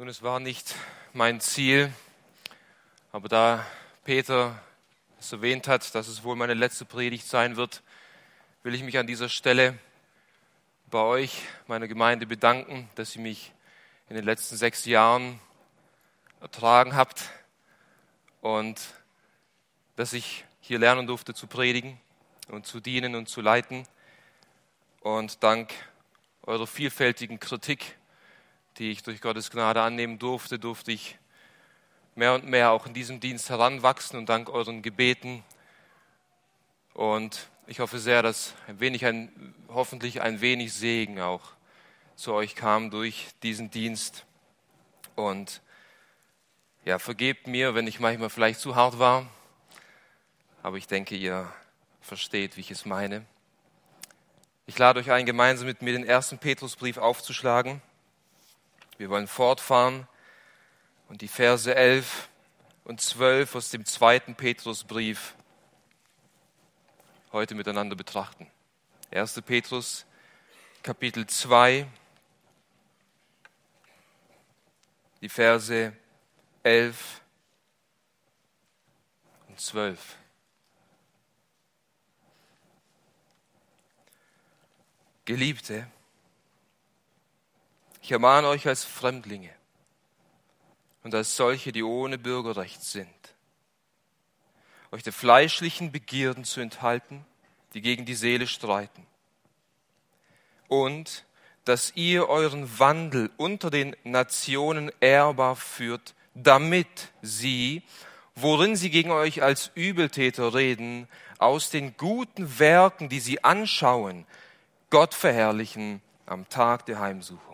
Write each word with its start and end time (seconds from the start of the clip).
Nun, 0.00 0.08
es 0.08 0.22
war 0.22 0.40
nicht 0.40 0.76
mein 1.12 1.42
Ziel, 1.42 1.92
aber 3.12 3.28
da 3.28 3.66
Peter 4.02 4.58
es 5.18 5.30
erwähnt 5.30 5.68
hat, 5.68 5.94
dass 5.94 6.08
es 6.08 6.24
wohl 6.24 6.36
meine 6.36 6.54
letzte 6.54 6.86
Predigt 6.86 7.26
sein 7.26 7.56
wird, 7.56 7.82
will 8.62 8.74
ich 8.74 8.82
mich 8.82 8.96
an 8.96 9.06
dieser 9.06 9.28
Stelle 9.28 9.78
bei 10.90 11.00
euch, 11.00 11.42
meiner 11.66 11.86
Gemeinde, 11.86 12.24
bedanken, 12.24 12.88
dass 12.94 13.14
ihr 13.14 13.20
mich 13.20 13.52
in 14.08 14.16
den 14.16 14.24
letzten 14.24 14.56
sechs 14.56 14.86
Jahren 14.86 15.38
ertragen 16.40 16.96
habt 16.96 17.28
und 18.40 18.80
dass 19.96 20.14
ich 20.14 20.46
hier 20.62 20.78
lernen 20.78 21.08
durfte 21.08 21.34
zu 21.34 21.46
predigen 21.46 22.00
und 22.48 22.64
zu 22.64 22.80
dienen 22.80 23.14
und 23.16 23.28
zu 23.28 23.42
leiten. 23.42 23.86
Und 25.02 25.42
dank 25.42 25.74
eurer 26.46 26.66
vielfältigen 26.66 27.38
Kritik 27.38 27.99
die 28.78 28.90
ich 28.90 29.02
durch 29.02 29.20
Gottes 29.20 29.50
Gnade 29.50 29.82
annehmen 29.82 30.18
durfte, 30.18 30.58
durfte 30.58 30.92
ich 30.92 31.18
mehr 32.14 32.34
und 32.34 32.46
mehr 32.46 32.70
auch 32.70 32.86
in 32.86 32.94
diesem 32.94 33.20
Dienst 33.20 33.50
heranwachsen 33.50 34.18
und 34.18 34.28
dank 34.28 34.48
euren 34.50 34.82
Gebeten. 34.82 35.44
Und 36.94 37.48
ich 37.66 37.80
hoffe 37.80 37.98
sehr, 37.98 38.22
dass 38.22 38.54
ein 38.66 38.80
wenig, 38.80 39.04
ein, 39.06 39.54
hoffentlich 39.68 40.20
ein 40.20 40.40
wenig 40.40 40.72
Segen 40.72 41.20
auch 41.20 41.52
zu 42.16 42.34
euch 42.34 42.54
kam 42.54 42.90
durch 42.90 43.28
diesen 43.42 43.70
Dienst. 43.70 44.26
Und 45.14 45.62
ja, 46.84 46.98
vergebt 46.98 47.46
mir, 47.46 47.74
wenn 47.74 47.86
ich 47.86 48.00
manchmal 48.00 48.30
vielleicht 48.30 48.60
zu 48.60 48.74
hart 48.74 48.98
war, 48.98 49.26
aber 50.62 50.76
ich 50.76 50.86
denke, 50.86 51.16
ihr 51.16 51.50
versteht, 52.00 52.56
wie 52.56 52.60
ich 52.60 52.70
es 52.70 52.84
meine. 52.84 53.24
Ich 54.66 54.78
lade 54.78 55.00
euch 55.00 55.10
ein, 55.10 55.26
gemeinsam 55.26 55.66
mit 55.66 55.82
mir 55.82 55.92
den 55.92 56.04
ersten 56.04 56.38
Petrusbrief 56.38 56.98
aufzuschlagen. 56.98 57.82
Wir 59.00 59.08
wollen 59.08 59.28
fortfahren 59.28 60.06
und 61.08 61.22
die 61.22 61.28
Verse 61.28 61.74
11 61.74 62.28
und 62.84 63.00
12 63.00 63.54
aus 63.54 63.70
dem 63.70 63.86
zweiten 63.86 64.34
Petrusbrief 64.34 65.36
heute 67.32 67.54
miteinander 67.54 67.96
betrachten. 67.96 68.46
1. 69.10 69.40
Petrus 69.40 70.04
Kapitel 70.82 71.26
2, 71.26 71.86
die 75.22 75.30
Verse 75.30 75.96
11 76.62 77.22
und 79.48 79.58
12. 79.58 80.16
Geliebte, 85.24 85.90
ich 88.00 88.12
ermahne 88.12 88.48
euch 88.48 88.66
als 88.66 88.84
Fremdlinge 88.84 89.50
und 91.02 91.14
als 91.14 91.36
solche, 91.36 91.72
die 91.72 91.82
ohne 91.82 92.18
Bürgerrecht 92.18 92.82
sind, 92.82 93.08
euch 94.90 95.02
der 95.02 95.12
fleischlichen 95.12 95.92
Begierden 95.92 96.44
zu 96.44 96.60
enthalten, 96.60 97.24
die 97.74 97.80
gegen 97.80 98.04
die 98.04 98.14
Seele 98.14 98.46
streiten. 98.46 99.06
Und 100.68 101.24
dass 101.64 101.92
ihr 101.94 102.28
euren 102.28 102.78
Wandel 102.78 103.30
unter 103.36 103.70
den 103.70 103.94
Nationen 104.02 104.90
ehrbar 105.00 105.56
führt, 105.56 106.14
damit 106.34 107.12
sie, 107.22 107.82
worin 108.34 108.76
sie 108.76 108.90
gegen 108.90 109.10
euch 109.10 109.42
als 109.42 109.70
Übeltäter 109.74 110.54
reden, 110.54 111.08
aus 111.38 111.70
den 111.70 111.96
guten 111.96 112.58
Werken, 112.58 113.08
die 113.08 113.20
sie 113.20 113.44
anschauen, 113.44 114.26
Gott 114.90 115.14
verherrlichen 115.14 116.02
am 116.26 116.48
Tag 116.48 116.86
der 116.86 116.98
Heimsuchung. 116.98 117.49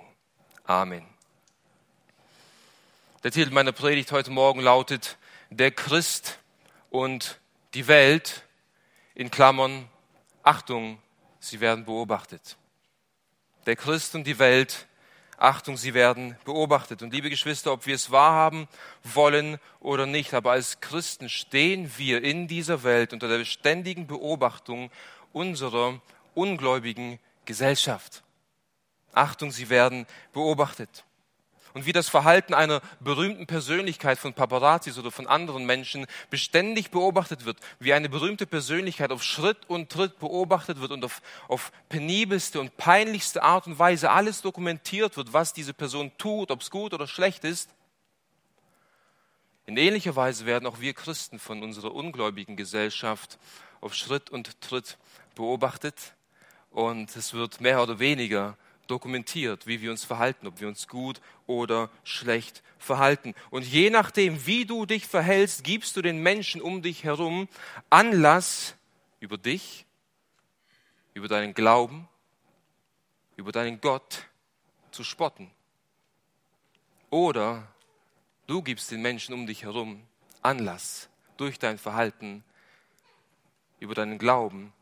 Amen. 0.66 1.06
Der 3.22 3.30
Titel 3.30 3.52
meiner 3.52 3.70
Predigt 3.70 4.10
heute 4.10 4.32
Morgen 4.32 4.58
lautet 4.58 5.16
Der 5.50 5.70
Christ 5.70 6.40
und 6.90 7.38
die 7.74 7.86
Welt 7.86 8.42
in 9.14 9.30
Klammern 9.30 9.88
Achtung, 10.42 10.98
sie 11.38 11.60
werden 11.60 11.84
beobachtet. 11.84 12.56
Der 13.66 13.76
Christ 13.76 14.16
und 14.16 14.26
die 14.26 14.40
Welt, 14.40 14.88
Achtung, 15.36 15.76
sie 15.76 15.94
werden 15.94 16.36
beobachtet. 16.44 17.00
Und 17.00 17.12
liebe 17.12 17.30
Geschwister, 17.30 17.72
ob 17.72 17.86
wir 17.86 17.94
es 17.94 18.10
wahrhaben 18.10 18.66
wollen 19.04 19.60
oder 19.78 20.06
nicht, 20.06 20.34
aber 20.34 20.50
als 20.50 20.80
Christen 20.80 21.28
stehen 21.28 21.92
wir 21.96 22.24
in 22.24 22.48
dieser 22.48 22.82
Welt 22.82 23.12
unter 23.12 23.28
der 23.28 23.44
ständigen 23.44 24.08
Beobachtung 24.08 24.90
unserer 25.32 26.00
ungläubigen 26.34 27.20
Gesellschaft. 27.44 28.24
Achtung, 29.16 29.50
sie 29.50 29.68
werden 29.68 30.06
beobachtet. 30.32 31.04
Und 31.74 31.84
wie 31.84 31.92
das 31.92 32.08
Verhalten 32.08 32.54
einer 32.54 32.80
berühmten 33.00 33.46
Persönlichkeit 33.46 34.18
von 34.18 34.32
Paparazzis 34.32 34.96
oder 34.96 35.10
von 35.10 35.26
anderen 35.26 35.66
Menschen 35.66 36.06
beständig 36.30 36.90
beobachtet 36.90 37.44
wird, 37.44 37.58
wie 37.78 37.92
eine 37.92 38.08
berühmte 38.08 38.46
Persönlichkeit 38.46 39.12
auf 39.12 39.22
Schritt 39.22 39.68
und 39.68 39.90
Tritt 39.90 40.18
beobachtet 40.18 40.80
wird 40.80 40.92
und 40.92 41.04
auf, 41.04 41.20
auf 41.48 41.72
penibelste 41.90 42.60
und 42.60 42.78
peinlichste 42.78 43.42
Art 43.42 43.66
und 43.66 43.78
Weise 43.78 44.10
alles 44.10 44.40
dokumentiert 44.40 45.18
wird, 45.18 45.34
was 45.34 45.52
diese 45.52 45.74
Person 45.74 46.12
tut, 46.16 46.50
ob 46.50 46.62
es 46.62 46.70
gut 46.70 46.94
oder 46.94 47.06
schlecht 47.06 47.44
ist, 47.44 47.68
in 49.66 49.76
ähnlicher 49.76 50.14
Weise 50.14 50.46
werden 50.46 50.66
auch 50.66 50.78
wir 50.78 50.94
Christen 50.94 51.40
von 51.40 51.64
unserer 51.64 51.92
ungläubigen 51.92 52.54
Gesellschaft 52.54 53.36
auf 53.80 53.94
Schritt 53.94 54.30
und 54.30 54.60
Tritt 54.60 54.96
beobachtet 55.34 56.14
und 56.70 57.14
es 57.16 57.34
wird 57.34 57.60
mehr 57.60 57.82
oder 57.82 57.98
weniger 57.98 58.56
dokumentiert, 58.86 59.66
wie 59.66 59.80
wir 59.80 59.90
uns 59.90 60.04
verhalten, 60.04 60.46
ob 60.46 60.60
wir 60.60 60.68
uns 60.68 60.88
gut 60.88 61.20
oder 61.46 61.90
schlecht 62.04 62.62
verhalten. 62.78 63.34
Und 63.50 63.66
je 63.66 63.90
nachdem, 63.90 64.46
wie 64.46 64.64
du 64.64 64.86
dich 64.86 65.06
verhältst, 65.06 65.64
gibst 65.64 65.96
du 65.96 66.02
den 66.02 66.22
Menschen 66.22 66.60
um 66.60 66.82
dich 66.82 67.04
herum 67.04 67.48
Anlass 67.90 68.74
über 69.20 69.38
dich, 69.38 69.86
über 71.14 71.28
deinen 71.28 71.54
Glauben, 71.54 72.08
über 73.36 73.52
deinen 73.52 73.80
Gott 73.80 74.26
zu 74.90 75.04
spotten. 75.04 75.50
Oder 77.10 77.66
du 78.46 78.62
gibst 78.62 78.90
den 78.90 79.02
Menschen 79.02 79.34
um 79.34 79.46
dich 79.46 79.62
herum 79.62 80.02
Anlass 80.42 81.08
durch 81.36 81.58
dein 81.58 81.78
Verhalten, 81.78 82.44
über 83.78 83.94
deinen 83.94 84.18
Glauben 84.18 84.72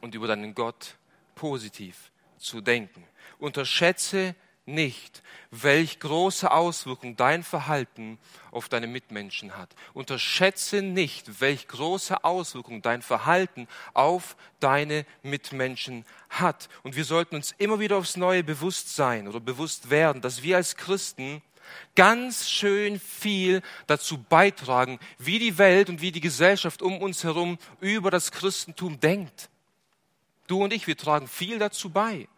und 0.00 0.14
über 0.14 0.26
deinen 0.26 0.54
Gott 0.54 0.96
positiv 1.34 2.10
zu 2.38 2.60
denken. 2.60 3.06
Unterschätze 3.40 4.34
nicht, 4.66 5.22
welch 5.50 5.98
große 5.98 6.50
Auswirkung 6.50 7.16
dein 7.16 7.42
Verhalten 7.42 8.18
auf 8.50 8.68
deine 8.68 8.86
Mitmenschen 8.86 9.56
hat. 9.56 9.74
Unterschätze 9.94 10.82
nicht, 10.82 11.40
welch 11.40 11.68
große 11.68 12.24
Auswirkung 12.24 12.82
dein 12.82 13.02
Verhalten 13.02 13.68
auf 13.94 14.36
deine 14.60 15.04
Mitmenschen 15.22 16.04
hat. 16.28 16.68
Und 16.82 16.96
wir 16.96 17.04
sollten 17.04 17.36
uns 17.36 17.54
immer 17.58 17.80
wieder 17.80 17.96
aufs 17.96 18.16
Neue 18.16 18.44
bewusst 18.44 18.94
sein 18.94 19.28
oder 19.28 19.40
bewusst 19.40 19.90
werden, 19.90 20.22
dass 20.22 20.42
wir 20.42 20.56
als 20.56 20.76
Christen 20.76 21.42
ganz 21.94 22.48
schön 22.48 22.98
viel 22.98 23.62
dazu 23.86 24.18
beitragen, 24.18 24.98
wie 25.18 25.38
die 25.38 25.58
Welt 25.58 25.88
und 25.88 26.00
wie 26.00 26.12
die 26.12 26.20
Gesellschaft 26.20 26.82
um 26.82 26.98
uns 26.98 27.22
herum 27.24 27.58
über 27.80 28.10
das 28.10 28.32
Christentum 28.32 28.98
denkt. 28.98 29.50
Du 30.46 30.64
und 30.64 30.72
ich, 30.72 30.86
wir 30.86 30.96
tragen 30.96 31.28
viel 31.28 31.58
dazu 31.58 31.90
bei 31.90 32.28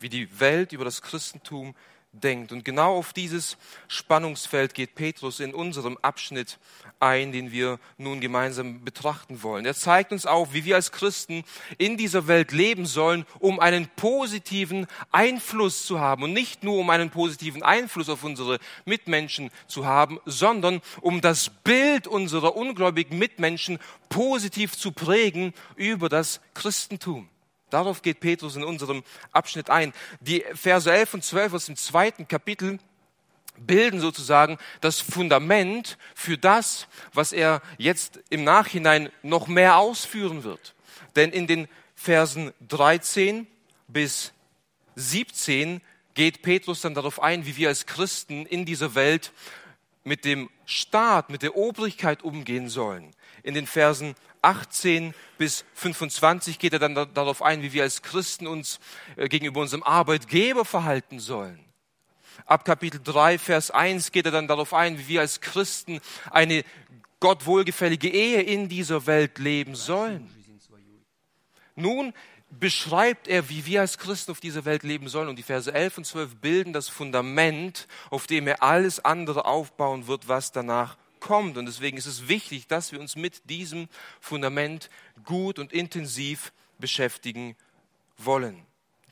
wie 0.00 0.08
die 0.08 0.40
Welt 0.40 0.72
über 0.72 0.84
das 0.84 1.02
Christentum 1.02 1.74
denkt. 2.12 2.52
Und 2.52 2.64
genau 2.64 2.96
auf 2.96 3.12
dieses 3.12 3.56
Spannungsfeld 3.86 4.74
geht 4.74 4.94
Petrus 4.94 5.40
in 5.40 5.54
unserem 5.54 5.98
Abschnitt 6.02 6.58
ein, 7.00 7.32
den 7.32 7.52
wir 7.52 7.78
nun 7.96 8.20
gemeinsam 8.20 8.84
betrachten 8.84 9.42
wollen. 9.42 9.64
Er 9.64 9.74
zeigt 9.74 10.10
uns 10.10 10.26
auf, 10.26 10.52
wie 10.52 10.64
wir 10.64 10.76
als 10.76 10.90
Christen 10.90 11.44
in 11.76 11.96
dieser 11.96 12.26
Welt 12.26 12.50
leben 12.50 12.86
sollen, 12.86 13.24
um 13.38 13.60
einen 13.60 13.88
positiven 13.88 14.86
Einfluss 15.12 15.86
zu 15.86 16.00
haben. 16.00 16.24
Und 16.24 16.32
nicht 16.32 16.64
nur 16.64 16.78
um 16.78 16.90
einen 16.90 17.10
positiven 17.10 17.62
Einfluss 17.62 18.08
auf 18.08 18.24
unsere 18.24 18.58
Mitmenschen 18.84 19.50
zu 19.66 19.86
haben, 19.86 20.18
sondern 20.24 20.80
um 21.00 21.20
das 21.20 21.50
Bild 21.50 22.06
unserer 22.06 22.56
ungläubigen 22.56 23.18
Mitmenschen 23.18 23.78
positiv 24.08 24.76
zu 24.76 24.92
prägen 24.92 25.52
über 25.76 26.08
das 26.08 26.40
Christentum. 26.54 27.28
Darauf 27.70 28.02
geht 28.02 28.20
Petrus 28.20 28.56
in 28.56 28.64
unserem 28.64 29.02
Abschnitt 29.32 29.70
ein. 29.70 29.92
Die 30.20 30.44
Verse 30.54 30.90
11 30.90 31.14
und 31.14 31.24
12 31.24 31.54
aus 31.54 31.66
dem 31.66 31.76
zweiten 31.76 32.26
Kapitel 32.26 32.78
bilden 33.58 34.00
sozusagen 34.00 34.58
das 34.80 35.00
Fundament 35.00 35.98
für 36.14 36.38
das, 36.38 36.86
was 37.12 37.32
er 37.32 37.60
jetzt 37.76 38.20
im 38.30 38.44
Nachhinein 38.44 39.10
noch 39.22 39.48
mehr 39.48 39.76
ausführen 39.76 40.44
wird. 40.44 40.74
Denn 41.16 41.30
in 41.30 41.46
den 41.46 41.68
Versen 41.94 42.52
13 42.68 43.46
bis 43.88 44.32
17 44.94 45.80
geht 46.14 46.42
Petrus 46.42 46.80
dann 46.80 46.94
darauf 46.94 47.20
ein, 47.22 47.46
wie 47.46 47.56
wir 47.56 47.68
als 47.68 47.86
Christen 47.86 48.46
in 48.46 48.64
dieser 48.64 48.94
Welt 48.94 49.32
mit 50.04 50.24
dem 50.24 50.48
Staat, 50.64 51.30
mit 51.30 51.42
der 51.42 51.56
Obrigkeit 51.56 52.22
umgehen 52.22 52.68
sollen. 52.68 53.14
In 53.42 53.54
den 53.54 53.66
Versen 53.66 54.14
18 54.42 55.14
bis 55.36 55.64
25 55.74 56.58
geht 56.58 56.72
er 56.72 56.78
dann 56.78 56.94
darauf 57.14 57.42
ein, 57.42 57.62
wie 57.62 57.72
wir 57.72 57.82
als 57.82 58.02
Christen 58.02 58.46
uns 58.46 58.80
äh, 59.16 59.28
gegenüber 59.28 59.60
unserem 59.60 59.82
Arbeitgeber 59.82 60.64
verhalten 60.64 61.20
sollen. 61.20 61.64
Ab 62.46 62.64
Kapitel 62.64 63.00
3, 63.02 63.38
Vers 63.38 63.70
1 63.70 64.12
geht 64.12 64.26
er 64.26 64.32
dann 64.32 64.48
darauf 64.48 64.72
ein, 64.72 64.98
wie 64.98 65.08
wir 65.08 65.20
als 65.20 65.40
Christen 65.40 66.00
eine 66.30 66.64
Gott 67.20 67.46
wohlgefällige 67.46 68.08
Ehe 68.08 68.42
in 68.42 68.68
dieser 68.68 69.06
Welt 69.06 69.38
leben 69.38 69.74
sollen. 69.74 70.30
Nun 71.74 72.12
beschreibt 72.50 73.28
er, 73.28 73.48
wie 73.50 73.66
wir 73.66 73.80
als 73.80 73.98
Christen 73.98 74.30
auf 74.30 74.40
dieser 74.40 74.64
Welt 74.64 74.82
leben 74.82 75.08
sollen. 75.08 75.28
Und 75.28 75.36
die 75.36 75.42
Verse 75.42 75.72
11 75.72 75.98
und 75.98 76.04
12 76.04 76.36
bilden 76.36 76.72
das 76.72 76.88
Fundament, 76.88 77.86
auf 78.10 78.26
dem 78.26 78.46
er 78.46 78.62
alles 78.62 79.04
andere 79.04 79.44
aufbauen 79.44 80.06
wird, 80.06 80.28
was 80.28 80.52
danach 80.52 80.96
kommt. 81.20 81.56
Und 81.56 81.66
deswegen 81.66 81.96
ist 81.96 82.06
es 82.06 82.28
wichtig, 82.28 82.66
dass 82.66 82.92
wir 82.92 83.00
uns 83.00 83.16
mit 83.16 83.48
diesem 83.50 83.88
Fundament 84.20 84.90
gut 85.24 85.58
und 85.58 85.72
intensiv 85.72 86.52
beschäftigen 86.78 87.56
wollen. 88.16 88.64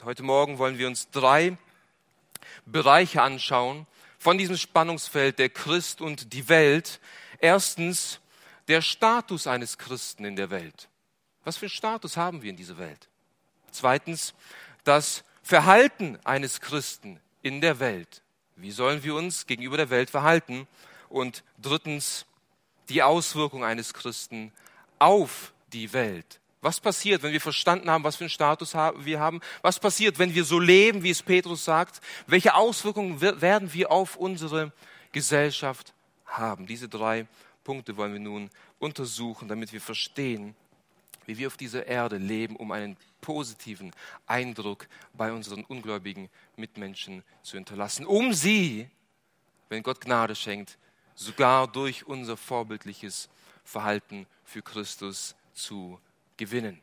Heute 0.03 0.23
Morgen 0.23 0.58
wollen 0.58 0.79
wir 0.79 0.87
uns 0.87 1.11
drei 1.11 1.56
Bereiche 2.64 3.23
anschauen 3.23 3.87
von 4.19 4.38
diesem 4.38 4.56
Spannungsfeld 4.56 5.38
der 5.38 5.49
Christ 5.49 6.00
und 6.00 6.32
die 6.32 6.49
Welt. 6.49 7.00
Erstens 7.38 8.20
der 8.69 8.82
Status 8.82 9.47
eines 9.47 9.79
Christen 9.79 10.25
in 10.25 10.37
der 10.37 10.50
Welt. 10.50 10.88
Was 11.44 11.56
für 11.56 11.67
einen 11.67 11.70
Status 11.70 12.17
haben 12.17 12.43
wir 12.43 12.50
in 12.50 12.56
dieser 12.56 12.79
Welt? 12.79 13.08
Zweitens 13.70 14.35
das 14.85 15.23
Verhalten 15.43 16.19
eines 16.25 16.61
Christen 16.61 17.20
in 17.43 17.61
der 17.61 17.79
Welt. 17.79 18.23
Wie 18.56 18.70
sollen 18.70 19.05
wir 19.05 19.14
uns 19.14 19.47
gegenüber 19.47 19.76
der 19.76 19.91
Welt 19.91 20.11
verhalten? 20.11 20.67
Und 21.08 21.44
drittens 21.61 22.26
die 22.88 23.03
Auswirkung 23.03 23.64
eines 23.64 23.94
Christen 23.94 24.53
auf 24.99 25.53
die 25.73 25.93
Welt. 25.93 26.41
Was 26.62 26.81
passiert, 26.81 27.23
wenn 27.23 27.32
wir 27.32 27.41
verstanden 27.41 27.91
haben, 27.91 28.03
was 28.03 28.17
für 28.17 28.25
einen 28.25 28.31
Status 28.31 28.75
wir 28.75 29.20
haben? 29.20 29.41
Was 29.62 29.79
passiert, 29.79 30.19
wenn 30.19 30.35
wir 30.35 30.44
so 30.44 30.58
leben, 30.58 31.03
wie 31.03 31.11
es 31.11 31.23
Petrus 31.23 31.64
sagt? 31.64 32.00
Welche 32.26 32.55
Auswirkungen 32.55 33.20
werden 33.20 33.73
wir 33.73 33.93
auf 33.93 34.17
unsere 34.17 34.73
Gesellschaft 35.12 35.93
haben? 36.25 36.67
Diese 36.67 36.88
drei 36.88 37.26
Punkte 37.62 37.97
wollen 37.97 38.14
wir 38.14 38.20
nun 38.20 38.50
untersuchen, 38.79 39.49
damit 39.49 39.73
wir 39.73 39.81
verstehen, 39.81 40.55
wie 41.26 41.38
wir 41.38 41.49
auf 41.49 41.56
dieser 41.56 41.87
Erde 41.87 42.17
leben, 42.17 42.56
um 42.56 42.73
einen 42.73 42.97
positiven 43.20 43.93
Eindruck 44.26 44.88
bei 45.14 45.32
unseren 45.32 45.64
ungläubigen 45.64 46.29
Mitmenschen 46.56 47.23
zu 47.43 47.56
hinterlassen, 47.56 48.06
um 48.06 48.32
sie, 48.32 48.88
wenn 49.69 49.82
Gott 49.82 50.00
Gnade 50.00 50.35
schenkt, 50.35 50.79
sogar 51.17 51.67
durch 51.67 52.07
unser 52.07 52.37
vorbildliches 52.37 53.29
Verhalten 53.65 54.27
für 54.45 54.63
Christus 54.63 55.35
zu 55.55 55.99
gewinnen. 56.37 56.81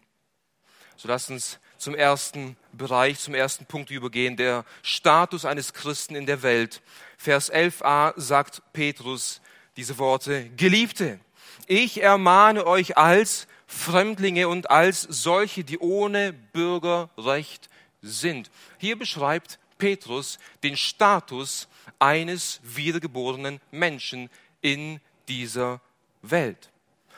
So 0.97 1.07
lasst 1.07 1.29
uns 1.31 1.59
zum 1.77 1.95
ersten 1.95 2.57
Bereich, 2.71 3.19
zum 3.19 3.33
ersten 3.33 3.65
Punkt 3.65 3.89
übergehen, 3.91 4.37
der 4.37 4.65
Status 4.81 5.45
eines 5.45 5.73
Christen 5.73 6.15
in 6.15 6.25
der 6.25 6.43
Welt. 6.43 6.81
Vers 7.17 7.51
11a 7.51 8.13
sagt 8.17 8.61
Petrus 8.73 9.41
diese 9.77 9.97
Worte, 9.97 10.49
Geliebte, 10.51 11.19
ich 11.67 12.01
ermahne 12.01 12.65
euch 12.67 12.97
als 12.97 13.47
Fremdlinge 13.65 14.47
und 14.47 14.69
als 14.69 15.01
solche, 15.01 15.63
die 15.63 15.79
ohne 15.79 16.33
Bürgerrecht 16.33 17.69
sind. 18.01 18.51
Hier 18.77 18.97
beschreibt 18.97 19.59
Petrus 19.77 20.39
den 20.63 20.77
Status 20.77 21.67
eines 21.99 22.59
wiedergeborenen 22.63 23.59
Menschen 23.71 24.29
in 24.61 24.99
dieser 25.27 25.81
Welt. 26.21 26.71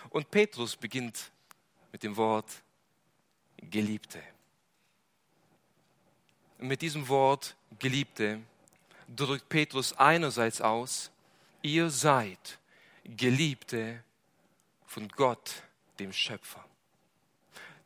Und 0.10 0.32
Petrus 0.32 0.76
beginnt 0.76 1.32
mit 1.92 2.04
dem 2.04 2.18
Wort 2.18 2.64
Geliebte. 3.58 4.22
Mit 6.60 6.82
diesem 6.82 7.08
Wort 7.08 7.56
Geliebte 7.80 8.42
drückt 9.14 9.50
Petrus 9.50 9.94
einerseits 9.94 10.62
aus, 10.62 11.12
ihr 11.62 11.90
seid 11.90 12.60
Geliebte 13.04 14.04
von 14.86 15.08
Gott, 15.10 15.64
dem 16.00 16.12
Schöpfer. 16.12 16.64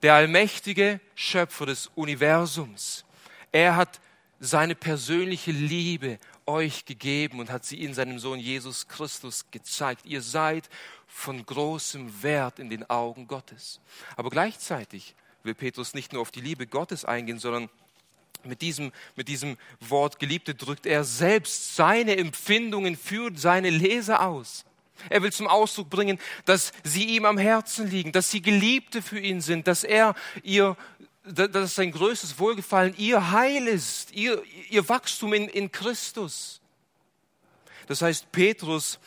Der 0.02 0.14
allmächtige 0.14 1.00
Schöpfer 1.16 1.66
des 1.66 1.88
Universums. 1.96 3.04
Er 3.52 3.76
hat 3.76 4.00
seine 4.40 4.76
persönliche 4.76 5.52
Liebe 5.52 6.20
euch 6.46 6.86
gegeben 6.86 7.40
und 7.40 7.52
hat 7.52 7.66
sie 7.66 7.84
in 7.84 7.94
seinem 7.94 8.20
Sohn 8.20 8.40
Jesus 8.40 8.88
Christus 8.88 9.46
gezeigt. 9.52 10.06
Ihr 10.06 10.22
seid 10.22 10.70
von 11.08 11.46
großem 11.46 12.24
Wert 12.24 12.60
in 12.60 12.70
den 12.70 12.90
Augen 12.90 13.28
Gottes. 13.28 13.80
Aber 14.16 14.30
gleichzeitig 14.30 15.16
will 15.44 15.56
Petrus 15.56 15.94
nicht 15.94 16.14
nur 16.14 16.22
auf 16.22 16.32
die 16.32 16.42
Liebe 16.42 16.68
Gottes 16.68 17.06
eingehen, 17.06 17.40
sondern 17.40 17.70
mit 18.44 18.62
diesem, 18.62 18.92
mit 19.16 19.28
diesem 19.28 19.58
Wort 19.82 20.20
Geliebte 20.20 20.56
drückt 20.56 20.86
er 20.86 21.04
selbst 21.04 21.76
seine 21.76 22.18
Empfindungen 22.18 22.96
für 22.96 23.32
seine 23.36 23.70
Leser 23.70 24.26
aus. 24.26 24.66
Er 25.10 25.24
will 25.24 25.32
zum 25.32 25.48
Ausdruck 25.48 25.90
bringen, 25.90 26.20
dass 26.46 26.74
sie 26.84 27.06
ihm 27.06 27.26
am 27.26 27.38
Herzen 27.38 27.90
liegen, 27.90 28.12
dass 28.12 28.32
sie 28.32 28.42
Geliebte 28.42 29.02
für 29.02 29.20
ihn 29.20 29.40
sind, 29.42 29.68
dass 29.68 29.84
er 29.84 30.16
ihr, 30.44 30.76
dass 31.34 31.76
sein 31.76 31.92
größtes 31.92 32.40
Wohlgefallen 32.40 32.96
ihr 32.98 33.32
Heil 33.32 33.68
ist, 33.68 34.12
ihr, 34.12 34.42
ihr 34.70 34.88
Wachstum 34.90 35.34
in, 35.34 35.48
in 35.48 35.72
Christus. 35.72 36.62
Das 37.88 38.02
heißt, 38.02 38.32
Petrus, 38.32 39.00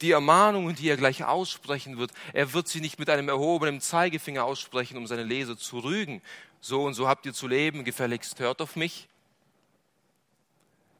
die 0.00 0.10
Ermahnungen, 0.10 0.74
die 0.74 0.88
er 0.88 0.96
gleich 0.96 1.24
aussprechen 1.24 1.98
wird, 1.98 2.12
er 2.32 2.52
wird 2.52 2.68
sie 2.68 2.80
nicht 2.80 2.98
mit 2.98 3.08
einem 3.10 3.28
erhobenen 3.28 3.80
Zeigefinger 3.80 4.44
aussprechen, 4.44 4.96
um 4.96 5.06
seine 5.06 5.24
Leser 5.24 5.56
zu 5.56 5.78
rügen. 5.78 6.22
So 6.60 6.84
und 6.84 6.94
so 6.94 7.08
habt 7.08 7.26
ihr 7.26 7.32
zu 7.32 7.46
leben, 7.46 7.84
gefälligst 7.84 8.38
hört 8.40 8.60
auf 8.60 8.76
mich, 8.76 9.08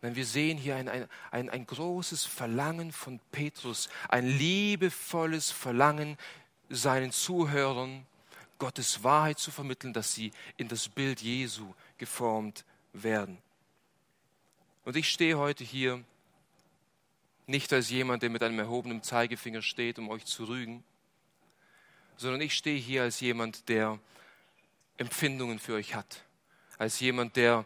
denn 0.02 0.14
wir 0.14 0.26
sehen 0.26 0.56
hier 0.58 0.76
ein, 0.76 0.88
ein, 0.88 1.08
ein, 1.30 1.50
ein 1.50 1.66
großes 1.66 2.24
Verlangen 2.24 2.92
von 2.92 3.18
Petrus, 3.32 3.88
ein 4.08 4.26
liebevolles 4.26 5.50
Verlangen 5.50 6.16
seinen 6.68 7.10
Zuhörern, 7.12 8.06
Gottes 8.58 9.02
Wahrheit 9.02 9.38
zu 9.38 9.50
vermitteln, 9.50 9.92
dass 9.92 10.14
sie 10.14 10.32
in 10.56 10.68
das 10.68 10.88
Bild 10.88 11.20
Jesu 11.20 11.74
geformt 11.98 12.64
werden. 12.92 13.38
Und 14.84 14.96
ich 14.96 15.10
stehe 15.10 15.38
heute 15.38 15.64
hier 15.64 16.02
nicht 17.46 17.72
als 17.72 17.90
jemand, 17.90 18.22
der 18.22 18.30
mit 18.30 18.42
einem 18.42 18.58
erhobenen 18.58 19.02
Zeigefinger 19.02 19.62
steht, 19.62 19.98
um 19.98 20.08
euch 20.08 20.24
zu 20.24 20.44
rügen, 20.44 20.84
sondern 22.16 22.40
ich 22.40 22.54
stehe 22.54 22.78
hier 22.78 23.02
als 23.02 23.20
jemand, 23.20 23.68
der 23.68 23.98
Empfindungen 24.96 25.58
für 25.58 25.74
euch 25.74 25.94
hat, 25.94 26.24
als 26.78 27.00
jemand, 27.00 27.36
der 27.36 27.64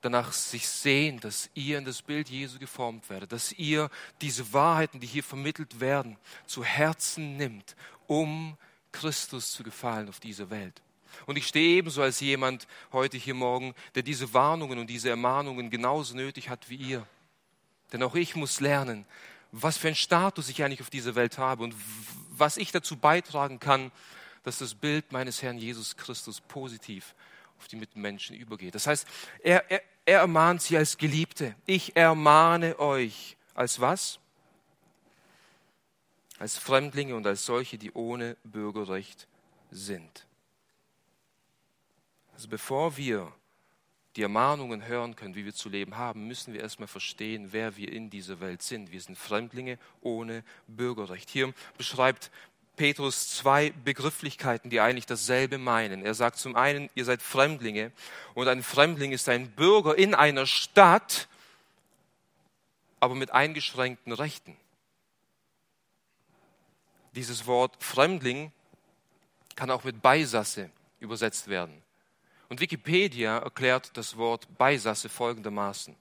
danach 0.00 0.32
sich 0.32 0.68
sehen, 0.68 1.18
dass 1.20 1.50
ihr 1.54 1.78
in 1.78 1.84
das 1.84 2.02
Bild 2.02 2.28
Jesu 2.28 2.58
geformt 2.58 3.10
werdet, 3.10 3.32
dass 3.32 3.52
ihr 3.52 3.90
diese 4.20 4.52
Wahrheiten, 4.52 5.00
die 5.00 5.06
hier 5.06 5.24
vermittelt 5.24 5.80
werden, 5.80 6.16
zu 6.46 6.62
Herzen 6.62 7.36
nimmt, 7.36 7.74
um 8.06 8.56
Christus 8.98 9.52
zu 9.52 9.62
gefallen 9.62 10.08
auf 10.08 10.20
dieser 10.20 10.50
Welt. 10.50 10.82
Und 11.26 11.36
ich 11.36 11.46
stehe 11.46 11.76
ebenso 11.76 12.02
als 12.02 12.20
jemand 12.20 12.66
heute 12.92 13.16
hier 13.16 13.34
morgen, 13.34 13.74
der 13.94 14.02
diese 14.02 14.34
Warnungen 14.34 14.78
und 14.78 14.88
diese 14.88 15.08
Ermahnungen 15.08 15.70
genauso 15.70 16.16
nötig 16.16 16.48
hat 16.48 16.68
wie 16.68 16.76
ihr. 16.76 17.06
Denn 17.92 18.02
auch 18.02 18.14
ich 18.14 18.36
muss 18.36 18.60
lernen, 18.60 19.06
was 19.52 19.78
für 19.78 19.88
einen 19.88 19.96
Status 19.96 20.48
ich 20.48 20.62
eigentlich 20.62 20.80
auf 20.80 20.90
dieser 20.90 21.14
Welt 21.14 21.38
habe 21.38 21.62
und 21.64 21.74
was 22.30 22.56
ich 22.56 22.72
dazu 22.72 22.96
beitragen 22.96 23.60
kann, 23.60 23.90
dass 24.42 24.58
das 24.58 24.74
Bild 24.74 25.12
meines 25.12 25.42
Herrn 25.42 25.58
Jesus 25.58 25.96
Christus 25.96 26.40
positiv 26.40 27.14
auf 27.58 27.68
die 27.68 27.76
Mitmenschen 27.76 28.36
übergeht. 28.36 28.74
Das 28.74 28.86
heißt, 28.86 29.06
er, 29.42 29.70
er, 29.70 29.82
er 30.04 30.20
ermahnt 30.20 30.62
sie 30.62 30.76
als 30.76 30.98
Geliebte. 30.98 31.54
Ich 31.66 31.96
ermahne 31.96 32.78
euch 32.78 33.36
als 33.54 33.80
was? 33.80 34.18
Als 36.38 36.56
Fremdlinge 36.56 37.16
und 37.16 37.26
als 37.26 37.44
solche, 37.44 37.78
die 37.78 37.92
ohne 37.92 38.36
Bürgerrecht 38.44 39.26
sind. 39.70 40.26
Also 42.34 42.48
bevor 42.48 42.96
wir 42.96 43.32
die 44.16 44.22
Ermahnungen 44.22 44.86
hören 44.86 45.16
können, 45.16 45.34
wie 45.34 45.44
wir 45.44 45.54
zu 45.54 45.68
leben 45.68 45.96
haben, 45.96 46.26
müssen 46.26 46.52
wir 46.52 46.60
erstmal 46.60 46.88
verstehen, 46.88 47.48
wer 47.52 47.76
wir 47.76 47.92
in 47.92 48.10
dieser 48.10 48.40
Welt 48.40 48.62
sind. 48.62 48.90
Wir 48.90 49.00
sind 49.00 49.16
Fremdlinge 49.16 49.78
ohne 50.00 50.44
Bürgerrecht. 50.66 51.30
Hier 51.30 51.52
beschreibt 51.76 52.30
Petrus 52.76 53.28
zwei 53.28 53.70
Begrifflichkeiten, 53.84 54.70
die 54.70 54.80
eigentlich 54.80 55.06
dasselbe 55.06 55.58
meinen. 55.58 56.04
Er 56.04 56.14
sagt 56.14 56.38
zum 56.38 56.56
einen, 56.56 56.88
ihr 56.94 57.04
seid 57.04 57.22
Fremdlinge 57.22 57.92
und 58.34 58.48
ein 58.48 58.62
Fremdling 58.62 59.12
ist 59.12 59.28
ein 59.28 59.50
Bürger 59.50 59.98
in 59.98 60.14
einer 60.14 60.46
Stadt, 60.46 61.28
aber 63.00 63.14
mit 63.14 63.30
eingeschränkten 63.32 64.12
Rechten. 64.12 64.56
Dieses 67.18 67.46
Wort 67.46 67.82
Fremdling 67.82 68.52
kann 69.56 69.72
auch 69.72 69.82
mit 69.82 70.00
Beisasse 70.00 70.70
übersetzt 71.00 71.48
werden. 71.48 71.82
Und 72.48 72.60
Wikipedia 72.60 73.38
erklärt 73.38 73.90
das 73.96 74.16
Wort 74.16 74.46
Beisasse 74.56 75.08
folgendermaßen. 75.08 75.96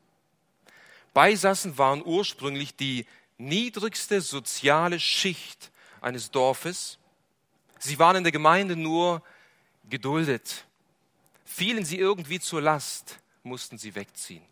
Beisassen 1.16 1.76
waren 1.80 2.06
ursprünglich 2.06 2.76
die 2.76 3.08
niedrigste 3.40 4.22
soziale 4.22 5.00
Schicht 5.00 5.72
eines 6.02 6.30
Dorfes. 6.30 7.00
Sie 7.80 7.98
waren 7.98 8.18
in 8.18 8.24
der 8.24 8.32
Gemeinde 8.32 8.76
nur 8.76 9.24
geduldet. 9.90 10.66
Fielen 11.46 11.84
sie 11.84 11.98
irgendwie 11.98 12.40
zur 12.40 12.62
Last, 12.62 13.18
mussten 13.42 13.80
sie 13.80 13.96
wegziehen. 13.96 14.44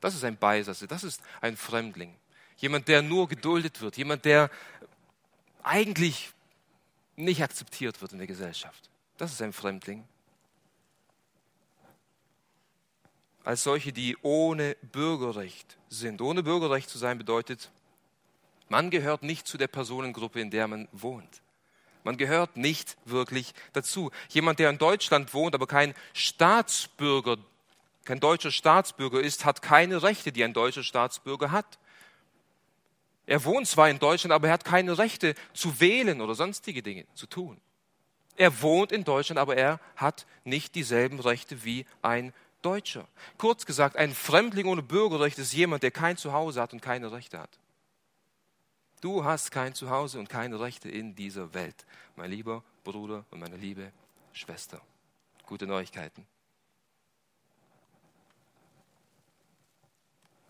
Das 0.00 0.14
ist 0.14 0.24
ein 0.24 0.38
Beisatz, 0.38 0.86
das 0.88 1.04
ist 1.04 1.20
ein 1.42 1.58
Fremdling. 1.58 2.14
Jemand, 2.56 2.88
der 2.88 3.02
nur 3.02 3.28
geduldet 3.28 3.82
wird, 3.82 3.98
jemand, 3.98 4.24
der 4.24 4.48
eigentlich 5.64 6.32
nicht 7.16 7.42
akzeptiert 7.42 8.00
wird 8.00 8.12
in 8.12 8.18
der 8.18 8.26
Gesellschaft. 8.26 8.90
Das 9.16 9.32
ist 9.32 9.42
ein 9.42 9.52
Fremdling. 9.52 10.06
Als 13.44 13.62
solche, 13.62 13.92
die 13.92 14.16
ohne 14.22 14.76
Bürgerrecht 14.92 15.76
sind. 15.88 16.20
Ohne 16.22 16.42
Bürgerrecht 16.42 16.88
zu 16.88 16.98
sein 16.98 17.18
bedeutet, 17.18 17.70
man 18.68 18.90
gehört 18.90 19.22
nicht 19.22 19.46
zu 19.46 19.58
der 19.58 19.68
Personengruppe, 19.68 20.40
in 20.40 20.50
der 20.50 20.66
man 20.66 20.88
wohnt. 20.92 21.42
Man 22.04 22.16
gehört 22.16 22.56
nicht 22.56 22.96
wirklich 23.04 23.54
dazu. 23.72 24.10
Jemand, 24.28 24.58
der 24.58 24.70
in 24.70 24.78
Deutschland 24.78 25.32
wohnt, 25.32 25.54
aber 25.54 25.66
kein 25.66 25.94
Staatsbürger, 26.12 27.38
kein 28.04 28.20
deutscher 28.20 28.50
Staatsbürger 28.50 29.20
ist, 29.20 29.44
hat 29.44 29.62
keine 29.62 30.02
Rechte, 30.02 30.32
die 30.32 30.44
ein 30.44 30.52
deutscher 30.52 30.82
Staatsbürger 30.82 31.50
hat. 31.50 31.78
Er 33.26 33.44
wohnt 33.44 33.66
zwar 33.66 33.88
in 33.88 33.98
Deutschland, 33.98 34.32
aber 34.32 34.48
er 34.48 34.54
hat 34.54 34.64
keine 34.64 34.98
Rechte 34.98 35.34
zu 35.54 35.80
wählen 35.80 36.20
oder 36.20 36.34
sonstige 36.34 36.82
Dinge 36.82 37.06
zu 37.14 37.26
tun. 37.26 37.60
Er 38.36 38.60
wohnt 38.62 38.92
in 38.92 39.04
Deutschland, 39.04 39.38
aber 39.38 39.56
er 39.56 39.80
hat 39.96 40.26
nicht 40.44 40.74
dieselben 40.74 41.20
Rechte 41.20 41.64
wie 41.64 41.86
ein 42.02 42.32
Deutscher. 42.62 43.06
Kurz 43.38 43.64
gesagt, 43.66 43.96
ein 43.96 44.14
Fremdling 44.14 44.66
ohne 44.66 44.82
Bürgerrecht 44.82 45.38
ist 45.38 45.52
jemand, 45.52 45.82
der 45.82 45.90
kein 45.90 46.16
Zuhause 46.16 46.60
hat 46.60 46.72
und 46.72 46.80
keine 46.80 47.12
Rechte 47.12 47.38
hat. 47.38 47.58
Du 49.00 49.24
hast 49.24 49.50
kein 49.50 49.74
Zuhause 49.74 50.18
und 50.18 50.28
keine 50.28 50.60
Rechte 50.60 50.88
in 50.88 51.14
dieser 51.14 51.52
Welt, 51.52 51.84
mein 52.16 52.30
lieber 52.30 52.64
Bruder 52.84 53.24
und 53.30 53.38
meine 53.38 53.56
liebe 53.56 53.92
Schwester. 54.32 54.80
Gute 55.46 55.66
Neuigkeiten. 55.66 56.26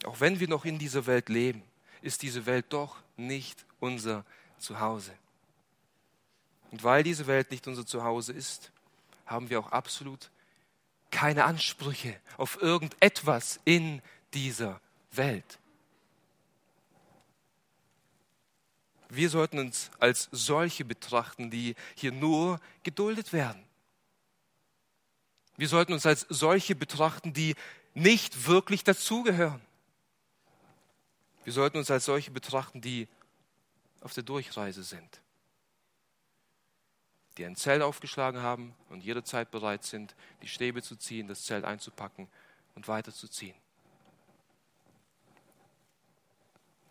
Auch 0.04 0.21
wenn 0.21 0.38
wir 0.38 0.49
noch 0.49 0.64
in 0.64 0.78
dieser 0.78 1.07
Welt 1.07 1.28
leben, 1.28 1.62
ist 2.04 2.23
diese 2.23 2.46
Welt 2.46 2.66
doch 2.68 2.96
nicht 3.16 3.64
unser 3.80 4.25
Zuhause. 4.58 5.12
Und 6.70 6.82
weil 6.82 7.02
diese 7.02 7.26
Welt 7.26 7.50
nicht 7.50 7.66
unser 7.66 7.87
Zuhause 7.87 8.32
ist, 8.32 8.73
haben 9.26 9.49
wir 9.50 9.58
auch 9.61 9.73
absolut 9.73 10.30
keine 11.11 11.44
Ansprüche 11.44 12.20
auf 12.37 12.61
irgendetwas 12.61 13.61
in 13.64 14.02
dieser 14.34 14.80
Welt. 15.12 15.58
Wir 19.08 19.30
sollten 19.30 19.61
uns 19.61 19.90
als 20.00 20.28
solche 20.32 20.84
betrachten, 20.84 21.50
die 21.50 21.76
hier 21.94 22.11
nur 22.11 22.61
geduldet 22.82 23.32
werden. 23.32 23.62
Wir 25.56 25.68
sollten 25.68 25.92
uns 25.92 26.04
als 26.04 26.26
solche 26.28 26.75
betrachten, 26.75 27.32
die 27.32 27.54
nicht 27.94 28.49
wirklich 28.49 28.82
dazugehören. 28.82 29.61
Wir 31.44 31.52
sollten 31.52 31.76
uns 31.76 31.90
als 31.90 32.06
solche 32.06 32.30
betrachten, 32.30 32.80
die 32.80 33.06
auf 34.00 34.14
der 34.14 34.22
Durchreise 34.22 34.82
sind, 34.82 35.20
die 37.36 37.44
ein 37.44 37.56
Zelt 37.56 37.82
aufgeschlagen 37.82 38.42
haben 38.42 38.74
und 38.88 39.04
jederzeit 39.04 39.50
bereit 39.50 39.84
sind, 39.84 40.14
die 40.42 40.48
Stäbe 40.48 40.82
zu 40.82 40.96
ziehen, 40.96 41.28
das 41.28 41.44
Zelt 41.44 41.64
einzupacken 41.64 42.28
und 42.74 42.88
weiterzuziehen. 42.88 43.54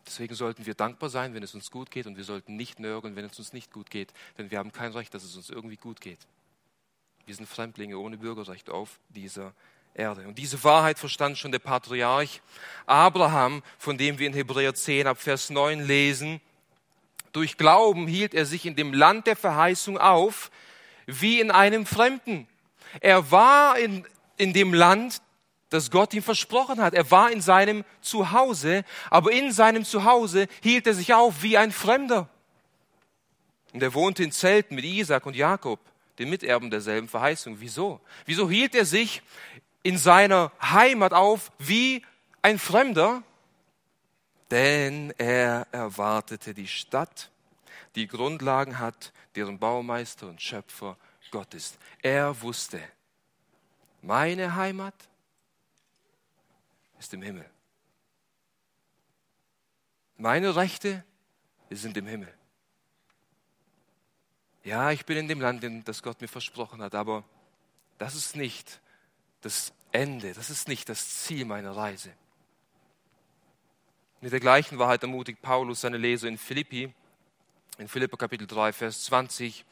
Deswegen 0.06 0.36
sollten 0.36 0.66
wir 0.66 0.76
dankbar 0.76 1.10
sein, 1.10 1.34
wenn 1.34 1.44
es 1.44 1.56
uns 1.56 1.72
gut 1.72 1.90
geht, 1.90 2.06
und 2.06 2.18
wir 2.18 2.24
sollten 2.24 2.56
nicht 2.56 2.80
nörgeln, 2.80 3.16
wenn 3.16 3.26
es 3.26 3.40
uns 3.40 3.54
nicht 3.54 3.72
gut 3.72 3.90
geht, 3.90 4.14
denn 4.38 4.52
wir 4.52 4.60
haben 4.60 4.72
kein 4.72 4.92
Recht, 4.92 5.14
dass 5.14 5.24
es 5.24 5.36
uns 5.36 5.50
irgendwie 5.50 5.78
gut 5.78 6.02
geht. 6.02 6.20
Wir 7.26 7.36
sind 7.36 7.48
Fremdlinge 7.48 7.98
ohne 7.98 8.18
Bürgerrecht 8.18 8.70
auf 8.70 9.00
dieser 9.10 9.54
Erde. 9.96 10.28
Und 10.28 10.38
diese 10.38 10.64
Wahrheit 10.64 10.98
verstand 10.98 11.38
schon 11.38 11.52
der 11.52 11.60
Patriarch 11.60 12.42
Abraham, 12.86 13.62
von 13.78 13.98
dem 13.98 14.18
wir 14.20 14.28
in 14.28 14.34
Hebräer 14.34 14.74
10 14.74 15.08
ab 15.08 15.20
Vers 15.20 15.50
9 15.50 15.86
lesen. 15.86 16.42
Durch 17.32 17.58
Glauben 17.58 18.08
hielt 18.08 18.34
er 18.34 18.46
sich 18.46 18.66
in 18.66 18.76
dem 18.76 18.94
Land 18.94 19.28
der 19.28 19.36
Verheißung 19.36 19.98
auf, 19.98 20.52
wie 21.06 21.40
in 21.40 21.52
einem 21.52 21.86
Fremden. 21.86 22.48
Er 23.02 23.32
war 23.32 23.78
in, 23.78 24.06
in 24.38 24.54
dem 24.54 24.74
Land, 24.74 25.22
das 25.70 25.90
Gott 25.90 26.14
ihm 26.14 26.24
versprochen 26.24 26.82
hat. 26.82 26.94
Er 26.94 27.10
war 27.10 27.32
in 27.32 27.42
seinem 27.42 27.84
Zuhause, 28.02 28.84
aber 29.10 29.32
in 29.32 29.52
seinem 29.52 29.86
Zuhause 29.86 30.48
hielt 30.62 30.86
er 30.86 30.94
sich 30.94 31.14
auf 31.14 31.42
wie 31.42 31.58
ein 31.58 31.72
Fremder. 31.72 32.30
Und 33.74 33.82
er 33.82 33.94
wohnte 33.96 34.24
in 34.24 34.32
Zelten 34.32 34.76
mit 34.76 34.86
Isaac 34.86 35.26
und 35.26 35.36
Jakob, 35.36 35.80
den 36.20 36.30
Miterben 36.30 36.70
derselben 36.70 37.08
Verheißung. 37.08 37.60
Wieso? 37.60 38.00
Wieso 38.26 38.48
hielt 38.48 38.76
er 38.76 38.86
sich 38.86 39.24
in 39.84 39.98
seiner 39.98 40.52
Heimat 40.62 41.14
auf 41.14 41.52
wie 41.60 42.06
ein 42.42 42.58
Fremder, 42.58 43.24
denn 44.50 45.14
er 45.18 45.68
erwartete 45.72 46.54
die 46.54 46.68
Stadt, 46.68 47.30
die 47.96 48.08
Grundlagen 48.08 48.80
hat, 48.80 49.14
deren 49.36 49.60
Baumeister 49.60 50.28
und 50.28 50.42
Schöpfer 50.42 50.98
Gott 51.32 51.54
ist. 51.54 51.78
Er 52.02 52.42
wusste, 52.42 52.82
meine 54.02 54.56
Heimat 54.56 54.96
ist 57.00 57.14
im 57.14 57.22
Himmel. 57.22 57.50
Meine 60.18 60.56
Rechte 60.56 61.04
sind 61.70 61.98
im 61.98 62.06
Himmel. 62.06 62.34
Ja, 64.64 64.92
ich 64.92 65.06
bin 65.06 65.18
in 65.18 65.28
dem 65.28 65.42
Land, 65.42 65.66
das 65.86 66.04
Gott 66.04 66.22
mir 66.22 66.28
versprochen 66.28 66.82
hat, 66.82 66.96
aber 66.96 67.24
das 67.98 68.16
ist 68.16 68.36
nicht 68.36 68.80
das 69.44 69.74
Ende, 69.92 70.34
das 70.34 70.50
ist 70.50 70.68
nicht 70.68 70.90
das 70.90 71.24
Ziel 71.24 71.46
meiner 71.46 71.76
Reise. 71.76 72.12
Mit 74.22 74.32
der 74.32 74.40
gleichen 74.40 74.80
Wahrheit 74.80 75.04
ermutigt 75.04 75.42
Paulus 75.42 75.82
seine 75.82 75.98
Leser 75.98 76.28
in 76.28 76.38
Philippi, 76.38 76.94
in 77.78 77.88
Philippa 77.88 78.18
Kapitel 78.18 78.48
3, 78.48 78.72
Vers 78.72 79.04
20. 79.04 79.66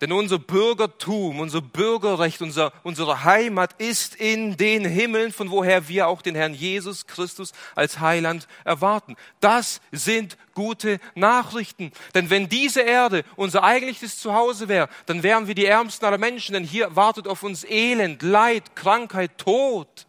Denn 0.00 0.10
unser 0.10 0.38
Bürgertum, 0.38 1.38
unser 1.38 1.62
Bürgerrecht, 1.62 2.42
unser, 2.42 2.72
unsere 2.82 3.24
Heimat 3.24 3.80
ist 3.80 4.16
in 4.16 4.56
den 4.56 4.84
Himmeln, 4.84 5.32
von 5.32 5.50
woher 5.50 5.88
wir 5.88 6.08
auch 6.08 6.20
den 6.20 6.34
Herrn 6.34 6.52
Jesus 6.52 7.06
Christus 7.06 7.52
als 7.76 8.00
Heiland 8.00 8.48
erwarten. 8.64 9.16
Das 9.40 9.80
sind 9.92 10.36
gute 10.52 10.98
Nachrichten. 11.14 11.92
Denn 12.14 12.28
wenn 12.28 12.48
diese 12.48 12.80
Erde 12.80 13.24
unser 13.36 13.62
eigentliches 13.62 14.18
Zuhause 14.18 14.68
wäre, 14.68 14.88
dann 15.06 15.22
wären 15.22 15.46
wir 15.46 15.54
die 15.54 15.66
Ärmsten 15.66 16.04
aller 16.06 16.18
Menschen, 16.18 16.54
denn 16.54 16.64
hier 16.64 16.96
wartet 16.96 17.28
auf 17.28 17.44
uns 17.44 17.64
Elend, 17.64 18.22
Leid, 18.22 18.74
Krankheit, 18.74 19.38
Tod. 19.38 20.06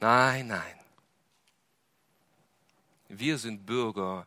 Nein, 0.00 0.46
nein. 0.46 0.62
Wir 3.08 3.38
sind 3.38 3.66
Bürger 3.66 4.26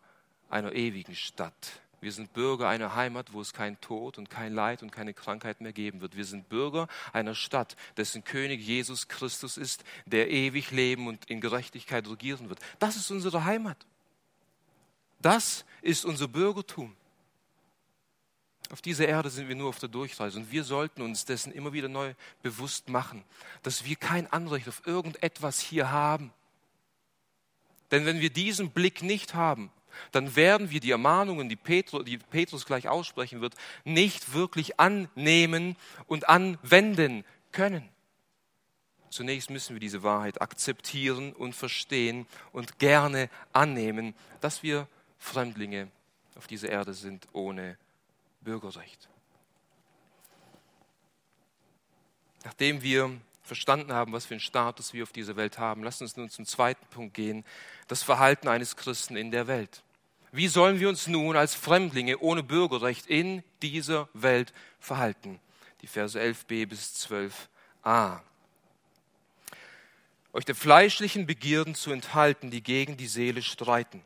einer 0.49 0.73
ewigen 0.73 1.15
Stadt 1.15 1.79
wir 2.01 2.11
sind 2.11 2.33
Bürger 2.33 2.69
einer 2.69 2.95
Heimat, 2.95 3.33
wo 3.33 3.41
es 3.41 3.53
kein 3.53 3.79
Tod 3.81 4.17
und 4.17 4.29
kein 4.29 4.53
Leid 4.53 4.83
und 4.83 4.91
keine 4.91 5.13
Krankheit 5.13 5.61
mehr 5.61 5.73
geben 5.73 6.01
wird. 6.01 6.15
Wir 6.15 6.25
sind 6.25 6.49
Bürger 6.49 6.87
einer 7.13 7.35
Stadt, 7.35 7.75
dessen 7.97 8.23
König 8.23 8.61
Jesus 8.61 9.07
Christus 9.07 9.57
ist, 9.57 9.83
der 10.05 10.29
ewig 10.29 10.71
leben 10.71 11.07
und 11.07 11.25
in 11.25 11.41
Gerechtigkeit 11.41 12.07
regieren 12.07 12.49
wird. 12.49 12.59
Das 12.79 12.95
ist 12.95 13.11
unsere 13.11 13.43
Heimat. 13.45 13.85
Das 15.21 15.65
ist 15.81 16.05
unser 16.05 16.27
Bürgertum. 16.27 16.95
Auf 18.71 18.81
dieser 18.81 19.07
Erde 19.07 19.29
sind 19.29 19.47
wir 19.47 19.55
nur 19.55 19.69
auf 19.69 19.79
der 19.79 19.89
Durchreise 19.89 20.37
und 20.37 20.51
wir 20.51 20.63
sollten 20.63 21.01
uns 21.01 21.25
dessen 21.25 21.51
immer 21.51 21.73
wieder 21.73 21.89
neu 21.89 22.13
bewusst 22.43 22.87
machen, 22.87 23.23
dass 23.63 23.83
wir 23.83 23.95
kein 23.95 24.31
Anrecht 24.31 24.67
auf 24.69 24.85
irgendetwas 24.85 25.59
hier 25.59 25.91
haben. 25.91 26.31
Denn 27.89 28.05
wenn 28.05 28.19
wir 28.19 28.29
diesen 28.29 28.69
Blick 28.69 29.01
nicht 29.01 29.33
haben, 29.33 29.71
dann 30.11 30.35
werden 30.35 30.69
wir 30.69 30.79
die 30.79 30.91
Ermahnungen, 30.91 31.49
die 31.49 31.55
Petrus, 31.55 32.05
die 32.05 32.17
Petrus 32.17 32.65
gleich 32.65 32.87
aussprechen 32.87 33.41
wird, 33.41 33.55
nicht 33.83 34.33
wirklich 34.33 34.79
annehmen 34.79 35.75
und 36.07 36.29
anwenden 36.29 37.23
können. 37.51 37.87
Zunächst 39.09 39.49
müssen 39.49 39.75
wir 39.75 39.79
diese 39.79 40.03
Wahrheit 40.03 40.41
akzeptieren 40.41 41.33
und 41.33 41.55
verstehen 41.55 42.27
und 42.51 42.77
gerne 42.79 43.29
annehmen, 43.53 44.13
dass 44.39 44.61
wir 44.61 44.87
Fremdlinge 45.17 45.89
auf 46.35 46.47
dieser 46.47 46.69
Erde 46.69 46.93
sind 46.93 47.27
ohne 47.33 47.77
Bürgerrecht. 48.41 49.09
Nachdem 52.43 52.81
wir 52.81 53.11
verstanden 53.43 53.91
haben, 53.91 54.13
was 54.13 54.25
für 54.25 54.35
einen 54.35 54.39
Status 54.39 54.93
wir 54.93 55.03
auf 55.03 55.11
dieser 55.11 55.35
Welt 55.35 55.57
haben, 55.57 55.83
lassen 55.83 56.03
uns 56.03 56.15
nun 56.15 56.29
zum 56.29 56.45
zweiten 56.45 56.85
Punkt 56.87 57.15
gehen, 57.15 57.43
das 57.87 58.03
Verhalten 58.03 58.47
eines 58.47 58.77
Christen 58.77 59.17
in 59.17 59.31
der 59.31 59.47
Welt. 59.47 59.83
Wie 60.31 60.47
sollen 60.47 60.79
wir 60.79 60.89
uns 60.89 61.07
nun 61.07 61.35
als 61.35 61.55
Fremdlinge 61.55 62.19
ohne 62.19 62.43
Bürgerrecht 62.43 63.07
in 63.07 63.43
dieser 63.61 64.09
Welt 64.13 64.53
verhalten? 64.79 65.39
Die 65.81 65.87
Verse 65.87 66.19
11b 66.19 66.67
bis 66.67 67.07
12a. 67.09 68.19
Euch 70.31 70.45
der 70.45 70.55
fleischlichen 70.55 71.25
Begierden 71.25 71.73
zu 71.73 71.91
enthalten, 71.91 72.51
die 72.51 72.61
gegen 72.61 72.97
die 72.97 73.07
Seele 73.07 73.41
streiten, 73.41 74.03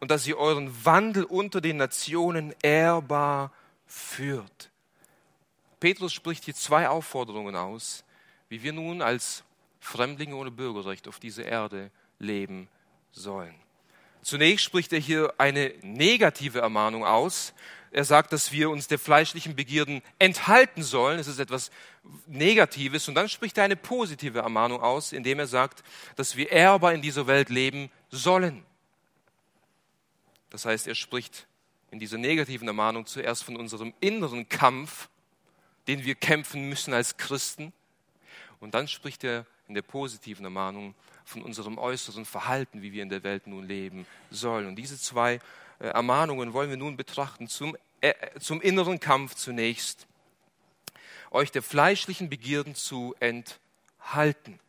und 0.00 0.10
dass 0.10 0.26
ihr 0.26 0.38
euren 0.38 0.84
Wandel 0.84 1.24
unter 1.24 1.60
den 1.60 1.76
Nationen 1.76 2.54
ehrbar 2.62 3.52
führt. 3.86 4.70
Petrus 5.80 6.14
spricht 6.14 6.44
hier 6.44 6.54
zwei 6.54 6.88
Aufforderungen 6.88 7.56
aus, 7.56 8.04
wie 8.48 8.62
wir 8.62 8.72
nun 8.72 9.02
als 9.02 9.44
Fremdlinge 9.80 10.34
ohne 10.34 10.50
Bürgerrecht 10.50 11.06
auf 11.08 11.18
dieser 11.18 11.44
Erde 11.44 11.90
leben 12.18 12.68
sollen. 13.12 13.63
Zunächst 14.24 14.64
spricht 14.64 14.92
er 14.94 14.98
hier 14.98 15.34
eine 15.36 15.74
negative 15.82 16.60
Ermahnung 16.60 17.04
aus. 17.04 17.52
Er 17.90 18.04
sagt, 18.04 18.32
dass 18.32 18.52
wir 18.52 18.70
uns 18.70 18.88
der 18.88 18.98
fleischlichen 18.98 19.54
Begierden 19.54 20.00
enthalten 20.18 20.82
sollen. 20.82 21.18
Es 21.18 21.26
ist 21.26 21.38
etwas 21.38 21.70
Negatives. 22.26 23.06
Und 23.06 23.16
dann 23.16 23.28
spricht 23.28 23.58
er 23.58 23.64
eine 23.64 23.76
positive 23.76 24.38
Ermahnung 24.38 24.80
aus, 24.80 25.12
indem 25.12 25.40
er 25.40 25.46
sagt, 25.46 25.84
dass 26.16 26.36
wir 26.36 26.50
Erber 26.50 26.94
in 26.94 27.02
dieser 27.02 27.26
Welt 27.26 27.50
leben 27.50 27.90
sollen. 28.10 28.64
Das 30.48 30.64
heißt, 30.64 30.86
er 30.86 30.94
spricht 30.94 31.46
in 31.90 31.98
dieser 31.98 32.16
negativen 32.16 32.66
Ermahnung 32.66 33.04
zuerst 33.04 33.44
von 33.44 33.56
unserem 33.56 33.92
inneren 34.00 34.48
Kampf, 34.48 35.10
den 35.86 36.02
wir 36.04 36.14
kämpfen 36.14 36.66
müssen 36.70 36.94
als 36.94 37.18
Christen. 37.18 37.74
Und 38.58 38.72
dann 38.72 38.88
spricht 38.88 39.22
er 39.22 39.44
in 39.68 39.74
der 39.74 39.82
positiven 39.82 40.44
Ermahnung 40.44 40.94
von 41.24 41.42
unserem 41.42 41.78
äußeren 41.78 42.24
Verhalten, 42.24 42.82
wie 42.82 42.92
wir 42.92 43.02
in 43.02 43.08
der 43.08 43.22
Welt 43.22 43.46
nun 43.46 43.66
leben 43.66 44.06
sollen. 44.30 44.66
Und 44.66 44.76
diese 44.76 44.98
zwei 44.98 45.40
äh, 45.78 45.86
Ermahnungen 45.86 46.52
wollen 46.52 46.70
wir 46.70 46.76
nun 46.76 46.96
betrachten. 46.96 47.48
Zum, 47.48 47.76
äh, 48.00 48.12
zum 48.40 48.60
inneren 48.60 49.00
Kampf 49.00 49.34
zunächst. 49.34 50.06
Euch 51.30 51.50
der 51.50 51.62
fleischlichen 51.62 52.28
Begierden 52.28 52.74
zu 52.74 53.14
enthalten, 53.18 54.60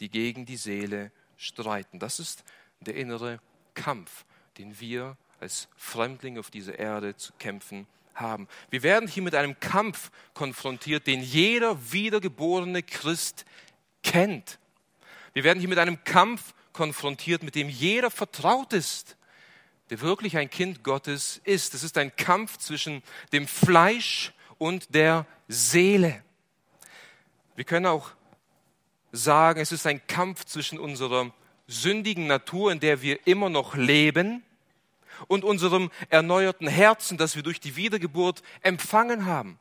die 0.00 0.10
gegen 0.10 0.44
die 0.46 0.56
Seele 0.56 1.10
streiten. 1.36 1.98
Das 1.98 2.18
ist 2.18 2.44
der 2.80 2.96
innere 2.96 3.40
Kampf, 3.74 4.24
den 4.58 4.80
wir 4.80 5.16
als 5.38 5.68
Fremdlinge 5.76 6.40
auf 6.40 6.50
dieser 6.50 6.78
Erde 6.78 7.16
zu 7.16 7.32
kämpfen 7.38 7.86
haben. 8.14 8.48
Wir 8.68 8.82
werden 8.82 9.08
hier 9.08 9.22
mit 9.22 9.34
einem 9.34 9.58
Kampf 9.60 10.10
konfrontiert, 10.34 11.06
den 11.06 11.22
jeder 11.22 11.92
wiedergeborene 11.92 12.82
Christ 12.82 13.46
kennt. 14.02 14.58
Wir 15.32 15.44
werden 15.44 15.60
hier 15.60 15.68
mit 15.68 15.78
einem 15.78 16.02
Kampf 16.04 16.54
konfrontiert, 16.72 17.42
mit 17.42 17.54
dem 17.54 17.68
jeder 17.68 18.10
vertraut 18.10 18.72
ist, 18.72 19.16
der 19.90 20.00
wirklich 20.00 20.36
ein 20.36 20.50
Kind 20.50 20.84
Gottes 20.84 21.40
ist. 21.44 21.74
Es 21.74 21.82
ist 21.82 21.98
ein 21.98 22.14
Kampf 22.16 22.58
zwischen 22.58 23.02
dem 23.32 23.46
Fleisch 23.46 24.32
und 24.58 24.94
der 24.94 25.26
Seele. 25.48 26.22
Wir 27.56 27.64
können 27.64 27.86
auch 27.86 28.12
sagen, 29.12 29.60
es 29.60 29.72
ist 29.72 29.86
ein 29.86 30.06
Kampf 30.06 30.44
zwischen 30.44 30.78
unserer 30.78 31.32
sündigen 31.66 32.26
Natur, 32.26 32.72
in 32.72 32.80
der 32.80 33.02
wir 33.02 33.26
immer 33.26 33.48
noch 33.48 33.74
leben, 33.74 34.42
und 35.28 35.44
unserem 35.44 35.90
erneuerten 36.08 36.66
Herzen, 36.66 37.18
das 37.18 37.36
wir 37.36 37.42
durch 37.42 37.60
die 37.60 37.76
Wiedergeburt 37.76 38.42
empfangen 38.62 39.26
haben. 39.26 39.58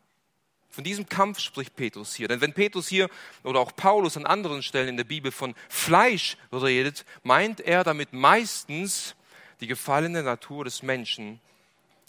Von 0.80 0.86
diesem 0.86 1.10
Kampf 1.10 1.40
spricht 1.40 1.76
Petrus 1.76 2.16
hier. 2.16 2.30
Denn 2.30 2.40
wenn 2.40 2.54
Petrus 2.54 2.88
hier 2.88 3.10
oder 3.44 3.60
auch 3.60 3.76
Paulus 3.76 4.16
an 4.16 4.26
anderen 4.26 4.64
Stellen 4.64 4.88
in 4.88 4.96
der 4.96 5.04
Bibel 5.04 5.30
von 5.30 5.54
Fleisch 5.68 6.38
redet, 6.54 7.04
meint 7.22 7.60
er 7.60 7.84
damit 7.84 8.14
meistens 8.14 9.14
die 9.60 9.68
gefallene 9.68 10.24
Natur 10.24 10.64
des 10.64 10.82
Menschen 10.82 11.42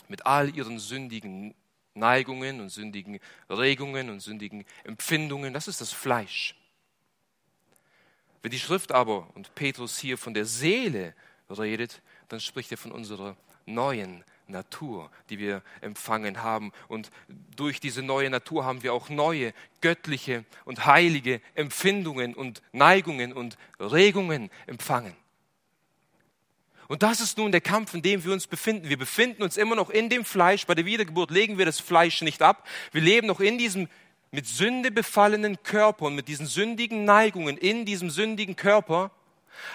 mit 0.06 0.24
all 0.24 0.54
ihren 0.54 0.78
sündigen 0.78 1.52
Neigungen 1.94 2.60
und 2.60 2.68
sündigen 2.68 3.18
Regungen 3.48 4.08
und 4.08 4.20
sündigen 4.20 4.64
Empfindungen. 4.84 5.52
Das 5.52 5.66
ist 5.66 5.80
das 5.80 5.90
Fleisch. 5.90 6.54
Wenn 8.40 8.52
die 8.52 8.60
Schrift 8.60 8.92
aber 8.92 9.34
und 9.34 9.52
Petrus 9.56 9.98
hier 9.98 10.16
von 10.16 10.32
der 10.32 10.44
Seele 10.44 11.16
redet, 11.50 12.02
dann 12.28 12.38
spricht 12.38 12.70
er 12.70 12.78
von 12.78 12.92
unserer 12.92 13.36
neuen 13.66 14.22
Natur, 14.50 15.10
die 15.30 15.38
wir 15.38 15.62
empfangen 15.80 16.42
haben. 16.42 16.72
Und 16.88 17.10
durch 17.56 17.80
diese 17.80 18.02
neue 18.02 18.30
Natur 18.30 18.64
haben 18.64 18.82
wir 18.82 18.92
auch 18.92 19.08
neue 19.08 19.52
göttliche 19.80 20.44
und 20.64 20.86
heilige 20.86 21.40
Empfindungen 21.54 22.34
und 22.34 22.62
Neigungen 22.72 23.32
und 23.32 23.56
Regungen 23.78 24.50
empfangen. 24.66 25.14
Und 26.88 27.04
das 27.04 27.20
ist 27.20 27.38
nun 27.38 27.52
der 27.52 27.60
Kampf, 27.60 27.94
in 27.94 28.02
dem 28.02 28.24
wir 28.24 28.32
uns 28.32 28.48
befinden. 28.48 28.88
Wir 28.88 28.98
befinden 28.98 29.44
uns 29.44 29.56
immer 29.56 29.76
noch 29.76 29.90
in 29.90 30.08
dem 30.08 30.24
Fleisch. 30.24 30.66
Bei 30.66 30.74
der 30.74 30.86
Wiedergeburt 30.86 31.30
legen 31.30 31.56
wir 31.56 31.64
das 31.64 31.78
Fleisch 31.78 32.20
nicht 32.20 32.42
ab. 32.42 32.66
Wir 32.90 33.00
leben 33.00 33.28
noch 33.28 33.38
in 33.38 33.58
diesem 33.58 33.88
mit 34.32 34.46
Sünde 34.46 34.90
befallenen 34.90 35.62
Körper 35.62 36.06
und 36.06 36.14
mit 36.14 36.28
diesen 36.28 36.46
sündigen 36.46 37.04
Neigungen 37.04 37.56
in 37.56 37.84
diesem 37.84 38.10
sündigen 38.10 38.56
Körper 38.56 39.10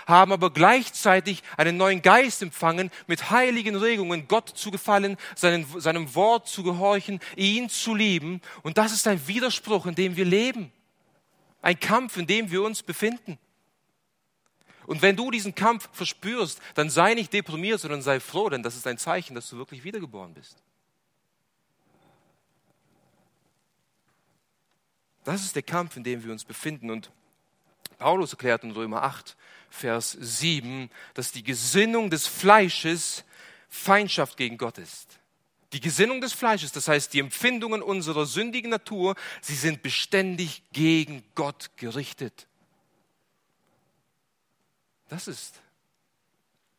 haben 0.08 0.32
aber 0.32 0.52
gleichzeitig 0.52 1.44
einen 1.58 1.78
neuen 1.78 2.02
Geist 2.02 2.42
empfangen, 2.42 2.92
mit 3.08 3.30
heiligen 3.32 3.76
Regungen 3.76 4.28
Gott 4.28 4.50
zu 4.50 4.72
gefallen, 4.72 5.18
seinen, 5.36 5.66
seinem 5.80 6.16
Wort 6.16 6.48
zu 6.48 6.64
gehorchen, 6.64 7.20
ihn 7.36 7.70
zu 7.70 7.96
lieben. 7.96 8.42
Und 8.64 8.78
das 8.78 8.92
ist 8.92 9.08
ein 9.08 9.28
Widerspruch, 9.28 9.86
in 9.86 9.96
dem 9.96 10.16
wir 10.16 10.26
leben. 10.26 10.72
Ein 11.62 11.80
Kampf, 11.80 12.18
in 12.18 12.28
dem 12.28 12.52
wir 12.52 12.62
uns 12.62 12.84
befinden. 12.84 13.38
Und 14.86 15.02
wenn 15.02 15.16
du 15.16 15.32
diesen 15.32 15.56
Kampf 15.56 15.90
verspürst, 15.94 16.62
dann 16.76 16.90
sei 16.90 17.16
nicht 17.16 17.34
deprimiert, 17.34 17.80
sondern 17.80 18.02
sei 18.02 18.20
froh, 18.20 18.50
denn 18.50 18.62
das 18.62 18.76
ist 18.76 18.86
ein 18.86 18.98
Zeichen, 18.98 19.34
dass 19.34 19.50
du 19.50 19.58
wirklich 19.58 19.84
wiedergeboren 19.84 20.34
bist. 20.34 20.62
Das 25.24 25.44
ist 25.44 25.56
der 25.56 25.64
Kampf, 25.64 25.98
in 25.98 26.04
dem 26.04 26.24
wir 26.24 26.32
uns 26.32 26.46
befinden. 26.46 26.92
Und 26.92 27.12
Paulus 27.98 28.32
erklärt 28.32 28.64
in 28.64 28.72
Römer 28.72 29.02
8, 29.02 29.36
Vers 29.76 30.18
7, 30.20 30.90
dass 31.14 31.32
die 31.32 31.44
Gesinnung 31.44 32.10
des 32.10 32.28
Fleisches 32.28 33.24
Feindschaft 33.68 34.38
gegen 34.38 34.58
Gott 34.58 34.78
ist. 34.78 35.20
Die 35.74 35.82
Gesinnung 35.82 36.22
des 36.22 36.32
Fleisches, 36.32 36.72
das 36.72 36.88
heißt 36.88 37.14
die 37.14 37.20
Empfindungen 37.20 37.82
unserer 37.82 38.26
sündigen 38.26 38.70
Natur, 38.70 39.16
sie 39.42 39.56
sind 39.56 39.84
beständig 39.84 40.64
gegen 40.72 41.24
Gott 41.36 41.72
gerichtet. 41.76 42.48
Das 45.10 45.28
ist 45.28 45.60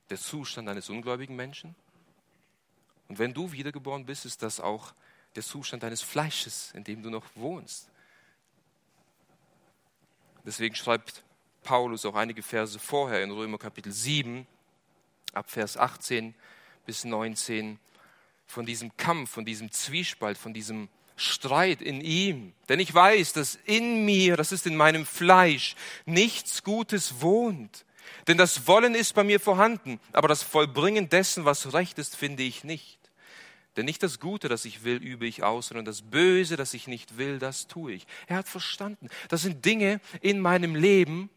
der 0.08 0.18
Zustand 0.18 0.68
eines 0.68 0.88
ungläubigen 0.88 1.36
Menschen. 1.36 1.74
Und 3.08 3.18
wenn 3.18 3.34
du 3.34 3.52
wiedergeboren 3.52 4.06
bist, 4.06 4.24
ist 4.24 4.42
das 4.42 4.58
auch 4.58 4.94
der 5.34 5.42
Zustand 5.42 5.82
deines 5.82 6.00
Fleisches, 6.00 6.72
in 6.72 6.82
dem 6.82 7.02
du 7.02 7.10
noch 7.10 7.26
wohnst. 7.34 7.90
Deswegen 10.46 10.74
schreibt 10.74 11.25
Paulus 11.66 12.06
auch 12.06 12.14
einige 12.14 12.42
Verse 12.42 12.78
vorher 12.78 13.24
in 13.24 13.32
Römer 13.32 13.58
Kapitel 13.58 13.92
7, 13.92 14.46
ab 15.32 15.50
Vers 15.50 15.76
18 15.76 16.32
bis 16.86 17.04
19, 17.04 17.80
von 18.46 18.64
diesem 18.64 18.96
Kampf, 18.96 19.32
von 19.32 19.44
diesem 19.44 19.72
Zwiespalt, 19.72 20.38
von 20.38 20.54
diesem 20.54 20.88
Streit 21.16 21.82
in 21.82 22.00
ihm. 22.00 22.52
Denn 22.68 22.78
ich 22.78 22.94
weiß, 22.94 23.32
dass 23.32 23.58
in 23.64 24.04
mir, 24.04 24.36
das 24.36 24.52
ist 24.52 24.68
in 24.68 24.76
meinem 24.76 25.04
Fleisch, 25.04 25.74
nichts 26.04 26.62
Gutes 26.62 27.20
wohnt. 27.20 27.84
Denn 28.28 28.38
das 28.38 28.68
Wollen 28.68 28.94
ist 28.94 29.14
bei 29.14 29.24
mir 29.24 29.40
vorhanden, 29.40 29.98
aber 30.12 30.28
das 30.28 30.44
Vollbringen 30.44 31.08
dessen, 31.08 31.44
was 31.44 31.72
recht 31.72 31.98
ist, 31.98 32.14
finde 32.14 32.44
ich 32.44 32.62
nicht. 32.62 33.00
Denn 33.76 33.86
nicht 33.86 34.04
das 34.04 34.20
Gute, 34.20 34.48
das 34.48 34.64
ich 34.64 34.84
will, 34.84 35.02
übe 35.02 35.26
ich 35.26 35.42
aus, 35.42 35.66
sondern 35.66 35.84
das 35.84 36.02
Böse, 36.02 36.54
das 36.54 36.74
ich 36.74 36.86
nicht 36.86 37.18
will, 37.18 37.40
das 37.40 37.66
tue 37.66 37.94
ich. 37.94 38.06
Er 38.28 38.36
hat 38.36 38.48
verstanden. 38.48 39.08
Das 39.28 39.42
sind 39.42 39.64
Dinge 39.64 40.00
in 40.20 40.38
meinem 40.38 40.76
Leben, 40.76 41.28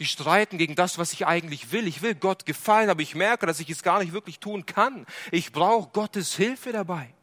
die 0.00 0.06
streiten 0.06 0.56
gegen 0.56 0.74
das, 0.74 0.96
was 0.96 1.12
ich 1.12 1.26
eigentlich 1.26 1.72
will. 1.72 1.86
Ich 1.86 2.00
will 2.00 2.14
Gott 2.14 2.46
gefallen, 2.46 2.88
aber 2.88 3.02
ich 3.02 3.14
merke, 3.14 3.46
dass 3.46 3.60
ich 3.60 3.68
es 3.68 3.82
gar 3.82 4.00
nicht 4.00 4.14
wirklich 4.14 4.40
tun 4.40 4.64
kann. 4.64 5.06
Ich 5.30 5.52
brauche 5.52 5.90
Gottes 5.90 6.34
Hilfe 6.34 6.72
dabei. 6.72 7.14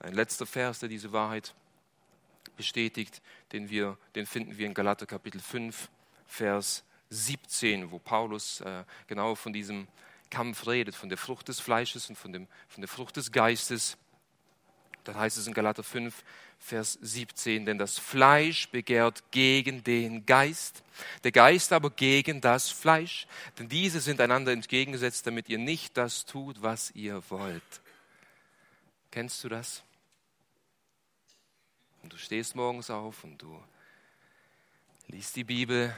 Ein 0.00 0.14
letzter 0.14 0.46
Vers, 0.46 0.80
der 0.80 0.88
diese 0.88 1.12
Wahrheit 1.12 1.54
bestätigt, 2.56 3.22
den, 3.52 3.70
wir, 3.70 3.96
den 4.16 4.26
finden 4.26 4.58
wir 4.58 4.66
in 4.66 4.74
Galater 4.74 5.06
Kapitel 5.06 5.40
5, 5.40 5.88
Vers 6.26 6.84
17, 7.10 7.92
wo 7.92 8.00
Paulus 8.00 8.62
äh, 8.62 8.84
genau 9.06 9.36
von 9.36 9.52
diesem 9.52 9.86
Kampf 10.28 10.66
redet, 10.66 10.96
von 10.96 11.08
der 11.08 11.18
Frucht 11.18 11.46
des 11.46 11.60
Fleisches 11.60 12.08
und 12.08 12.16
von, 12.16 12.32
dem, 12.32 12.48
von 12.68 12.82
der 12.82 12.88
Frucht 12.88 13.16
des 13.16 13.30
Geistes. 13.30 13.96
Dann 15.04 15.16
heißt 15.16 15.38
es 15.38 15.46
in 15.46 15.54
Galater 15.54 15.84
5, 15.84 16.24
Vers 16.58 16.98
17, 17.00 17.64
denn 17.66 17.78
das 17.78 17.98
Fleisch 17.98 18.68
begehrt 18.70 19.22
gegen 19.30 19.84
den 19.84 20.26
Geist, 20.26 20.82
der 21.22 21.32
Geist 21.32 21.72
aber 21.72 21.90
gegen 21.90 22.40
das 22.40 22.70
Fleisch, 22.70 23.26
denn 23.58 23.68
diese 23.68 24.00
sind 24.00 24.20
einander 24.20 24.52
entgegengesetzt, 24.52 25.26
damit 25.26 25.48
ihr 25.48 25.58
nicht 25.58 25.96
das 25.96 26.24
tut, 26.24 26.62
was 26.62 26.90
ihr 26.92 27.22
wollt. 27.28 27.62
Kennst 29.12 29.44
du 29.44 29.48
das? 29.48 29.84
Und 32.02 32.12
du 32.12 32.18
stehst 32.18 32.56
morgens 32.56 32.90
auf 32.90 33.22
und 33.22 33.40
du 33.40 33.62
liest 35.08 35.36
die 35.36 35.44
Bibel 35.44 35.94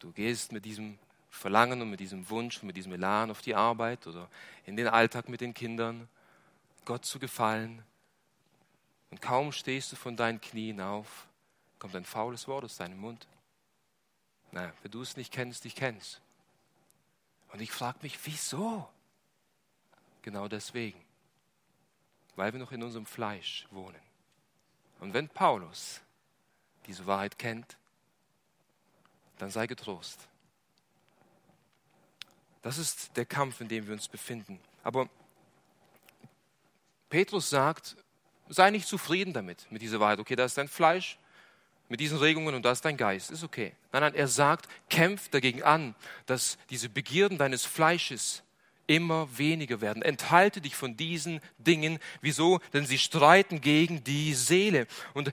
du 0.00 0.10
gehst 0.12 0.50
mit 0.50 0.64
diesem 0.64 0.98
Verlangen 1.28 1.80
und 1.80 1.90
mit 1.90 2.00
diesem 2.00 2.28
Wunsch 2.28 2.58
und 2.60 2.66
mit 2.66 2.76
diesem 2.76 2.92
Elan 2.92 3.30
auf 3.30 3.40
die 3.42 3.54
Arbeit 3.54 4.06
oder 4.06 4.28
in 4.66 4.76
den 4.76 4.88
Alltag 4.88 5.28
mit 5.28 5.40
den 5.40 5.54
Kindern, 5.54 6.08
Gott 6.84 7.04
zu 7.04 7.20
gefallen. 7.20 7.82
Und 9.10 9.20
kaum 9.20 9.52
stehst 9.52 9.92
du 9.92 9.96
von 9.96 10.16
deinen 10.16 10.40
Knien 10.40 10.80
auf, 10.80 11.26
kommt 11.78 11.96
ein 11.96 12.04
faules 12.04 12.46
Wort 12.46 12.64
aus 12.64 12.76
deinem 12.76 12.98
Mund. 12.98 13.26
Na, 14.52 14.72
wenn 14.82 14.90
du 14.90 15.02
es 15.02 15.16
nicht 15.16 15.32
kennst, 15.32 15.64
ich 15.64 15.74
kenn's. 15.74 16.20
Und 17.52 17.60
ich 17.60 17.72
frage 17.72 17.98
mich, 18.02 18.18
wieso? 18.24 18.88
Genau 20.22 20.46
deswegen. 20.48 21.00
Weil 22.36 22.52
wir 22.52 22.60
noch 22.60 22.72
in 22.72 22.82
unserem 22.82 23.06
Fleisch 23.06 23.66
wohnen. 23.70 24.00
Und 25.00 25.14
wenn 25.14 25.28
Paulus 25.28 26.00
diese 26.86 27.06
Wahrheit 27.06 27.38
kennt, 27.38 27.76
dann 29.38 29.50
sei 29.50 29.66
getrost. 29.66 30.28
Das 32.62 32.78
ist 32.78 33.16
der 33.16 33.24
Kampf, 33.24 33.60
in 33.60 33.68
dem 33.68 33.86
wir 33.86 33.94
uns 33.94 34.06
befinden. 34.06 34.60
Aber 34.82 35.08
Petrus 37.08 37.48
sagt, 37.48 37.96
sei 38.50 38.70
nicht 38.70 38.86
zufrieden 38.86 39.32
damit, 39.32 39.66
mit 39.70 39.82
dieser 39.82 40.00
Wahrheit. 40.00 40.18
Okay, 40.18 40.36
da 40.36 40.44
ist 40.44 40.58
dein 40.58 40.68
Fleisch, 40.68 41.18
mit 41.88 42.00
diesen 42.00 42.18
Regungen 42.18 42.54
und 42.54 42.64
da 42.64 42.72
ist 42.72 42.84
dein 42.84 42.96
Geist. 42.96 43.30
Ist 43.30 43.42
okay. 43.42 43.72
Nein, 43.92 44.02
nein, 44.02 44.14
er 44.14 44.28
sagt, 44.28 44.68
kämpf 44.88 45.28
dagegen 45.28 45.62
an, 45.62 45.94
dass 46.26 46.56
diese 46.70 46.88
Begierden 46.88 47.36
deines 47.36 47.64
Fleisches 47.64 48.42
immer 48.86 49.28
weniger 49.38 49.80
werden. 49.80 50.02
Enthalte 50.02 50.60
dich 50.60 50.74
von 50.74 50.96
diesen 50.96 51.40
Dingen. 51.58 51.98
Wieso? 52.20 52.60
Denn 52.72 52.86
sie 52.86 52.98
streiten 52.98 53.60
gegen 53.60 54.02
die 54.04 54.34
Seele. 54.34 54.86
Und 55.14 55.32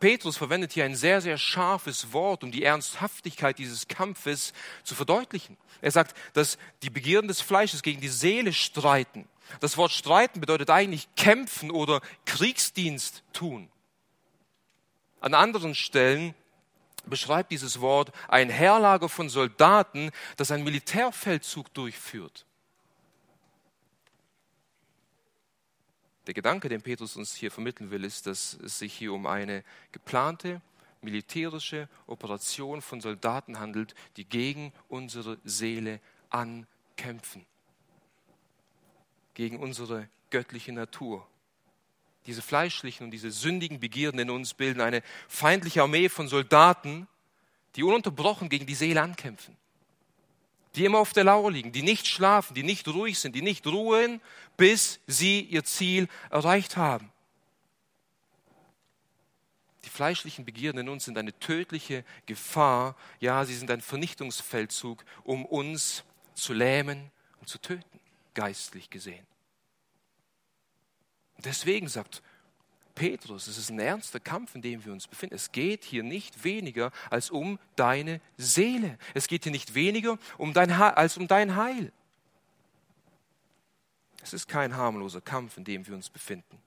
Petrus 0.00 0.36
verwendet 0.36 0.72
hier 0.72 0.84
ein 0.84 0.96
sehr, 0.96 1.20
sehr 1.20 1.38
scharfes 1.38 2.12
Wort, 2.12 2.44
um 2.44 2.52
die 2.52 2.64
Ernsthaftigkeit 2.64 3.58
dieses 3.58 3.88
Kampfes 3.88 4.52
zu 4.82 4.94
verdeutlichen. 4.94 5.56
Er 5.80 5.90
sagt, 5.90 6.16
dass 6.34 6.58
die 6.82 6.90
Begierden 6.90 7.28
des 7.28 7.40
Fleisches 7.40 7.82
gegen 7.82 8.00
die 8.00 8.08
Seele 8.08 8.52
streiten. 8.52 9.28
Das 9.60 9.76
Wort 9.76 9.92
streiten 9.92 10.40
bedeutet 10.40 10.70
eigentlich 10.70 11.08
kämpfen 11.16 11.70
oder 11.70 12.00
Kriegsdienst 12.24 13.22
tun. 13.32 13.70
An 15.20 15.34
anderen 15.34 15.74
Stellen 15.74 16.34
beschreibt 17.06 17.50
dieses 17.50 17.80
Wort 17.80 18.12
ein 18.28 18.50
Heerlager 18.50 19.08
von 19.08 19.28
Soldaten, 19.28 20.10
das 20.36 20.50
einen 20.50 20.64
Militärfeldzug 20.64 21.72
durchführt. 21.74 22.46
Der 26.26 26.34
Gedanke, 26.34 26.68
den 26.68 26.82
Petrus 26.82 27.16
uns 27.16 27.34
hier 27.34 27.50
vermitteln 27.50 27.90
will, 27.90 28.04
ist, 28.04 28.26
dass 28.26 28.54
es 28.54 28.78
sich 28.78 28.94
hier 28.94 29.12
um 29.12 29.26
eine 29.26 29.62
geplante 29.92 30.62
militärische 31.02 31.88
Operation 32.06 32.80
von 32.80 33.02
Soldaten 33.02 33.60
handelt, 33.60 33.94
die 34.16 34.24
gegen 34.24 34.72
unsere 34.88 35.38
Seele 35.44 36.00
ankämpfen, 36.30 37.44
gegen 39.34 39.58
unsere 39.58 40.08
göttliche 40.30 40.72
Natur. 40.72 41.26
Diese 42.26 42.42
fleischlichen 42.42 43.04
und 43.04 43.10
diese 43.10 43.30
sündigen 43.30 43.80
Begierden 43.80 44.18
in 44.18 44.30
uns 44.30 44.54
bilden 44.54 44.80
eine 44.80 45.02
feindliche 45.28 45.82
Armee 45.82 46.08
von 46.08 46.26
Soldaten, 46.26 47.06
die 47.76 47.82
ununterbrochen 47.82 48.48
gegen 48.48 48.66
die 48.66 48.74
Seele 48.74 49.02
ankämpfen 49.02 49.56
die 50.74 50.84
immer 50.84 50.98
auf 50.98 51.12
der 51.12 51.24
Lauer 51.24 51.50
liegen, 51.50 51.72
die 51.72 51.82
nicht 51.82 52.06
schlafen, 52.06 52.54
die 52.54 52.62
nicht 52.62 52.88
ruhig 52.88 53.18
sind, 53.18 53.36
die 53.36 53.42
nicht 53.42 53.66
ruhen, 53.66 54.20
bis 54.56 55.00
sie 55.06 55.40
ihr 55.40 55.64
Ziel 55.64 56.08
erreicht 56.30 56.76
haben. 56.76 57.10
Die 59.84 59.90
fleischlichen 59.90 60.44
Begierden 60.44 60.80
in 60.80 60.88
uns 60.88 61.04
sind 61.04 61.18
eine 61.18 61.38
tödliche 61.38 62.04
Gefahr. 62.26 62.96
Ja, 63.20 63.44
sie 63.44 63.54
sind 63.54 63.70
ein 63.70 63.82
Vernichtungsfeldzug, 63.82 65.04
um 65.22 65.44
uns 65.44 66.04
zu 66.34 66.52
lähmen 66.52 67.10
und 67.40 67.48
zu 67.48 67.58
töten, 67.58 68.00
geistlich 68.34 68.90
gesehen. 68.90 69.26
Deswegen 71.38 71.88
sagt 71.88 72.22
Petrus, 72.94 73.48
es 73.48 73.58
ist 73.58 73.70
ein 73.70 73.80
ernster 73.80 74.20
Kampf, 74.20 74.54
in 74.54 74.62
dem 74.62 74.84
wir 74.84 74.92
uns 74.92 75.08
befinden. 75.08 75.34
Es 75.34 75.50
geht 75.50 75.84
hier 75.84 76.02
nicht 76.02 76.44
weniger 76.44 76.92
als 77.10 77.30
um 77.30 77.58
deine 77.76 78.20
Seele. 78.36 78.98
Es 79.14 79.26
geht 79.26 79.44
hier 79.44 79.52
nicht 79.52 79.74
weniger 79.74 80.18
um 80.38 80.52
dein 80.52 80.70
als 80.70 81.16
um 81.16 81.26
dein 81.26 81.56
Heil. 81.56 81.92
Es 84.22 84.32
ist 84.32 84.48
kein 84.48 84.76
harmloser 84.76 85.20
Kampf, 85.20 85.58
in 85.58 85.64
dem 85.64 85.86
wir 85.86 85.94
uns 85.94 86.08
befinden. 86.08 86.58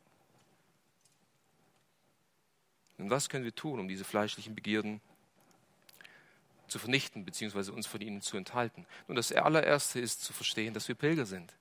Und 2.97 3.09
was 3.09 3.29
können 3.29 3.45
wir 3.45 3.55
tun, 3.55 3.79
um 3.79 3.87
diese 3.87 4.03
fleischlichen 4.03 4.53
Begierden 4.53 5.01
zu 6.67 6.77
vernichten, 6.77 7.25
beziehungsweise 7.25 7.71
uns 7.71 7.87
von 7.87 8.01
ihnen 8.01 8.21
zu 8.21 8.37
enthalten? 8.37 8.85
Nun, 9.07 9.15
das 9.15 9.31
allererste 9.31 9.99
ist 9.99 10.21
zu 10.21 10.33
verstehen, 10.33 10.73
dass 10.73 10.87
wir 10.87 10.95
Pilger 10.95 11.25
sind. 11.25 11.53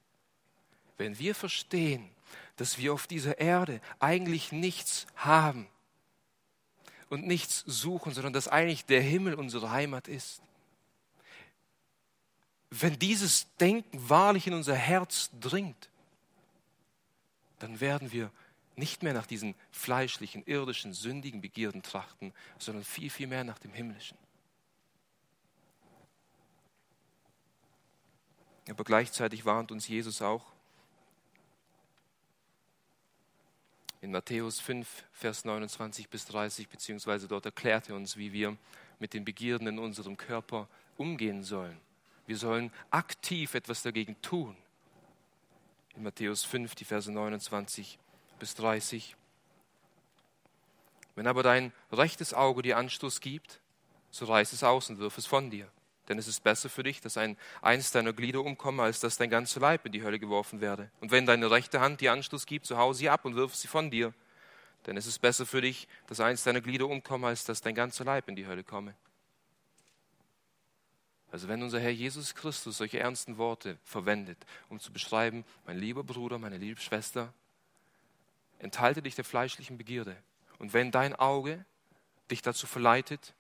Wenn 0.97 1.19
wir 1.19 1.35
verstehen, 1.35 2.09
dass 2.57 2.79
wir 2.79 2.93
auf 2.93 3.07
dieser 3.07 3.39
Erde 3.39 3.81
eigentlich 4.01 4.53
nichts 4.53 5.07
haben 5.15 5.69
und 7.09 7.27
nichts 7.27 7.63
suchen, 7.67 8.13
sondern 8.13 8.33
dass 8.33 8.49
eigentlich 8.49 8.85
der 8.87 9.03
Himmel 9.03 9.35
unsere 9.35 9.71
Heimat 9.71 10.09
ist. 10.09 10.43
Wenn 12.71 12.99
dieses 12.99 13.47
Denken 13.59 14.09
wahrlich 14.09 14.47
in 14.47 14.55
unser 14.55 14.75
Herz 14.75 15.31
dringt, 15.39 15.89
dann 17.59 17.81
werden 17.81 18.13
wir 18.13 18.31
nicht 18.75 19.03
mehr 19.03 19.15
nach 19.15 19.27
diesen 19.27 19.55
fleischlichen, 19.71 20.45
irdischen, 20.45 20.93
sündigen 20.93 21.41
Begierden 21.41 21.83
trachten, 21.83 22.35
sondern 22.59 22.85
viel, 22.85 23.09
viel 23.09 23.27
mehr 23.27 23.45
nach 23.45 23.59
dem 23.59 23.73
himmlischen. 23.73 24.19
Aber 28.69 28.85
gleichzeitig 28.85 29.45
warnt 29.45 29.71
uns 29.71 29.87
Jesus 29.89 30.21
auch, 30.21 30.56
in 34.07 34.13
Matthäus 34.13 34.61
5, 34.61 35.05
Vers 35.13 35.45
29 35.45 36.09
bis 36.09 36.27
30, 36.27 36.69
beziehungsweise 36.69 37.27
dort 37.27 37.45
erklärt 37.45 37.89
er 37.89 37.97
uns, 37.97 38.17
wie 38.17 38.33
wir 38.33 38.57
mit 39.01 39.15
den 39.15 39.25
Begierden 39.25 39.67
in 39.67 39.81
unserem 39.81 40.17
Körper 40.17 40.69
umgehen 40.97 41.43
sollen. 41.43 41.77
Wir 42.29 42.37
sollen 42.37 42.71
aktiv 42.91 43.55
etwas 43.55 43.83
dagegen 43.83 44.15
tun. 44.23 44.57
In 45.97 46.05
Matthäus 46.05 46.45
5, 46.45 46.77
die 46.77 46.85
Verse 46.85 47.11
29 47.11 47.99
bis 48.39 48.55
30. 48.55 49.17
Wenn 51.17 51.27
aber 51.27 51.43
dein 51.43 51.73
rechtes 51.91 52.33
Auge 52.33 52.63
dir 52.63 52.77
Anstoß 52.77 53.21
gibt, 53.21 53.59
so 54.13 54.27
reiß 54.27 54.53
es 54.53 54.63
aus 54.63 54.89
und 54.89 55.01
wirf 55.01 55.19
es 55.19 55.27
von 55.27 55.51
dir. 55.51 55.69
Denn 56.09 56.19
es 56.19 56.29
ist 56.29 56.43
besser 56.43 56.69
für 56.69 56.83
dich, 56.83 57.01
dass 57.01 57.17
ein 57.17 57.37
eins 57.63 57.91
deiner 57.91 58.13
Glieder 58.13 58.41
umkomme, 58.41 58.83
als 58.83 59.01
dass 59.01 59.17
dein 59.17 59.31
ganzer 59.31 59.61
Leib 59.61 59.85
in 59.87 59.93
die 59.93 60.03
Hölle 60.03 60.19
geworfen 60.19 60.61
werde. 60.61 60.91
Und 61.01 61.11
wenn 61.11 61.27
deine 61.27 61.51
rechte 61.51 61.81
Hand 61.81 62.01
dir 62.01 62.13
Anstoß 62.13 62.47
gibt, 62.47 62.67
so 62.67 62.77
hau 62.77 62.93
sie 62.93 63.09
ab 63.09 63.25
und 63.25 63.35
wirf 63.35 63.55
sie 63.55 63.69
von 63.69 63.91
dir. 63.91 64.15
Denn 64.87 64.97
es 64.97 65.07
ist 65.07 65.19
besser 65.19 65.47
für 65.47 65.61
dich, 65.61 65.89
dass 66.07 66.21
eins 66.21 66.45
deiner 66.45 66.61
Glieder 66.61 66.87
umkomme, 66.87 67.27
als 67.27 67.45
dass 67.45 67.61
dein 67.61 67.75
ganzer 67.75 68.05
Leib 68.05 68.29
in 68.29 68.37
die 68.37 68.47
Hölle 68.47 68.63
komme. 68.63 68.95
Also 71.33 71.49
wenn 71.49 71.63
unser 71.63 71.81
Herr 71.81 71.91
Jesus 71.91 72.35
Christus 72.35 72.79
solche 72.79 73.01
ernsten 73.01 73.37
Worte 73.37 73.79
verwendet, 73.83 74.39
um 74.69 74.79
zu 74.79 74.93
beschreiben, 74.93 75.45
mein 75.67 75.77
lieber 75.77 76.05
Bruder, 76.05 76.39
meine 76.39 76.57
liebe 76.57 76.81
Schwester, 76.81 77.35
enthalte 78.59 79.03
dich 79.03 79.17
der 79.17 79.25
fleischlichen 79.25 79.77
Begierde. 79.77 80.17
Und 80.59 80.73
wenn 80.73 80.93
dein 80.93 81.15
Auge 81.17 81.65
dich 82.31 82.43
dazu 82.43 82.67
verleitet, 82.67 83.35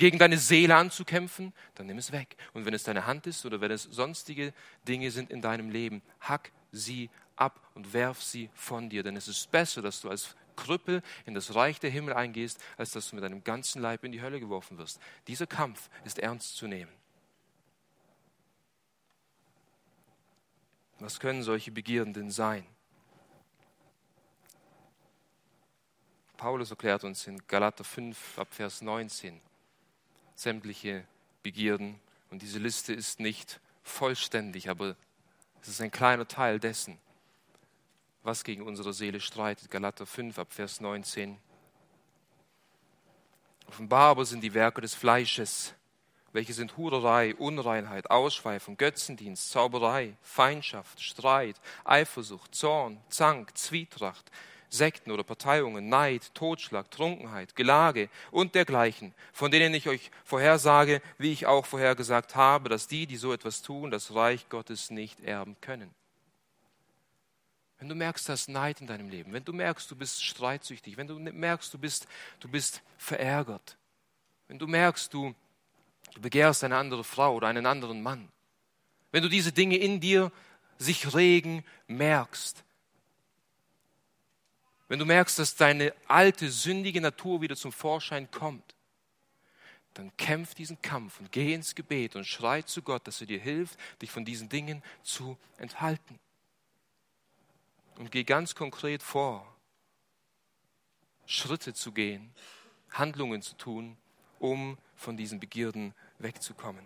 gegen 0.00 0.18
deine 0.18 0.38
Seele 0.38 0.74
anzukämpfen, 0.74 1.52
dann 1.74 1.86
nimm 1.86 1.98
es 1.98 2.10
weg. 2.10 2.36
Und 2.54 2.64
wenn 2.64 2.74
es 2.74 2.82
deine 2.82 3.06
Hand 3.06 3.26
ist 3.26 3.46
oder 3.46 3.60
wenn 3.60 3.70
es 3.70 3.84
sonstige 3.84 4.52
Dinge 4.88 5.10
sind 5.10 5.30
in 5.30 5.42
deinem 5.42 5.70
Leben, 5.70 6.02
hack 6.20 6.50
sie 6.72 7.10
ab 7.36 7.60
und 7.74 7.92
werf 7.92 8.22
sie 8.22 8.50
von 8.54 8.88
dir. 8.88 9.02
Denn 9.02 9.16
es 9.16 9.28
ist 9.28 9.50
besser, 9.50 9.82
dass 9.82 10.00
du 10.00 10.08
als 10.10 10.34
Krüppel 10.56 11.02
in 11.26 11.34
das 11.34 11.54
Reich 11.54 11.78
der 11.80 11.90
Himmel 11.90 12.14
eingehst, 12.14 12.60
als 12.76 12.90
dass 12.90 13.10
du 13.10 13.16
mit 13.16 13.24
deinem 13.24 13.44
ganzen 13.44 13.80
Leib 13.80 14.02
in 14.02 14.12
die 14.12 14.22
Hölle 14.22 14.40
geworfen 14.40 14.78
wirst. 14.78 15.00
Dieser 15.28 15.46
Kampf 15.46 15.88
ist 16.04 16.18
ernst 16.18 16.56
zu 16.56 16.66
nehmen. 16.66 16.92
Was 20.98 21.20
können 21.20 21.42
solche 21.42 21.70
Begierden 21.70 22.12
denn 22.12 22.30
sein? 22.30 22.66
Paulus 26.36 26.70
erklärt 26.70 27.04
uns 27.04 27.26
in 27.26 27.38
Galater 27.46 27.84
5 27.84 28.38
ab 28.38 28.48
Vers 28.50 28.80
19, 28.80 29.40
sämtliche 30.40 31.04
Begierden. 31.42 32.00
Und 32.30 32.42
diese 32.42 32.58
Liste 32.58 32.92
ist 32.94 33.20
nicht 33.20 33.60
vollständig, 33.82 34.70
aber 34.70 34.96
es 35.60 35.68
ist 35.68 35.80
ein 35.80 35.90
kleiner 35.90 36.26
Teil 36.26 36.58
dessen, 36.58 36.98
was 38.22 38.44
gegen 38.44 38.62
unsere 38.62 38.94
Seele 38.94 39.20
streitet. 39.20 39.70
Galater 39.70 40.06
5 40.06 40.38
ab 40.38 40.52
Vers 40.52 40.80
19. 40.80 41.36
Offenbar 43.66 44.10
aber 44.10 44.24
sind 44.24 44.42
die 44.42 44.54
Werke 44.54 44.80
des 44.80 44.94
Fleisches, 44.94 45.74
welche 46.32 46.54
sind 46.54 46.76
Hurerei, 46.76 47.34
Unreinheit, 47.34 48.10
Ausschweifung, 48.10 48.76
Götzendienst, 48.76 49.50
Zauberei, 49.50 50.16
Feindschaft, 50.22 51.02
Streit, 51.02 51.60
Eifersucht, 51.84 52.54
Zorn, 52.54 53.00
Zank, 53.10 53.56
Zwietracht, 53.58 54.30
Sekten 54.70 55.10
oder 55.10 55.24
Parteiungen, 55.24 55.88
Neid, 55.88 56.32
Totschlag, 56.34 56.90
Trunkenheit, 56.90 57.56
Gelage 57.56 58.08
und 58.30 58.54
dergleichen, 58.54 59.12
von 59.32 59.50
denen 59.50 59.74
ich 59.74 59.88
euch 59.88 60.10
vorhersage, 60.24 61.02
wie 61.18 61.32
ich 61.32 61.46
auch 61.46 61.66
vorhergesagt 61.66 62.36
habe, 62.36 62.68
dass 62.68 62.86
die, 62.86 63.06
die 63.06 63.16
so 63.16 63.32
etwas 63.32 63.62
tun, 63.62 63.90
das 63.90 64.14
Reich 64.14 64.48
Gottes 64.48 64.90
nicht 64.90 65.20
erben 65.20 65.56
können. 65.60 65.92
Wenn 67.80 67.88
du 67.88 67.94
merkst, 67.94 68.28
dass 68.28 68.46
Neid 68.46 68.80
in 68.80 68.86
deinem 68.86 69.08
Leben, 69.08 69.32
wenn 69.32 69.44
du 69.44 69.52
merkst, 69.52 69.90
du 69.90 69.96
bist 69.96 70.22
streitsüchtig, 70.22 70.96
wenn 70.96 71.08
du 71.08 71.18
merkst, 71.18 71.72
du 71.74 71.78
bist, 71.78 72.06
du 72.38 72.48
bist 72.48 72.82
verärgert, 72.98 73.76
wenn 74.48 74.58
du 74.58 74.66
merkst, 74.66 75.12
du, 75.12 75.34
du 76.14 76.20
begehrst 76.20 76.62
eine 76.62 76.76
andere 76.76 77.04
Frau 77.04 77.34
oder 77.34 77.48
einen 77.48 77.66
anderen 77.66 78.02
Mann, 78.02 78.28
wenn 79.12 79.22
du 79.22 79.28
diese 79.28 79.50
Dinge 79.50 79.76
in 79.76 79.98
dir 79.98 80.30
sich 80.78 81.14
regen 81.14 81.64
merkst, 81.88 82.64
wenn 84.90 84.98
du 84.98 85.06
merkst, 85.06 85.38
dass 85.38 85.54
deine 85.54 85.94
alte, 86.08 86.50
sündige 86.50 87.00
Natur 87.00 87.40
wieder 87.40 87.54
zum 87.54 87.70
Vorschein 87.70 88.28
kommt, 88.32 88.74
dann 89.94 90.10
kämpf 90.16 90.54
diesen 90.54 90.82
Kampf 90.82 91.20
und 91.20 91.30
geh 91.30 91.54
ins 91.54 91.76
Gebet 91.76 92.16
und 92.16 92.24
schrei 92.24 92.62
zu 92.62 92.82
Gott, 92.82 93.06
dass 93.06 93.20
er 93.20 93.28
dir 93.28 93.38
hilft, 93.38 93.78
dich 94.02 94.10
von 94.10 94.24
diesen 94.24 94.48
Dingen 94.48 94.82
zu 95.04 95.38
enthalten. 95.58 96.18
Und 97.98 98.10
geh 98.10 98.24
ganz 98.24 98.56
konkret 98.56 99.00
vor, 99.00 99.46
Schritte 101.24 101.72
zu 101.72 101.92
gehen, 101.92 102.34
Handlungen 102.90 103.42
zu 103.42 103.56
tun, 103.56 103.96
um 104.40 104.76
von 104.96 105.16
diesen 105.16 105.38
Begierden 105.38 105.94
wegzukommen. 106.18 106.84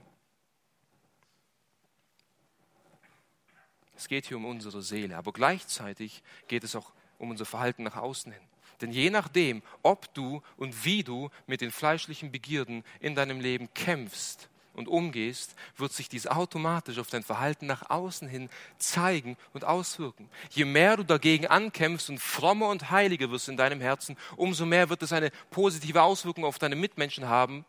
Es 3.96 4.08
geht 4.08 4.26
hier 4.26 4.36
um 4.36 4.44
unsere 4.44 4.82
Seele, 4.82 5.16
aber 5.16 5.32
gleichzeitig 5.32 6.22
geht 6.48 6.64
es 6.64 6.76
auch 6.76 6.92
um 7.24 7.30
unser 7.30 7.44
Verhalten 7.44 7.82
nach 7.82 7.96
außen 7.96 8.30
hin. 8.30 8.42
Denn 8.80 8.92
je 8.92 9.10
nachdem, 9.10 9.62
ob 9.82 10.12
du 10.14 10.42
und 10.56 10.84
wie 10.84 11.02
du 11.02 11.30
mit 11.46 11.60
den 11.60 11.70
fleischlichen 11.70 12.30
Begierden 12.30 12.84
in 13.00 13.14
deinem 13.14 13.40
Leben 13.40 13.72
kämpfst 13.74 14.48
und 14.74 14.88
umgehst, 14.88 15.54
wird 15.76 15.92
sich 15.92 16.08
dies 16.08 16.26
automatisch 16.26 16.98
auf 16.98 17.08
dein 17.08 17.22
Verhalten 17.22 17.66
nach 17.66 17.88
außen 17.90 18.28
hin 18.28 18.50
zeigen 18.78 19.36
und 19.52 19.64
auswirken. 19.64 20.28
Je 20.50 20.64
mehr 20.64 20.96
du 20.96 21.04
dagegen 21.04 21.46
ankämpfst 21.46 22.10
und 22.10 22.20
frommer 22.20 22.68
und 22.68 22.90
heiliger 22.90 23.30
wirst 23.30 23.48
in 23.48 23.56
deinem 23.56 23.80
Herzen, 23.80 24.16
umso 24.36 24.66
mehr 24.66 24.88
wird 24.90 25.02
es 25.02 25.12
eine 25.12 25.30
positive 25.50 26.02
Auswirkung 26.02 26.44
auf 26.44 26.58
deine 26.58 26.76
Mitmenschen 26.76 27.28
haben. 27.28 27.64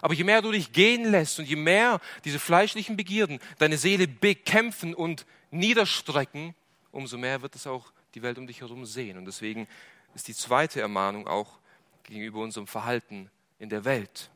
Aber 0.00 0.14
je 0.14 0.24
mehr 0.24 0.42
du 0.42 0.52
dich 0.52 0.72
gehen 0.72 1.10
lässt 1.10 1.38
und 1.38 1.46
je 1.46 1.56
mehr 1.56 2.00
diese 2.24 2.38
fleischlichen 2.38 2.96
Begierden 2.96 3.40
deine 3.58 3.78
Seele 3.78 4.06
bekämpfen 4.06 4.94
und 4.94 5.26
niederstrecken, 5.50 6.54
umso 6.92 7.18
mehr 7.18 7.42
wird 7.42 7.56
es 7.56 7.66
auch 7.66 7.92
die 8.14 8.22
Welt 8.22 8.38
um 8.38 8.46
dich 8.46 8.60
herum 8.60 8.86
sehen. 8.86 9.18
Und 9.18 9.24
deswegen 9.26 9.66
ist 10.14 10.28
die 10.28 10.34
zweite 10.34 10.80
Ermahnung 10.80 11.26
auch 11.26 11.58
gegenüber 12.04 12.40
unserem 12.40 12.66
Verhalten 12.66 13.30
in 13.58 13.68
der 13.68 13.84
Welt. 13.84 14.30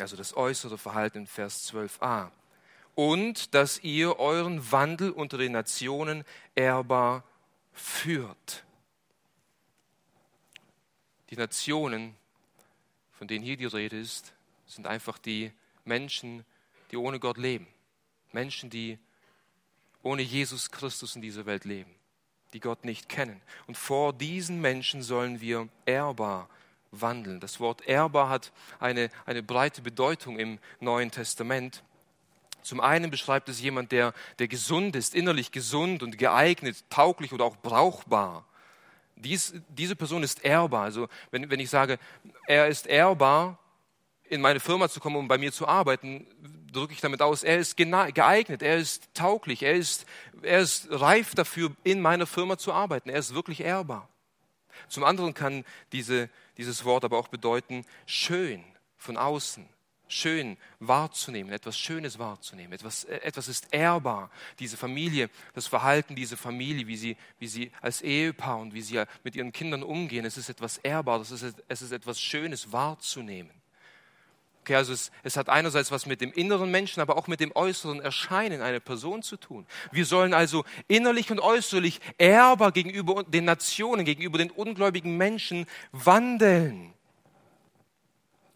Also 0.00 0.16
das 0.16 0.36
äußere 0.36 0.78
Verhalten 0.78 1.18
in 1.18 1.26
Vers 1.26 1.72
12a. 1.72 2.30
Und 2.94 3.54
dass 3.54 3.78
ihr 3.84 4.18
euren 4.18 4.72
Wandel 4.72 5.10
unter 5.10 5.38
den 5.38 5.52
Nationen 5.52 6.24
ehrbar 6.54 7.24
führt. 7.72 8.64
Die 11.30 11.36
Nationen, 11.36 12.16
von 13.12 13.28
denen 13.28 13.44
hier 13.44 13.56
die 13.56 13.66
Rede 13.66 13.98
ist, 13.98 14.32
sind 14.66 14.86
einfach 14.86 15.18
die 15.18 15.52
Menschen, 15.84 16.44
die 16.90 16.96
ohne 16.96 17.20
Gott 17.20 17.38
leben. 17.38 17.68
Menschen, 18.32 18.70
die 18.70 18.98
ohne 20.02 20.22
Jesus 20.22 20.70
Christus 20.70 21.14
in 21.14 21.22
dieser 21.22 21.46
Welt 21.46 21.64
leben 21.64 21.97
die 22.52 22.60
Gott 22.60 22.84
nicht 22.84 23.08
kennen. 23.08 23.40
Und 23.66 23.76
vor 23.76 24.12
diesen 24.12 24.60
Menschen 24.60 25.02
sollen 25.02 25.40
wir 25.40 25.68
ehrbar 25.86 26.48
wandeln. 26.90 27.40
Das 27.40 27.60
Wort 27.60 27.86
ehrbar 27.86 28.28
hat 28.28 28.52
eine, 28.78 29.10
eine 29.26 29.42
breite 29.42 29.82
Bedeutung 29.82 30.38
im 30.38 30.58
Neuen 30.80 31.10
Testament. 31.10 31.82
Zum 32.62 32.80
einen 32.80 33.10
beschreibt 33.10 33.48
es 33.48 33.60
jemand, 33.60 33.92
der, 33.92 34.12
der 34.38 34.48
gesund 34.48 34.96
ist, 34.96 35.14
innerlich 35.14 35.52
gesund 35.52 36.02
und 36.02 36.18
geeignet, 36.18 36.84
tauglich 36.90 37.32
oder 37.32 37.44
auch 37.44 37.56
brauchbar. 37.56 38.44
Dies, 39.16 39.54
diese 39.68 39.96
Person 39.96 40.22
ist 40.22 40.44
ehrbar. 40.44 40.84
Also 40.84 41.08
wenn, 41.30 41.50
wenn 41.50 41.60
ich 41.60 41.70
sage, 41.70 41.98
er 42.46 42.68
ist 42.68 42.86
ehrbar, 42.86 43.58
in 44.24 44.40
meine 44.40 44.60
Firma 44.60 44.88
zu 44.88 45.00
kommen, 45.00 45.16
um 45.16 45.28
bei 45.28 45.38
mir 45.38 45.52
zu 45.52 45.66
arbeiten, 45.66 46.26
drücke 46.72 46.92
ich 46.92 47.00
damit 47.00 47.22
aus, 47.22 47.42
er 47.42 47.58
ist 47.58 47.76
geeignet, 47.76 48.62
er 48.62 48.76
ist 48.76 49.08
tauglich, 49.14 49.62
er 49.62 49.74
ist, 49.74 50.06
er 50.42 50.60
ist 50.60 50.88
reif 50.90 51.34
dafür, 51.34 51.72
in 51.84 52.00
meiner 52.00 52.26
Firma 52.26 52.58
zu 52.58 52.72
arbeiten, 52.72 53.10
er 53.10 53.18
ist 53.18 53.34
wirklich 53.34 53.60
ehrbar. 53.60 54.08
Zum 54.88 55.04
anderen 55.04 55.34
kann 55.34 55.64
diese, 55.92 56.30
dieses 56.56 56.84
Wort 56.84 57.04
aber 57.04 57.18
auch 57.18 57.28
bedeuten, 57.28 57.84
schön 58.06 58.64
von 58.96 59.16
außen, 59.16 59.68
schön 60.08 60.56
wahrzunehmen, 60.80 61.52
etwas 61.52 61.78
Schönes 61.78 62.18
wahrzunehmen, 62.18 62.72
etwas, 62.72 63.04
etwas 63.04 63.48
ist 63.48 63.68
ehrbar. 63.72 64.30
Diese 64.58 64.76
Familie, 64.76 65.30
das 65.54 65.66
Verhalten 65.66 66.16
dieser 66.16 66.36
Familie, 66.36 66.86
wie 66.86 66.96
sie, 66.96 67.16
wie 67.38 67.48
sie 67.48 67.70
als 67.80 68.02
Ehepaar 68.02 68.58
und 68.58 68.74
wie 68.74 68.82
sie 68.82 69.02
mit 69.24 69.36
ihren 69.36 69.52
Kindern 69.52 69.82
umgehen, 69.82 70.24
es 70.24 70.38
ist 70.38 70.48
etwas 70.48 70.78
Ehrbares, 70.78 71.30
es 71.30 71.42
ist, 71.42 71.62
es 71.68 71.82
ist 71.82 71.92
etwas 71.92 72.20
Schönes 72.20 72.72
wahrzunehmen. 72.72 73.57
Okay, 74.68 74.76
also 74.76 74.92
es, 74.92 75.10
es 75.22 75.38
hat 75.38 75.48
einerseits 75.48 75.90
was 75.90 76.04
mit 76.04 76.20
dem 76.20 76.30
inneren 76.30 76.70
Menschen, 76.70 77.00
aber 77.00 77.16
auch 77.16 77.26
mit 77.26 77.40
dem 77.40 77.52
äußeren 77.56 78.02
Erscheinen 78.02 78.60
einer 78.60 78.80
Person 78.80 79.22
zu 79.22 79.38
tun. 79.38 79.66
Wir 79.92 80.04
sollen 80.04 80.34
also 80.34 80.62
innerlich 80.88 81.30
und 81.30 81.40
äußerlich 81.40 82.02
ehrbar 82.18 82.70
gegenüber 82.72 83.24
den 83.24 83.46
Nationen, 83.46 84.04
gegenüber 84.04 84.36
den 84.36 84.50
ungläubigen 84.50 85.16
Menschen 85.16 85.64
wandeln. 85.92 86.92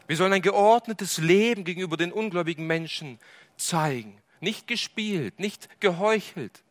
Wir 0.06 0.18
sollen 0.18 0.34
ein 0.34 0.42
geordnetes 0.42 1.16
Leben 1.16 1.64
gegenüber 1.64 1.96
den 1.96 2.12
ungläubigen 2.12 2.66
Menschen 2.66 3.18
zeigen. 3.56 4.20
Nicht 4.40 4.66
gespielt, 4.66 5.40
nicht 5.40 5.80
geheuchelt. 5.80 6.62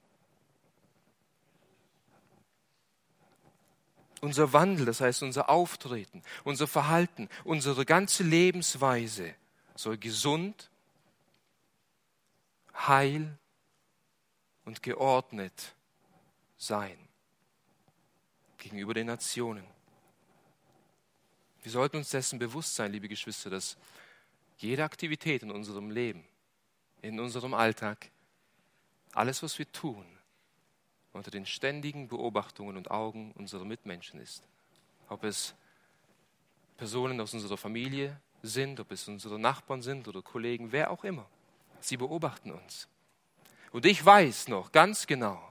Unser 4.22 4.54
Wandel, 4.54 4.86
das 4.86 5.02
heißt 5.02 5.24
unser 5.24 5.50
Auftreten, 5.50 6.24
unser 6.44 6.68
Verhalten, 6.68 7.28
unsere 7.44 7.86
ganze 7.86 8.24
Lebensweise 8.24 9.36
soll 9.76 9.98
gesund, 9.98 10.70
heil 12.74 13.38
und 14.64 14.82
geordnet 14.82 15.76
sein 16.58 16.98
gegenüber 18.58 18.94
den 18.94 19.08
Nationen. 19.08 19.66
Wir 21.64 21.72
sollten 21.72 21.98
uns 21.98 22.10
dessen 22.10 22.40
bewusst 22.40 22.76
sein, 22.76 22.92
liebe 22.92 23.08
Geschwister, 23.08 23.50
dass 23.50 23.78
jede 24.58 24.84
Aktivität 24.84 25.44
in 25.44 25.52
unserem 25.52 25.90
Leben, 25.90 26.24
in 27.02 27.20
unserem 27.20 27.54
Alltag, 27.54 28.12
alles, 29.14 29.42
was 29.44 29.58
wir 29.58 29.72
tun, 29.72 30.06
unter 31.14 31.32
den 31.32 31.46
ständigen 31.46 32.08
Beobachtungen 32.08 32.78
und 32.78 32.92
Augen 32.92 33.32
unserer 33.34 33.66
Mitmenschen 33.66 34.20
ist. 34.20 34.44
Ob 35.10 35.24
es 35.24 35.54
Personen 36.78 37.20
aus 37.22 37.34
unserer 37.34 37.58
Familie 37.58 38.20
sind, 38.42 38.80
ob 38.80 38.92
es 38.92 39.08
unsere 39.08 39.40
Nachbarn 39.40 39.82
sind 39.82 40.08
oder 40.08 40.22
Kollegen, 40.22 40.72
wer 40.72 40.92
auch 40.92 41.04
immer. 41.04 41.28
Sie 41.80 41.98
beobachten 41.98 42.52
uns. 42.52 42.88
Und 43.72 43.86
ich 43.86 44.04
weiß 44.04 44.48
noch 44.48 44.72
ganz 44.72 45.08
genau, 45.08 45.42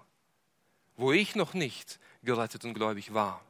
wo 0.96 1.12
ich 1.12 1.34
noch 1.34 1.54
nicht 1.54 1.98
gerettet 2.22 2.64
und 2.64 2.74
gläubig 2.74 3.14
war, 3.14 3.40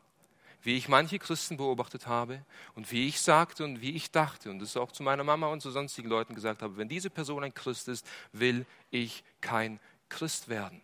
wie 0.63 0.77
ich 0.77 0.89
manche 0.89 1.19
Christen 1.19 1.57
beobachtet 1.57 2.07
habe 2.07 2.45
und 2.75 2.91
wie 2.93 3.09
ich 3.09 3.21
sagte 3.21 3.65
und 3.65 3.81
wie 3.81 3.97
ich 3.97 4.11
dachte 4.11 4.51
und 4.51 4.63
es 4.63 4.77
auch 4.77 4.93
zu 4.93 5.03
meiner 5.03 5.25
Mama 5.25 5.49
und 5.49 5.61
zu 5.61 5.71
sonstigen 5.71 6.09
Leuten 6.09 6.35
gesagt 6.35 6.63
habe, 6.63 6.77
wenn 6.77 6.89
diese 6.89 7.11
Person 7.11 7.45
ein 7.45 7.55
Christ 7.55 7.89
ist, 7.89 8.07
will 8.33 8.67
ich 8.91 9.25
kein 9.41 9.81
Christ 10.09 10.49
werden. 10.49 10.83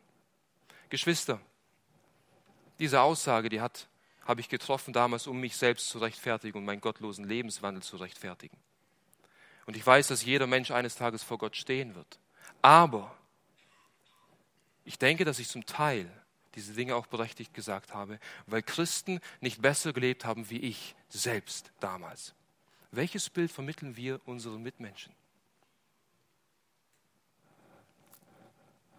Geschwister, 0.88 1.40
diese 2.78 3.00
Aussage, 3.00 3.48
die 3.48 3.60
hat, 3.60 3.88
habe 4.24 4.40
ich 4.40 4.48
getroffen 4.48 4.92
damals, 4.92 5.26
um 5.26 5.40
mich 5.40 5.56
selbst 5.56 5.88
zu 5.88 5.98
rechtfertigen 5.98 6.58
und 6.58 6.64
meinen 6.64 6.80
gottlosen 6.80 7.26
Lebenswandel 7.26 7.82
zu 7.82 7.96
rechtfertigen. 7.96 8.58
Und 9.66 9.76
ich 9.76 9.86
weiß, 9.86 10.08
dass 10.08 10.24
jeder 10.24 10.46
Mensch 10.46 10.70
eines 10.70 10.94
Tages 10.94 11.22
vor 11.22 11.38
Gott 11.38 11.56
stehen 11.56 11.94
wird. 11.94 12.20
Aber 12.62 13.16
ich 14.84 14.98
denke, 14.98 15.24
dass 15.24 15.38
ich 15.38 15.48
zum 15.48 15.66
Teil 15.66 16.10
diese 16.54 16.72
Dinge 16.72 16.96
auch 16.96 17.06
berechtigt 17.06 17.52
gesagt 17.52 17.92
habe, 17.92 18.18
weil 18.46 18.62
Christen 18.62 19.20
nicht 19.40 19.60
besser 19.60 19.92
gelebt 19.92 20.24
haben 20.24 20.48
wie 20.48 20.60
ich 20.60 20.94
selbst 21.08 21.72
damals. 21.80 22.34
Welches 22.92 23.28
Bild 23.28 23.50
vermitteln 23.50 23.96
wir 23.96 24.20
unseren 24.26 24.62
Mitmenschen? 24.62 25.12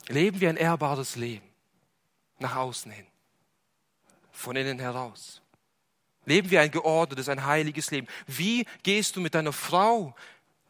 Leben 0.07 0.39
wir 0.39 0.49
ein 0.49 0.57
ehrbares 0.57 1.15
Leben? 1.15 1.47
Nach 2.39 2.55
außen 2.55 2.91
hin, 2.91 3.07
von 4.31 4.55
innen 4.55 4.79
heraus. 4.79 5.41
Leben 6.25 6.49
wir 6.51 6.61
ein 6.61 6.71
geordnetes, 6.71 7.29
ein 7.29 7.45
heiliges 7.45 7.89
Leben. 7.91 8.07
Wie 8.27 8.65
gehst 8.83 9.15
du 9.15 9.21
mit 9.21 9.33
deiner 9.33 9.53
Frau 9.53 10.13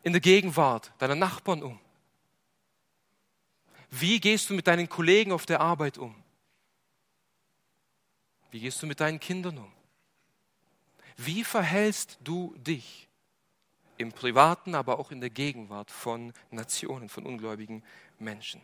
in 0.03 0.13
der 0.13 0.21
Gegenwart 0.21 0.93
deiner 0.99 1.15
Nachbarn 1.15 1.63
um? 1.63 1.80
Wie 3.89 4.19
gehst 4.19 4.49
du 4.49 4.53
mit 4.53 4.67
deinen 4.67 4.88
Kollegen 4.88 5.32
auf 5.32 5.45
der 5.45 5.62
Arbeit 5.62 5.97
um? 5.97 6.15
Wie 8.51 8.60
gehst 8.60 8.82
du 8.82 8.88
mit 8.88 8.99
deinen 8.99 9.19
Kindern 9.19 9.58
um? 9.58 9.71
Wie 11.15 11.43
verhältst 11.43 12.19
du 12.23 12.56
dich 12.58 13.08
im 13.97 14.12
privaten, 14.12 14.75
aber 14.75 14.99
auch 14.99 15.12
in 15.12 15.21
der 15.21 15.32
Gegenwart 15.32 15.89
von 15.89 16.34
Nationen, 16.51 17.10
von 17.10 17.25
ungläubigen 17.25 17.84
Menschen? 18.19 18.62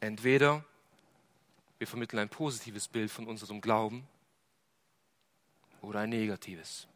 Entweder 0.00 0.64
wir 1.78 1.86
vermitteln 1.86 2.20
ein 2.20 2.28
positives 2.28 2.88
Bild 2.88 3.10
von 3.10 3.26
unserem 3.26 3.60
Glauben 3.60 4.06
oder 5.80 6.00
ein 6.00 6.10
negatives. 6.10 6.86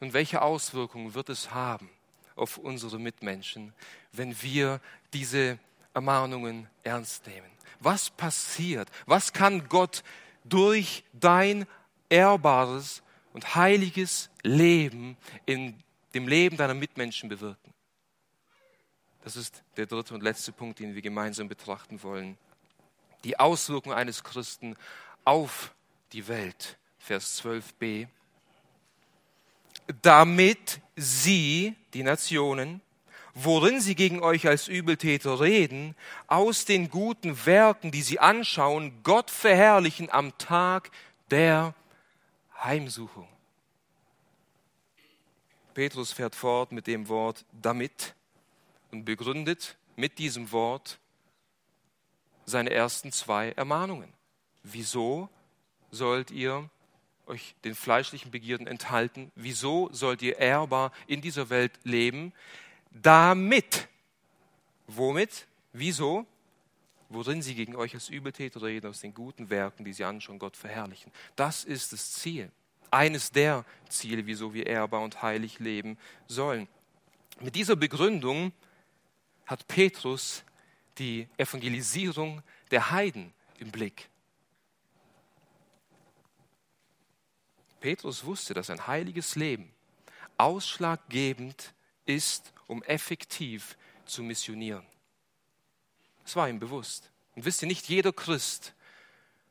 Und 0.00 0.12
welche 0.12 0.42
Auswirkungen 0.42 1.14
wird 1.14 1.28
es 1.28 1.52
haben 1.52 1.88
auf 2.34 2.58
unsere 2.58 2.98
Mitmenschen, 2.98 3.72
wenn 4.12 4.40
wir 4.42 4.80
diese 5.12 5.58
Ermahnungen 5.94 6.68
ernst 6.82 7.26
nehmen. 7.26 7.50
Was 7.80 8.10
passiert? 8.10 8.90
Was 9.06 9.32
kann 9.32 9.68
Gott 9.68 10.04
durch 10.44 11.04
dein 11.14 11.66
ehrbares 12.10 13.02
und 13.32 13.54
heiliges 13.54 14.30
Leben 14.42 15.16
in 15.46 15.82
dem 16.14 16.28
Leben 16.28 16.56
deiner 16.58 16.74
Mitmenschen 16.74 17.28
bewirken? 17.28 17.72
Das 19.24 19.36
ist 19.36 19.62
der 19.76 19.86
dritte 19.86 20.14
und 20.14 20.22
letzte 20.22 20.52
Punkt, 20.52 20.78
den 20.78 20.94
wir 20.94 21.02
gemeinsam 21.02 21.48
betrachten 21.48 22.02
wollen. 22.02 22.38
Die 23.26 23.40
Auswirkungen 23.40 23.96
eines 23.96 24.22
Christen 24.22 24.76
auf 25.24 25.74
die 26.12 26.28
Welt. 26.28 26.78
Vers 27.00 27.42
12b. 27.42 28.06
Damit 30.00 30.80
sie, 30.94 31.74
die 31.92 32.04
Nationen, 32.04 32.80
worin 33.34 33.80
sie 33.80 33.96
gegen 33.96 34.22
euch 34.22 34.46
als 34.46 34.68
Übeltäter 34.68 35.40
reden, 35.40 35.96
aus 36.28 36.66
den 36.66 36.88
guten 36.88 37.44
Werken, 37.46 37.90
die 37.90 38.02
sie 38.02 38.20
anschauen, 38.20 38.92
Gott 39.02 39.32
verherrlichen 39.32 40.08
am 40.08 40.38
Tag 40.38 40.92
der 41.32 41.74
Heimsuchung. 42.62 43.26
Petrus 45.74 46.12
fährt 46.12 46.36
fort 46.36 46.70
mit 46.70 46.86
dem 46.86 47.08
Wort 47.08 47.44
damit 47.50 48.14
und 48.92 49.04
begründet 49.04 49.76
mit 49.96 50.20
diesem 50.20 50.52
Wort 50.52 51.00
seine 52.46 52.70
ersten 52.70 53.12
zwei 53.12 53.50
Ermahnungen. 53.52 54.12
Wieso 54.62 55.28
sollt 55.90 56.30
ihr 56.30 56.70
euch 57.26 57.54
den 57.64 57.74
fleischlichen 57.74 58.30
Begierden 58.30 58.66
enthalten? 58.66 59.30
Wieso 59.34 59.88
sollt 59.92 60.22
ihr 60.22 60.38
ehrbar 60.38 60.92
in 61.06 61.20
dieser 61.20 61.50
Welt 61.50 61.72
leben? 61.84 62.32
damit. 63.02 63.88
Womit? 64.86 65.46
Wieso? 65.72 66.26
Worin 67.08 67.42
sie 67.42 67.54
gegen 67.54 67.76
euch 67.76 67.94
als 67.94 68.08
Übeltäter 68.08 68.62
reden, 68.62 68.88
aus 68.88 69.00
den 69.00 69.14
guten 69.14 69.48
Werken, 69.50 69.84
die 69.84 69.92
sie 69.92 70.04
anschauen, 70.04 70.38
Gott 70.38 70.56
verherrlichen. 70.56 71.12
Das 71.36 71.64
ist 71.64 71.92
das 71.92 72.12
Ziel. 72.12 72.50
Eines 72.90 73.30
der 73.30 73.64
Ziele, 73.88 74.26
wieso 74.26 74.54
wir 74.54 74.66
ehrbar 74.66 75.02
und 75.02 75.22
heilig 75.22 75.58
leben 75.60 75.98
sollen. 76.26 76.66
Mit 77.40 77.54
dieser 77.54 77.76
Begründung 77.76 78.52
hat 79.44 79.68
Petrus 79.68 80.42
die 80.98 81.28
Evangelisierung 81.36 82.42
der 82.70 82.90
Heiden 82.90 83.32
im 83.58 83.70
Blick. 83.70 84.08
Petrus 87.80 88.24
wusste, 88.24 88.54
dass 88.54 88.70
ein 88.70 88.86
heiliges 88.86 89.36
Leben 89.36 89.70
ausschlaggebend 90.38 91.74
ist 92.04 92.52
um 92.66 92.82
effektiv 92.82 93.76
zu 94.04 94.22
missionieren. 94.22 94.84
Das 96.24 96.36
war 96.36 96.48
ihm 96.48 96.58
bewusst. 96.58 97.10
Und 97.34 97.44
wisst 97.44 97.62
ihr, 97.62 97.68
nicht 97.68 97.88
jeder 97.88 98.12
Christ, 98.12 98.74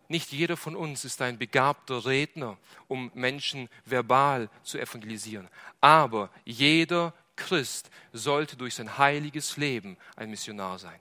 nicht 0.08 0.32
jeder 0.32 0.58
von 0.58 0.76
uns 0.76 1.06
ist 1.06 1.22
ein 1.22 1.38
begabter 1.38 2.06
Redner, 2.06 2.58
um 2.88 3.12
Menschen 3.14 3.70
verbal 3.86 4.50
zu 4.64 4.78
evangelisieren. 4.78 5.48
Aber 5.82 6.30
jeder 6.44 7.14
Christ 7.36 7.90
sollte 8.14 8.56
durch 8.56 8.76
sein 8.76 8.98
heiliges 8.98 9.58
Leben 9.58 9.98
ein 10.16 10.30
Missionar 10.30 10.78
sein. 10.80 11.00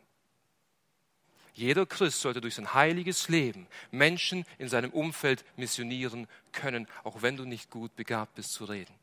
Jeder 1.54 1.86
Christ 1.86 2.20
sollte 2.20 2.40
durch 2.40 2.56
sein 2.56 2.74
heiliges 2.74 3.28
Leben 3.28 3.68
Menschen 3.92 4.44
in 4.58 4.68
seinem 4.68 4.90
Umfeld 4.90 5.44
missionieren 5.56 6.26
können, 6.52 6.88
auch 7.04 7.22
wenn 7.22 7.36
du 7.36 7.44
nicht 7.44 7.70
gut 7.70 7.94
begabt 7.94 8.34
bist 8.34 8.52
zu 8.52 8.64
reden. 8.64 8.94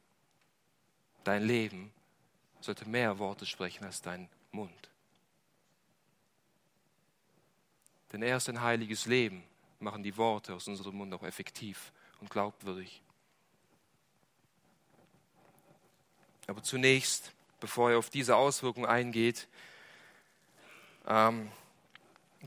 Dein 1.23 1.43
Leben 1.43 1.93
sollte 2.59 2.87
mehr 2.87 3.19
Worte 3.19 3.45
sprechen 3.45 3.85
als 3.85 4.01
dein 4.01 4.27
Mund. 4.51 4.89
Denn 8.11 8.21
erst 8.21 8.49
ein 8.49 8.61
heiliges 8.61 9.05
Leben 9.05 9.43
machen 9.79 10.03
die 10.03 10.17
Worte 10.17 10.53
aus 10.53 10.67
unserem 10.67 10.97
Mund 10.97 11.13
auch 11.13 11.23
effektiv 11.23 11.93
und 12.19 12.29
glaubwürdig. 12.29 13.01
Aber 16.47 16.61
zunächst, 16.61 17.31
bevor 17.61 17.91
er 17.91 17.97
auf 17.97 18.09
diese 18.09 18.35
Auswirkung 18.35 18.85
eingeht, 18.85 19.47
ähm, 21.07 21.49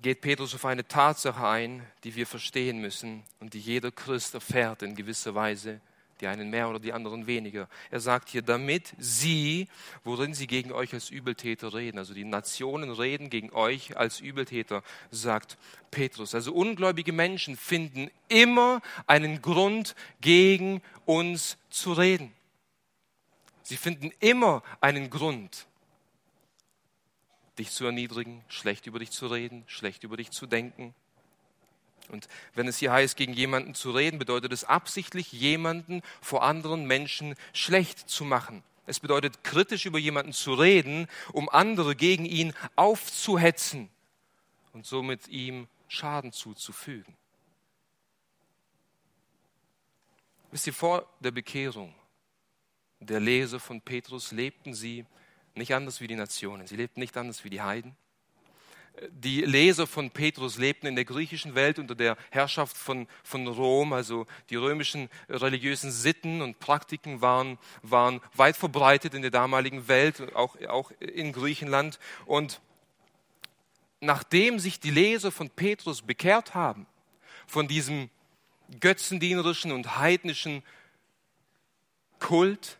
geht 0.02 0.20
Petrus 0.20 0.54
auf 0.54 0.64
eine 0.64 0.86
Tatsache 0.86 1.46
ein, 1.46 1.82
die 2.02 2.14
wir 2.14 2.26
verstehen 2.26 2.80
müssen 2.80 3.22
und 3.40 3.54
die 3.54 3.60
jeder 3.60 3.90
Christ 3.90 4.34
erfährt 4.34 4.82
in 4.82 4.94
gewisser 4.94 5.34
Weise 5.34 5.80
die 6.20 6.26
einen 6.28 6.50
mehr 6.50 6.68
oder 6.68 6.78
die 6.78 6.92
anderen 6.92 7.26
weniger. 7.26 7.68
Er 7.90 8.00
sagt 8.00 8.28
hier, 8.28 8.42
damit 8.42 8.94
sie, 8.98 9.68
worin 10.04 10.34
sie 10.34 10.46
gegen 10.46 10.72
euch 10.72 10.94
als 10.94 11.10
Übeltäter 11.10 11.74
reden, 11.74 11.98
also 11.98 12.14
die 12.14 12.24
Nationen 12.24 12.90
reden 12.90 13.30
gegen 13.30 13.52
euch 13.52 13.96
als 13.96 14.20
Übeltäter, 14.20 14.82
sagt 15.10 15.58
Petrus. 15.90 16.34
Also 16.34 16.52
ungläubige 16.52 17.12
Menschen 17.12 17.56
finden 17.56 18.10
immer 18.28 18.80
einen 19.06 19.42
Grund, 19.42 19.94
gegen 20.20 20.82
uns 21.04 21.58
zu 21.68 21.92
reden. 21.92 22.32
Sie 23.62 23.76
finden 23.76 24.10
immer 24.20 24.62
einen 24.80 25.10
Grund, 25.10 25.66
dich 27.58 27.70
zu 27.70 27.84
erniedrigen, 27.84 28.44
schlecht 28.48 28.86
über 28.86 28.98
dich 28.98 29.10
zu 29.10 29.26
reden, 29.26 29.64
schlecht 29.66 30.04
über 30.04 30.16
dich 30.16 30.30
zu 30.30 30.46
denken. 30.46 30.94
Und 32.08 32.28
wenn 32.54 32.68
es 32.68 32.78
hier 32.78 32.92
heißt, 32.92 33.16
gegen 33.16 33.32
jemanden 33.32 33.74
zu 33.74 33.90
reden, 33.90 34.18
bedeutet 34.18 34.52
es 34.52 34.64
absichtlich, 34.64 35.32
jemanden 35.32 36.02
vor 36.20 36.42
anderen 36.42 36.86
Menschen 36.86 37.34
schlecht 37.52 38.08
zu 38.08 38.24
machen. 38.24 38.62
Es 38.86 39.00
bedeutet 39.00 39.42
kritisch 39.44 39.86
über 39.86 39.98
jemanden 39.98 40.32
zu 40.32 40.54
reden, 40.54 41.08
um 41.32 41.48
andere 41.48 41.96
gegen 41.96 42.26
ihn 42.26 42.52
aufzuhetzen 42.76 43.88
und 44.72 44.84
somit 44.84 45.28
ihm 45.28 45.68
Schaden 45.88 46.32
zuzufügen. 46.32 47.16
Wisst 50.50 50.66
ihr, 50.66 50.74
vor 50.74 51.08
der 51.20 51.30
Bekehrung 51.30 51.94
der 53.00 53.20
Leser 53.20 53.60
von 53.60 53.80
Petrus 53.80 54.32
lebten 54.32 54.74
sie 54.74 55.04
nicht 55.54 55.74
anders 55.74 56.00
wie 56.00 56.06
die 56.06 56.16
Nationen. 56.16 56.66
Sie 56.66 56.76
lebten 56.76 57.00
nicht 57.00 57.16
anders 57.16 57.44
wie 57.44 57.50
die 57.50 57.62
Heiden. 57.62 57.96
Die 59.10 59.40
Leser 59.40 59.88
von 59.88 60.10
Petrus 60.10 60.56
lebten 60.56 60.86
in 60.86 60.94
der 60.94 61.04
griechischen 61.04 61.56
Welt 61.56 61.80
unter 61.80 61.96
der 61.96 62.16
Herrschaft 62.30 62.76
von, 62.76 63.08
von 63.24 63.46
Rom, 63.48 63.92
also 63.92 64.26
die 64.50 64.56
römischen 64.56 65.08
religiösen 65.28 65.90
Sitten 65.90 66.42
und 66.42 66.60
Praktiken 66.60 67.20
waren, 67.20 67.58
waren 67.82 68.20
weit 68.34 68.56
verbreitet 68.56 69.14
in 69.14 69.22
der 69.22 69.32
damaligen 69.32 69.88
Welt, 69.88 70.34
auch, 70.36 70.56
auch 70.68 70.92
in 71.00 71.32
Griechenland. 71.32 71.98
Und 72.24 72.60
nachdem 74.00 74.60
sich 74.60 74.78
die 74.78 74.90
Leser 74.90 75.32
von 75.32 75.50
Petrus 75.50 76.02
bekehrt 76.02 76.54
haben, 76.54 76.86
von 77.48 77.66
diesem 77.66 78.10
götzendienerischen 78.78 79.72
und 79.72 79.98
heidnischen 79.98 80.62
Kult 82.20 82.78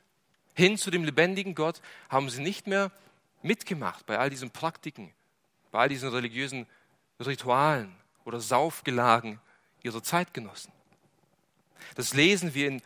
hin 0.54 0.78
zu 0.78 0.90
dem 0.90 1.04
lebendigen 1.04 1.54
Gott, 1.54 1.80
haben 2.08 2.30
sie 2.30 2.42
nicht 2.42 2.66
mehr 2.66 2.90
mitgemacht 3.42 4.06
bei 4.06 4.18
all 4.18 4.30
diesen 4.30 4.50
Praktiken 4.50 5.12
bei 5.74 5.80
all 5.80 5.88
diesen 5.88 6.08
religiösen 6.08 6.68
Ritualen 7.18 7.92
oder 8.24 8.38
Saufgelagen 8.38 9.40
ihrer 9.82 10.04
Zeitgenossen. 10.04 10.72
Das 11.96 12.14
lesen 12.14 12.54
wir 12.54 12.68
in 12.68 12.82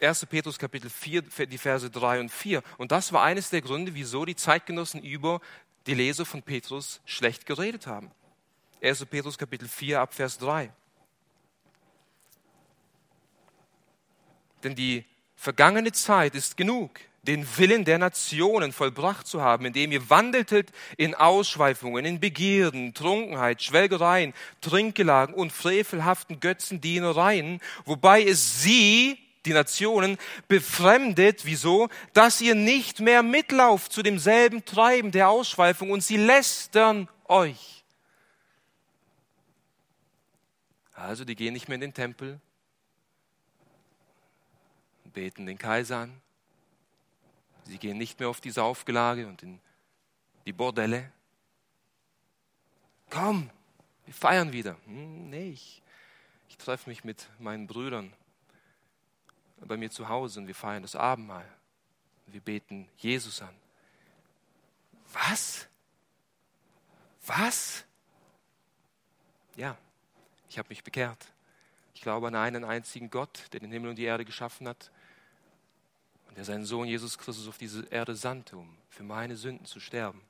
1. 0.00 0.22
Äh, 0.22 0.26
Petrus 0.26 0.58
Kapitel 0.58 0.90
4, 0.90 1.22
die 1.46 1.58
Verse 1.58 1.88
3 1.88 2.18
und 2.18 2.28
4. 2.28 2.64
Und 2.76 2.90
das 2.90 3.12
war 3.12 3.22
eines 3.22 3.50
der 3.50 3.62
Gründe, 3.62 3.94
wieso 3.94 4.24
die 4.24 4.34
Zeitgenossen 4.34 5.00
über 5.00 5.40
die 5.86 5.94
Leser 5.94 6.26
von 6.26 6.42
Petrus 6.42 7.00
schlecht 7.04 7.46
geredet 7.46 7.86
haben. 7.86 8.10
1. 8.82 9.06
Petrus 9.06 9.38
Kapitel 9.38 9.68
4 9.68 10.00
ab 10.00 10.12
Vers 10.12 10.38
3. 10.38 10.72
Denn 14.64 14.74
die 14.74 15.04
vergangene 15.40 15.90
Zeit 15.92 16.34
ist 16.34 16.58
genug, 16.58 16.90
den 17.22 17.46
Willen 17.56 17.86
der 17.86 17.98
Nationen 17.98 18.72
vollbracht 18.72 19.26
zu 19.26 19.40
haben, 19.40 19.64
indem 19.64 19.90
ihr 19.90 20.10
wandeltet 20.10 20.70
in 20.98 21.14
Ausschweifungen, 21.14 22.04
in 22.04 22.20
Begierden, 22.20 22.92
Trunkenheit, 22.92 23.62
Schwelgereien, 23.62 24.34
Trinkgelagen 24.60 25.34
und 25.34 25.50
frevelhaften 25.50 26.40
Götzendienereien, 26.40 27.60
wobei 27.86 28.22
es 28.22 28.62
sie, 28.62 29.18
die 29.46 29.54
Nationen, 29.54 30.18
befremdet, 30.46 31.46
wieso? 31.46 31.88
Dass 32.12 32.42
ihr 32.42 32.54
nicht 32.54 33.00
mehr 33.00 33.22
mitlauft 33.22 33.94
zu 33.94 34.02
demselben 34.02 34.66
Treiben 34.66 35.10
der 35.10 35.30
Ausschweifung 35.30 35.90
und 35.90 36.02
sie 36.02 36.18
lästern 36.18 37.08
euch. 37.24 37.82
Also 40.92 41.24
die 41.24 41.34
gehen 41.34 41.54
nicht 41.54 41.68
mehr 41.68 41.76
in 41.76 41.80
den 41.80 41.94
Tempel, 41.94 42.40
beten 45.10 45.46
den 45.46 45.58
Kaiser 45.58 45.98
an, 45.98 46.20
Sie 47.70 47.78
gehen 47.78 47.98
nicht 47.98 48.18
mehr 48.18 48.28
auf 48.28 48.40
die 48.40 48.50
Saufgelage 48.50 49.28
und 49.28 49.44
in 49.44 49.60
die 50.44 50.52
Bordelle. 50.52 51.12
Komm, 53.10 53.48
wir 54.06 54.14
feiern 54.14 54.52
wieder. 54.52 54.76
Hm, 54.86 55.30
nee, 55.30 55.50
ich, 55.50 55.80
ich 56.48 56.56
treffe 56.56 56.90
mich 56.90 57.04
mit 57.04 57.28
meinen 57.38 57.68
Brüdern 57.68 58.12
bei 59.60 59.76
mir 59.76 59.90
zu 59.90 60.08
Hause 60.08 60.40
und 60.40 60.48
wir 60.48 60.54
feiern 60.56 60.82
das 60.82 60.96
Abendmahl. 60.96 61.46
Wir 62.26 62.40
beten 62.40 62.88
Jesus 62.96 63.40
an. 63.40 63.54
Was? 65.12 65.68
Was? 67.26 67.84
Ja, 69.54 69.76
ich 70.48 70.58
habe 70.58 70.68
mich 70.70 70.82
bekehrt. 70.82 71.24
Ich 71.94 72.00
glaube 72.00 72.26
an 72.26 72.34
einen 72.34 72.64
einzigen 72.64 73.10
Gott, 73.10 73.44
der 73.52 73.60
den 73.60 73.70
Himmel 73.70 73.90
und 73.90 73.96
die 73.96 74.04
Erde 74.04 74.24
geschaffen 74.24 74.66
hat 74.66 74.90
der 76.40 76.46
seinen 76.46 76.64
Sohn 76.64 76.88
Jesus 76.88 77.18
Christus 77.18 77.48
auf 77.48 77.58
diese 77.58 77.84
Erde 77.88 78.16
sandte, 78.16 78.56
um 78.56 78.74
für 78.88 79.02
meine 79.02 79.36
Sünden 79.36 79.66
zu 79.66 79.78
sterben. 79.78 80.22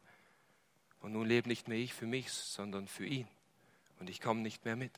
Und 1.01 1.13
nun 1.13 1.25
lebe 1.25 1.49
nicht 1.49 1.69
mehr 1.69 1.79
ich 1.79 1.95
für 1.95 2.05
mich, 2.05 2.33
sondern 2.33 2.89
für 2.89 3.07
ihn. 3.07 3.29
Und 4.01 4.11
ich 4.11 4.21
komme 4.21 4.41
nicht 4.41 4.65
mehr 4.65 4.75
mit. 4.75 4.91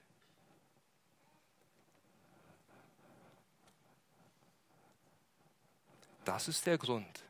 Das 6.24 6.48
ist 6.48 6.64
der 6.64 6.78
Grund, 6.78 7.20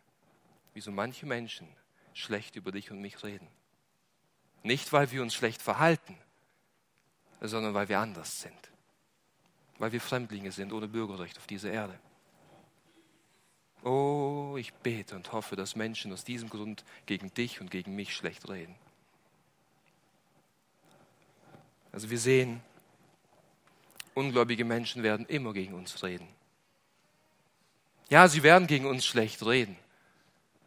wieso 0.74 0.92
manche 0.92 1.26
Menschen 1.26 1.66
schlecht 2.14 2.54
über 2.54 2.70
dich 2.70 2.92
und 2.92 3.00
mich 3.00 3.24
reden. 3.24 3.48
Nicht, 4.62 4.92
weil 4.92 5.10
wir 5.10 5.22
uns 5.22 5.34
schlecht 5.34 5.60
verhalten, 5.60 6.16
sondern 7.40 7.74
weil 7.74 7.88
wir 7.88 7.98
anders 7.98 8.42
sind. 8.42 8.70
Weil 9.78 9.90
wir 9.90 10.00
Fremdlinge 10.00 10.52
sind 10.52 10.72
ohne 10.72 10.86
Bürgerrecht 10.86 11.36
auf 11.36 11.48
dieser 11.48 11.72
Erde. 11.72 11.98
Oh, 13.84 14.56
ich 14.58 14.72
bete 14.72 15.16
und 15.16 15.32
hoffe, 15.32 15.56
dass 15.56 15.74
Menschen 15.74 16.12
aus 16.12 16.24
diesem 16.24 16.48
Grund 16.48 16.84
gegen 17.06 17.34
dich 17.34 17.60
und 17.60 17.70
gegen 17.70 17.96
mich 17.96 18.14
schlecht 18.14 18.48
reden. 18.48 18.74
Also 21.90 22.08
wir 22.08 22.18
sehen, 22.18 22.62
ungläubige 24.14 24.64
Menschen 24.64 25.02
werden 25.02 25.26
immer 25.26 25.52
gegen 25.52 25.74
uns 25.74 26.02
reden. 26.02 26.28
Ja, 28.08 28.28
sie 28.28 28.42
werden 28.42 28.66
gegen 28.66 28.86
uns 28.86 29.04
schlecht 29.04 29.44
reden, 29.44 29.76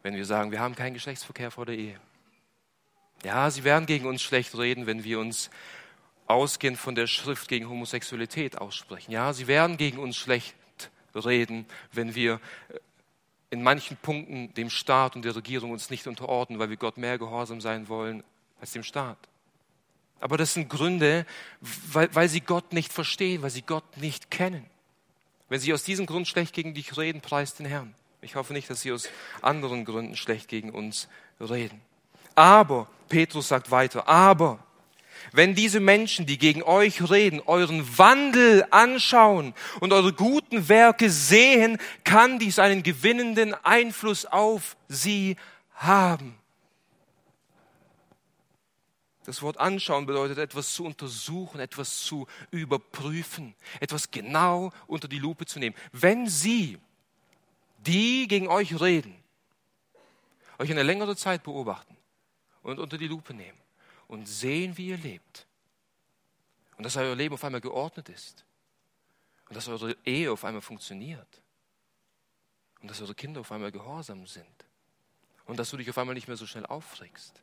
wenn 0.03 0.15
wir 0.15 0.25
sagen, 0.25 0.51
wir 0.51 0.59
haben 0.59 0.75
keinen 0.75 0.93
Geschlechtsverkehr 0.93 1.51
vor 1.51 1.65
der 1.65 1.77
Ehe. 1.77 1.99
Ja, 3.23 3.49
sie 3.49 3.63
werden 3.63 3.85
gegen 3.85 4.05
uns 4.05 4.21
schlecht 4.21 4.57
reden, 4.57 4.87
wenn 4.87 5.03
wir 5.03 5.19
uns 5.19 5.49
ausgehend 6.27 6.77
von 6.77 6.95
der 6.95 7.07
Schrift 7.07 7.47
gegen 7.47 7.69
Homosexualität 7.69 8.57
aussprechen. 8.57 9.11
Ja, 9.11 9.33
sie 9.33 9.47
werden 9.47 9.77
gegen 9.77 9.99
uns 9.99 10.17
schlecht 10.17 10.55
reden, 11.13 11.65
wenn 11.91 12.13
wir 12.15 12.39
äh, 12.69 12.79
in 13.49 13.63
manchen 13.63 13.97
Punkten 13.97 14.53
dem 14.53 14.69
Staat 14.69 15.15
und 15.15 15.23
der 15.23 15.35
Regierung 15.35 15.71
uns 15.71 15.89
nicht 15.89 16.07
unterordnen, 16.07 16.59
weil 16.59 16.69
wir 16.69 16.77
Gott 16.77 16.97
mehr 16.97 17.17
gehorsam 17.17 17.61
sein 17.61 17.87
wollen 17.87 18.23
als 18.59 18.71
dem 18.71 18.83
Staat. 18.83 19.17
Aber 20.19 20.37
das 20.37 20.53
sind 20.53 20.69
Gründe, 20.69 21.25
weil, 21.61 22.13
weil 22.15 22.29
sie 22.29 22.41
Gott 22.41 22.73
nicht 22.73 22.91
verstehen, 22.91 23.41
weil 23.41 23.49
sie 23.49 23.61
Gott 23.61 23.97
nicht 23.97 24.31
kennen. 24.31 24.65
Wenn 25.49 25.59
sie 25.59 25.73
aus 25.73 25.83
diesem 25.83 26.05
Grund 26.05 26.27
schlecht 26.27 26.53
gegen 26.53 26.73
dich 26.73 26.97
reden, 26.97 27.21
preist 27.21 27.59
den 27.59 27.65
Herrn. 27.65 27.93
Ich 28.21 28.35
hoffe 28.35 28.53
nicht, 28.53 28.69
dass 28.69 28.81
sie 28.81 28.91
aus 28.91 29.09
anderen 29.41 29.85
Gründen 29.85 30.15
schlecht 30.15 30.47
gegen 30.47 30.71
uns 30.71 31.07
reden. 31.39 31.79
Aber, 32.33 32.87
Petrus 33.07 33.49
sagt 33.49 33.69
weiter, 33.69 34.07
aber 34.07 34.59
wenn 35.31 35.55
diese 35.55 35.79
Menschen, 35.79 36.25
die 36.25 36.37
gegen 36.37 36.63
euch 36.63 37.09
reden, 37.09 37.41
euren 37.41 37.97
Wandel 37.97 38.65
anschauen 38.71 39.53
und 39.79 39.93
eure 39.93 40.13
guten 40.13 40.69
Werke 40.69 41.09
sehen, 41.09 41.77
kann 42.03 42.39
dies 42.39 42.59
einen 42.59 42.83
gewinnenden 42.83 43.53
Einfluss 43.53 44.25
auf 44.25 44.77
sie 44.87 45.35
haben. 45.73 46.37
Das 49.25 49.41
Wort 49.41 49.57
anschauen 49.57 50.05
bedeutet 50.05 50.37
etwas 50.37 50.73
zu 50.73 50.85
untersuchen, 50.85 51.59
etwas 51.59 51.97
zu 51.97 52.27
überprüfen, 52.51 53.55
etwas 53.79 54.11
genau 54.11 54.71
unter 54.85 55.07
die 55.07 55.17
Lupe 55.17 55.47
zu 55.47 55.57
nehmen. 55.57 55.75
Wenn 55.91 56.27
Sie, 56.27 56.77
die 57.79 58.27
gegen 58.27 58.47
euch 58.47 58.79
reden, 58.79 59.15
euch 60.59 60.69
eine 60.69 60.83
längere 60.83 61.15
Zeit 61.15 61.41
beobachten 61.43 61.97
und 62.61 62.77
unter 62.77 62.99
die 62.99 63.07
Lupe 63.07 63.33
nehmen 63.33 63.64
und 64.07 64.27
sehen, 64.27 64.77
wie 64.77 64.87
ihr 64.87 64.97
lebt. 64.97 65.47
Und 66.77 66.83
dass 66.83 66.97
euer 66.97 67.15
Leben 67.15 67.35
auf 67.35 67.43
einmal 67.43 67.61
geordnet 67.61 68.09
ist. 68.09 68.45
Und 69.47 69.55
dass 69.55 69.67
eure 69.67 69.95
Ehe 70.05 70.31
auf 70.31 70.43
einmal 70.43 70.61
funktioniert. 70.61 71.41
Und 72.81 72.89
dass 72.89 73.01
eure 73.01 73.15
Kinder 73.15 73.41
auf 73.41 73.51
einmal 73.51 73.71
gehorsam 73.71 74.27
sind. 74.27 74.65
Und 75.45 75.57
dass 75.57 75.69
du 75.69 75.77
dich 75.77 75.89
auf 75.89 75.97
einmal 75.97 76.15
nicht 76.15 76.27
mehr 76.27 76.37
so 76.37 76.45
schnell 76.45 76.65
aufregst. 76.65 77.41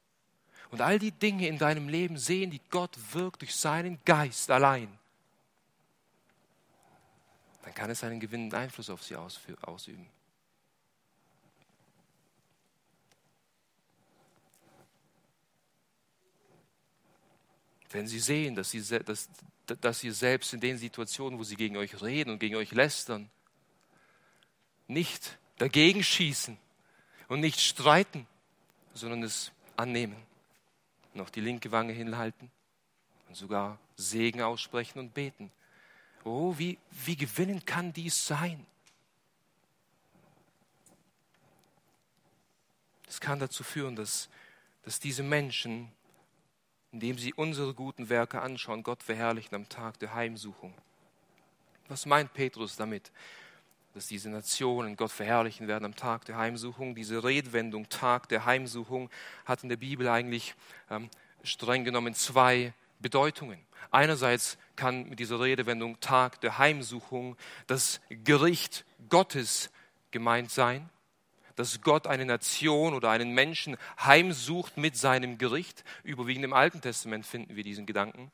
Und 0.71 0.81
all 0.81 0.99
die 0.99 1.13
Dinge 1.13 1.47
in 1.49 1.59
deinem 1.59 1.89
Leben 1.89 2.17
sehen, 2.17 2.51
die 2.51 2.61
Gott 2.71 2.97
wirkt 3.13 3.43
durch 3.43 3.55
seinen 3.55 4.03
Geist 4.05 4.51
allein, 4.51 4.99
dann 7.63 7.75
kann 7.75 7.91
es 7.91 8.03
einen 8.03 8.21
gewinnenden 8.21 8.59
Einfluss 8.59 8.91
auf 8.91 9.03
sie 9.03 9.17
ausüben. 9.17 10.09
Wenn 17.93 18.07
sie 18.07 18.21
sehen, 18.21 18.55
dass 18.55 18.71
sie, 18.71 18.83
dass, 18.83 19.29
dass 19.67 20.01
sie 20.01 20.11
selbst 20.11 20.53
in 20.55 20.61
den 20.61 20.79
Situationen, 20.79 21.39
wo 21.39 21.45
sie 21.45 21.57
gegen 21.57 21.77
euch 21.77 22.03
reden 22.03 22.31
und 22.31 22.39
gegen 22.39 22.57
euch 22.57 22.73
lästern, 22.73 23.31
nicht 24.89 25.39
dagegen 25.59 26.03
schießen 26.03 26.59
und 27.29 27.41
nicht 27.41 27.61
streiten, 27.61 28.27
sondern 28.95 29.23
es 29.23 29.53
annehmen 29.77 30.17
noch 31.15 31.31
die 31.31 31.41
linke 31.41 31.71
Wange 31.73 31.93
hinhalten 31.93 32.51
und 33.29 33.35
sogar 33.37 33.79
Segen 33.97 34.43
aussprechen 34.43 34.99
und 34.99 35.15
beten. 35.15 35.51
Oh, 36.25 36.55
wie, 36.59 36.79
wie 36.91 37.17
gewinnend 37.17 37.67
kann 37.67 37.93
dies 37.93 38.27
sein? 38.27 38.67
Es 43.09 43.21
kann 43.21 43.39
dazu 43.39 43.63
führen, 43.63 43.97
dass, 43.97 44.29
dass 44.85 44.99
diese 44.99 45.23
Menschen, 45.23 45.93
indem 46.93 47.19
sie 47.19 47.35
unsere 47.35 47.75
guten 47.75 48.09
Werke 48.09 48.41
anschauen, 48.41 48.83
Gott 48.83 49.03
verherrlichen 49.03 49.55
am 49.55 49.69
Tag 49.69 49.99
der 49.99 50.15
Heimsuchung. 50.15 50.75
Was 51.89 52.07
meint 52.07 52.33
Petrus 52.33 52.77
damit? 52.77 53.11
dass 53.95 54.07
diese 54.07 54.31
Nationen 54.31 54.97
Gott 54.97 55.11
verherrlichen 55.11 55.69
werden 55.69 55.85
am 55.85 55.95
Tag 55.95 56.25
der 56.25 56.39
Heimsuchung. 56.39 56.95
Diese 56.95 57.25
Redwendung 57.25 57.89
Tag 57.89 58.29
der 58.29 58.47
Heimsuchung 58.47 59.11
hat 59.45 59.63
in 59.63 59.69
der 59.69 59.77
Bibel 59.77 60.09
eigentlich 60.09 60.55
ähm, 60.91 61.11
streng 61.43 61.85
genommen 61.85 62.15
zwei 62.15 62.73
Bedeutungen. 63.01 63.59
Einerseits 63.91 64.57
kann 64.77 65.09
mit 65.09 65.19
dieser 65.19 65.41
Redewendung 65.41 66.01
Tag 66.01 66.41
der 66.41 66.57
Heimsuchung 66.57 67.37
das 67.67 68.01
Gericht 68.09 68.87
Gottes 69.11 69.71
gemeint 70.11 70.51
sein, 70.51 70.89
dass 71.57 71.81
Gott 71.81 72.07
eine 72.07 72.25
Nation 72.25 72.95
oder 72.95 73.11
einen 73.11 73.33
Menschen 73.33 73.77
heimsucht 74.03 74.77
mit 74.77 74.97
seinem 74.97 75.39
Gericht. 75.39 75.85
Überwiegend 76.03 76.45
im 76.45 76.53
Alten 76.53 76.81
Testament 76.81 77.27
finden 77.27 77.57
wir 77.57 77.65
diesen 77.65 77.87
Gedanken. 77.87 78.31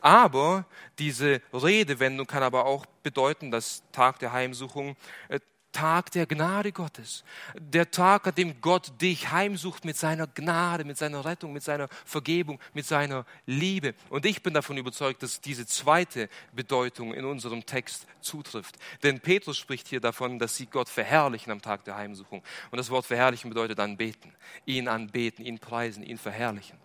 Aber 0.00 0.66
diese 0.98 1.42
Redewendung 1.52 2.26
kann 2.26 2.42
aber 2.42 2.64
auch 2.64 2.86
bedeuten, 3.02 3.50
dass 3.50 3.82
Tag 3.92 4.18
der 4.18 4.32
Heimsuchung 4.32 4.96
äh, 5.28 5.40
Tag 5.74 6.12
der 6.12 6.26
Gnade 6.26 6.72
Gottes. 6.72 7.24
Der 7.58 7.90
Tag, 7.90 8.26
an 8.28 8.34
dem 8.34 8.60
Gott 8.60 8.92
dich 9.02 9.30
heimsucht 9.32 9.84
mit 9.84 9.96
seiner 9.96 10.26
Gnade, 10.26 10.84
mit 10.84 10.96
seiner 10.96 11.24
Rettung, 11.24 11.52
mit 11.52 11.64
seiner 11.64 11.88
Vergebung, 12.06 12.60
mit 12.72 12.86
seiner 12.86 13.26
Liebe. 13.44 13.94
Und 14.08 14.24
ich 14.24 14.42
bin 14.42 14.54
davon 14.54 14.78
überzeugt, 14.78 15.22
dass 15.22 15.40
diese 15.40 15.66
zweite 15.66 16.30
Bedeutung 16.52 17.12
in 17.12 17.24
unserem 17.24 17.66
Text 17.66 18.06
zutrifft. 18.20 18.76
Denn 19.02 19.20
Petrus 19.20 19.58
spricht 19.58 19.88
hier 19.88 20.00
davon, 20.00 20.38
dass 20.38 20.56
sie 20.56 20.66
Gott 20.66 20.88
verherrlichen 20.88 21.52
am 21.52 21.60
Tag 21.60 21.84
der 21.84 21.96
Heimsuchung. 21.96 22.42
Und 22.70 22.78
das 22.78 22.88
Wort 22.90 23.04
verherrlichen 23.04 23.50
bedeutet 23.50 23.80
anbeten. 23.80 24.32
Ihn 24.64 24.86
anbeten, 24.86 25.44
ihn 25.44 25.58
preisen, 25.58 26.04
ihn 26.04 26.18
verherrlichen. 26.18 26.78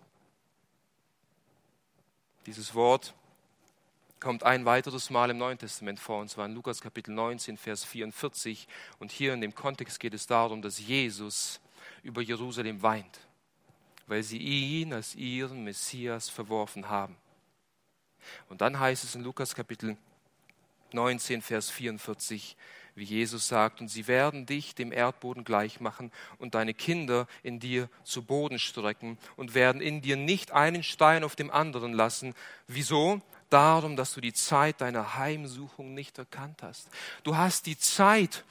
Dieses 2.46 2.74
Wort 2.74 3.14
kommt 4.20 4.44
ein 4.44 4.66
weiteres 4.66 5.08
Mal 5.08 5.30
im 5.30 5.38
Neuen 5.38 5.58
Testament 5.58 5.98
vor, 5.98 6.20
und 6.20 6.28
zwar 6.28 6.44
in 6.46 6.54
Lukas 6.54 6.82
Kapitel 6.82 7.12
19, 7.12 7.56
Vers 7.56 7.84
44. 7.84 8.68
Und 8.98 9.10
hier 9.10 9.32
in 9.32 9.40
dem 9.40 9.54
Kontext 9.54 9.98
geht 9.98 10.14
es 10.14 10.26
darum, 10.26 10.60
dass 10.60 10.78
Jesus 10.78 11.60
über 12.02 12.20
Jerusalem 12.20 12.82
weint, 12.82 13.20
weil 14.06 14.22
sie 14.22 14.38
ihn 14.38 14.92
als 14.92 15.14
ihren 15.14 15.64
Messias 15.64 16.28
verworfen 16.28 16.90
haben. 16.90 17.16
Und 18.50 18.60
dann 18.60 18.78
heißt 18.78 19.04
es 19.04 19.14
in 19.14 19.22
Lukas 19.22 19.54
Kapitel 19.54 19.96
19, 20.92 21.40
Vers 21.40 21.70
44, 21.70 22.56
wie 22.94 23.04
Jesus 23.04 23.48
sagt, 23.48 23.80
und 23.80 23.88
sie 23.88 24.06
werden 24.06 24.44
dich 24.44 24.74
dem 24.74 24.92
Erdboden 24.92 25.44
gleich 25.44 25.80
machen 25.80 26.12
und 26.38 26.54
deine 26.54 26.74
Kinder 26.74 27.26
in 27.42 27.58
dir 27.58 27.88
zu 28.04 28.22
Boden 28.22 28.58
strecken 28.58 29.16
und 29.36 29.54
werden 29.54 29.80
in 29.80 30.02
dir 30.02 30.16
nicht 30.16 30.50
einen 30.52 30.82
Stein 30.82 31.24
auf 31.24 31.36
dem 31.36 31.50
anderen 31.50 31.94
lassen. 31.94 32.34
Wieso? 32.66 33.22
Darum, 33.50 33.96
dass 33.96 34.14
du 34.14 34.20
die 34.20 34.32
Zeit 34.32 34.80
deiner 34.80 35.16
Heimsuchung 35.16 35.92
nicht 35.92 36.18
erkannt 36.18 36.62
hast. 36.62 36.88
Du 37.24 37.36
hast 37.36 37.66
die 37.66 37.78
Zeit, 37.78 38.44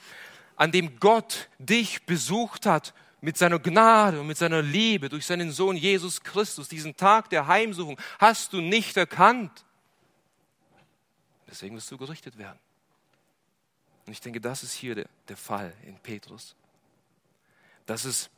an 0.56 0.72
dem 0.72 1.00
Gott 1.00 1.48
dich 1.58 2.04
besucht 2.04 2.66
hat, 2.66 2.94
mit 3.22 3.36
seiner 3.36 3.58
Gnade 3.58 4.20
und 4.20 4.26
mit 4.26 4.38
seiner 4.38 4.62
Liebe 4.62 5.08
durch 5.08 5.26
seinen 5.26 5.52
Sohn 5.52 5.76
Jesus 5.76 6.22
Christus, 6.22 6.68
diesen 6.68 6.96
Tag 6.96 7.30
der 7.30 7.46
Heimsuchung, 7.46 8.00
hast 8.18 8.52
du 8.52 8.60
nicht 8.60 8.96
erkannt. 8.96 9.64
Deswegen 11.50 11.76
wirst 11.76 11.90
du 11.90 11.98
gerichtet 11.98 12.38
werden. 12.38 12.58
Und 14.06 14.12
ich 14.12 14.20
denke, 14.20 14.40
das 14.40 14.62
ist 14.62 14.72
hier 14.72 14.94
der, 14.94 15.08
der 15.28 15.36
Fall 15.36 15.72
in 15.84 15.98
Petrus. 15.98 16.54
Dass 17.86 18.04
es 18.04 18.30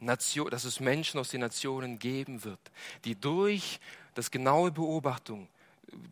Nation, 0.00 0.50
dass 0.50 0.64
es 0.64 0.80
Menschen 0.80 1.20
aus 1.20 1.28
den 1.28 1.40
Nationen 1.40 1.98
geben 1.98 2.42
wird, 2.44 2.60
die 3.04 3.14
durch 3.14 3.78
das 4.14 4.30
genaue 4.30 4.70
Beobachtung, 4.70 5.48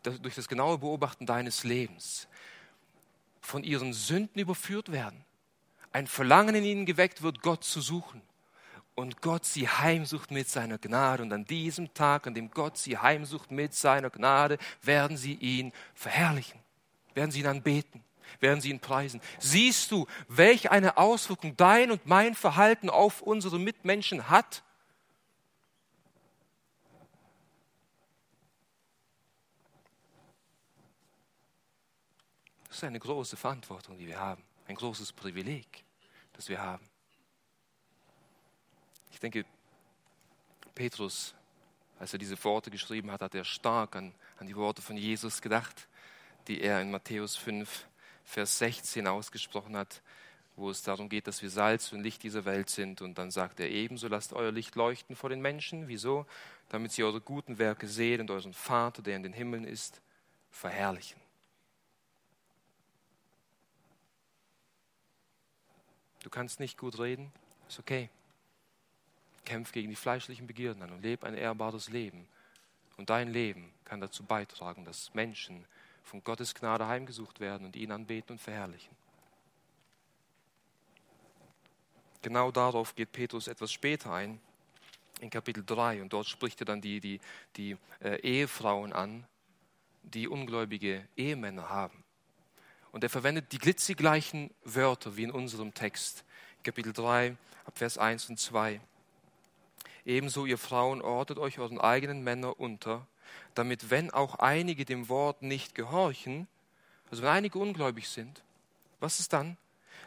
durch 0.03 0.35
das 0.35 0.47
genaue 0.47 0.77
Beobachten 0.77 1.25
deines 1.25 1.63
Lebens 1.63 2.27
von 3.41 3.63
ihren 3.63 3.93
Sünden 3.93 4.39
überführt 4.39 4.91
werden. 4.91 5.25
Ein 5.91 6.07
Verlangen 6.07 6.55
in 6.55 6.63
ihnen 6.63 6.85
geweckt 6.85 7.21
wird, 7.21 7.41
Gott 7.41 7.63
zu 7.63 7.81
suchen. 7.81 8.21
Und 8.93 9.21
Gott 9.21 9.45
sie 9.45 9.67
heimsucht 9.67 10.31
mit 10.31 10.49
seiner 10.49 10.77
Gnade. 10.77 11.23
Und 11.23 11.33
an 11.33 11.45
diesem 11.45 11.93
Tag, 11.93 12.27
an 12.27 12.33
dem 12.33 12.51
Gott 12.51 12.77
sie 12.77 12.97
heimsucht 12.97 13.49
mit 13.49 13.73
seiner 13.73 14.09
Gnade, 14.09 14.57
werden 14.81 15.17
sie 15.17 15.33
ihn 15.33 15.71
verherrlichen, 15.95 16.59
werden 17.13 17.31
sie 17.31 17.39
ihn 17.39 17.47
anbeten 17.47 18.03
werden 18.39 18.61
sie 18.61 18.69
ihn 18.69 18.79
preisen. 18.79 19.21
Siehst 19.39 19.91
du, 19.91 20.07
welch 20.27 20.71
eine 20.71 20.97
Auswirkung 20.97 21.57
dein 21.57 21.91
und 21.91 22.05
mein 22.05 22.35
Verhalten 22.35 22.89
auf 22.89 23.21
unsere 23.21 23.59
Mitmenschen 23.59 24.29
hat? 24.29 24.63
Das 32.71 32.77
ist 32.77 32.83
eine 32.85 32.99
große 32.99 33.35
Verantwortung, 33.35 33.97
die 33.97 34.07
wir 34.07 34.17
haben, 34.17 34.41
ein 34.65 34.75
großes 34.75 35.11
Privileg, 35.11 35.83
das 36.31 36.47
wir 36.47 36.61
haben. 36.61 36.85
Ich 39.11 39.19
denke, 39.19 39.43
Petrus, 40.73 41.35
als 41.99 42.13
er 42.13 42.19
diese 42.19 42.41
Worte 42.41 42.71
geschrieben 42.71 43.11
hat, 43.11 43.23
hat 43.23 43.35
er 43.35 43.43
stark 43.43 43.97
an, 43.97 44.15
an 44.37 44.47
die 44.47 44.55
Worte 44.55 44.81
von 44.81 44.95
Jesus 44.95 45.41
gedacht, 45.41 45.89
die 46.47 46.61
er 46.61 46.79
in 46.79 46.91
Matthäus 46.91 47.35
5 47.35 47.87
Vers 48.23 48.59
16 48.59 49.05
ausgesprochen 49.05 49.75
hat, 49.75 50.01
wo 50.55 50.69
es 50.69 50.81
darum 50.81 51.09
geht, 51.09 51.27
dass 51.27 51.41
wir 51.41 51.49
Salz 51.49 51.91
und 51.91 51.99
Licht 51.99 52.23
dieser 52.23 52.45
Welt 52.45 52.69
sind. 52.69 53.01
Und 53.01 53.17
dann 53.17 53.31
sagt 53.31 53.59
er 53.59 53.69
ebenso, 53.69 54.07
lasst 54.07 54.31
euer 54.31 54.53
Licht 54.53 54.75
leuchten 54.75 55.17
vor 55.17 55.29
den 55.29 55.41
Menschen. 55.41 55.89
Wieso? 55.89 56.25
Damit 56.69 56.93
sie 56.93 57.03
eure 57.03 57.19
guten 57.19 57.57
Werke 57.57 57.89
sehen 57.89 58.21
und 58.21 58.31
euren 58.31 58.53
Vater, 58.53 59.01
der 59.01 59.17
in 59.17 59.23
den 59.23 59.33
Himmeln 59.33 59.65
ist, 59.65 60.01
verherrlichen. 60.51 61.20
Du 66.23 66.29
kannst 66.29 66.59
nicht 66.59 66.77
gut 66.77 66.99
reden, 66.99 67.31
ist 67.67 67.79
okay. 67.79 68.09
Kämpf 69.45 69.71
gegen 69.71 69.89
die 69.89 69.95
fleischlichen 69.95 70.47
Begierden 70.47 70.83
an 70.83 70.91
und 70.91 71.01
lebe 71.01 71.25
ein 71.25 71.33
ehrbares 71.33 71.89
Leben. 71.89 72.27
Und 72.97 73.09
dein 73.09 73.29
Leben 73.29 73.73
kann 73.85 73.99
dazu 73.99 74.23
beitragen, 74.23 74.85
dass 74.85 75.13
Menschen 75.13 75.65
von 76.03 76.23
Gottes 76.23 76.53
Gnade 76.53 76.87
heimgesucht 76.87 77.39
werden 77.39 77.65
und 77.65 77.75
ihn 77.75 77.91
anbeten 77.91 78.33
und 78.33 78.39
verherrlichen. 78.39 78.95
Genau 82.21 82.51
darauf 82.51 82.93
geht 82.93 83.11
Petrus 83.11 83.47
etwas 83.47 83.71
später 83.71 84.13
ein, 84.13 84.39
in 85.21 85.29
Kapitel 85.29 85.63
3. 85.65 86.01
Und 86.01 86.13
dort 86.13 86.27
spricht 86.27 86.61
er 86.61 86.65
dann 86.65 86.81
die, 86.81 86.99
die, 86.99 87.19
die 87.55 87.77
äh, 87.99 88.19
Ehefrauen 88.21 88.93
an, 88.93 89.25
die 90.03 90.27
ungläubige 90.27 91.07
Ehemänner 91.15 91.69
haben. 91.69 92.03
Und 92.91 93.03
er 93.03 93.09
verwendet 93.09 93.51
die 93.51 93.57
glitzigleichen 93.57 94.51
Wörter 94.63 95.15
wie 95.15 95.23
in 95.23 95.31
unserem 95.31 95.73
Text. 95.73 96.23
Kapitel 96.63 96.93
3, 96.93 97.35
ab 97.65 97.77
Vers 97.77 97.97
1 97.97 98.29
und 98.29 98.39
2. 98.39 98.81
Ebenso 100.05 100.45
ihr 100.45 100.57
Frauen 100.57 101.01
ordnet 101.01 101.39
euch 101.39 101.59
euren 101.59 101.79
eigenen 101.79 102.23
Männern 102.23 102.53
unter, 102.53 103.07
damit 103.55 103.89
wenn 103.89 104.11
auch 104.11 104.35
einige 104.35 104.85
dem 104.85 105.09
Wort 105.09 105.41
nicht 105.41 105.75
gehorchen, 105.75 106.47
also 107.09 107.23
wenn 107.23 107.29
einige 107.29 107.59
ungläubig 107.59 108.09
sind, 108.09 108.43
was 108.99 109.19
ist 109.19 109.33
dann? 109.33 109.57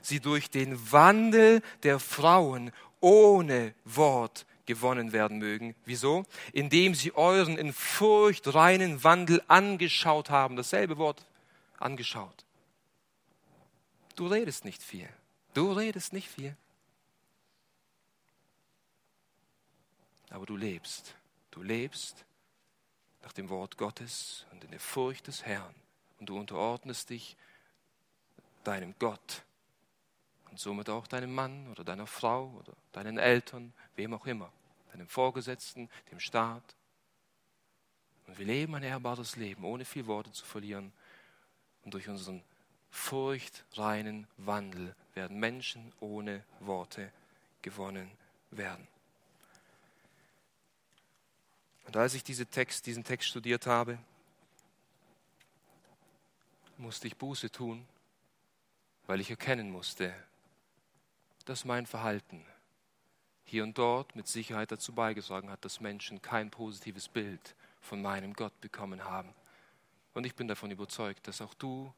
Sie 0.03 0.21
durch 0.21 0.51
den 0.51 0.93
Wandel 0.93 1.63
der 1.83 1.99
Frauen 1.99 2.73
ohne 3.01 3.75
Wort 3.85 4.47
gewonnen 4.67 5.13
werden 5.13 5.39
mögen. 5.39 5.75
Wieso? 5.85 6.25
Indem 6.53 6.95
sie 6.95 7.15
euren 7.15 7.59
in 7.59 7.73
Furcht 7.73 8.55
reinen 8.55 9.05
Wandel 9.05 9.43
angeschaut 9.49 10.31
haben. 10.31 10.57
Dasselbe 10.57 10.97
Wort 10.97 11.25
angeschaut. 11.79 12.44
Du 14.15 14.27
redest 14.27 14.65
nicht 14.65 14.83
viel. 14.83 15.09
Du 15.55 15.73
redest 15.73 16.13
nicht 16.13 16.29
viel. 16.29 16.57
Aber 20.31 20.47
du 20.47 20.57
lebst. 20.57 21.15
Du 21.51 21.63
lebst 21.63 22.25
nach 23.23 23.33
dem 23.33 23.49
Wort 23.49 23.77
Gottes 23.77 24.47
und 24.53 24.65
in 24.65 24.71
der 24.71 24.81
Furcht 24.81 25.27
des 25.27 25.45
Herrn. 25.45 25.75
Und 26.19 26.29
du 26.29 26.39
unterordnest 26.39 27.11
dich 27.11 27.37
deinem 28.65 28.95
Gott 28.99 29.43
und 30.51 30.59
somit 30.59 30.89
auch 30.89 31.07
deinem 31.07 31.35
Mann 31.35 31.69
oder 31.71 31.85
deiner 31.85 32.07
Frau 32.07 32.49
oder 32.59 32.73
deinen 32.93 33.19
Eltern, 33.19 33.73
wem 33.97 34.15
auch 34.15 34.27
immer, 34.27 34.53
deinem 34.93 35.09
Vorgesetzten, 35.09 35.91
dem 36.11 36.21
Staat. 36.21 36.77
Und 38.27 38.39
wir 38.39 38.47
leben 38.47 38.75
ein 38.75 38.83
ehrbares 38.83 39.37
Leben, 39.37 39.65
ohne 39.65 39.85
viel 39.85 40.07
Worte 40.07 40.33
zu 40.33 40.45
verlieren. 40.45 40.93
Und 41.85 41.93
durch 41.95 42.09
unseren 42.09 42.43
furchtreinen 42.95 44.29
Wandel 44.37 44.95
werden 45.15 45.41
Menschen 45.41 45.93
ohne 45.99 46.45
Worte 46.61 47.13
gewonnen 47.61 48.09
werden. 48.53 48.87
Und 51.87 51.97
als 51.97 52.15
ich 52.15 52.23
diese 52.23 52.47
Text, 52.47 52.87
diesen 52.87 53.03
Text 53.03 53.29
studiert 53.29 53.67
habe, 53.67 53.99
musste 56.79 57.09
ich 57.09 57.17
Buße 57.17 57.51
tun, 57.51 57.85
weil 59.09 59.21
ich 59.21 59.29
erkennen 59.29 59.71
musste, 59.71 60.15
dass 61.47 61.65
mein 61.65 61.87
Verhalten 61.87 62.47
hier 63.45 63.65
und 63.65 63.77
dort 63.77 64.15
mit 64.15 64.29
Sicherheit 64.29 64.71
dazu 64.71 64.93
beigetragen 64.93 65.51
hat, 65.51 65.65
dass 65.65 65.81
Menschen 65.81 66.23
kein 66.23 66.49
positives 66.49 67.09
Bild 67.09 67.57
von 67.81 68.01
meinem 68.01 68.35
Gott 68.35 68.59
bekommen 68.61 69.05
haben. 69.05 69.35
Und 70.15 70.25
ich 70.25 70.37
bin 70.37 70.47
davon 70.47 70.71
überzeugt, 70.71 71.27
dass 71.27 71.41
auch 71.41 71.55
du 71.55 71.93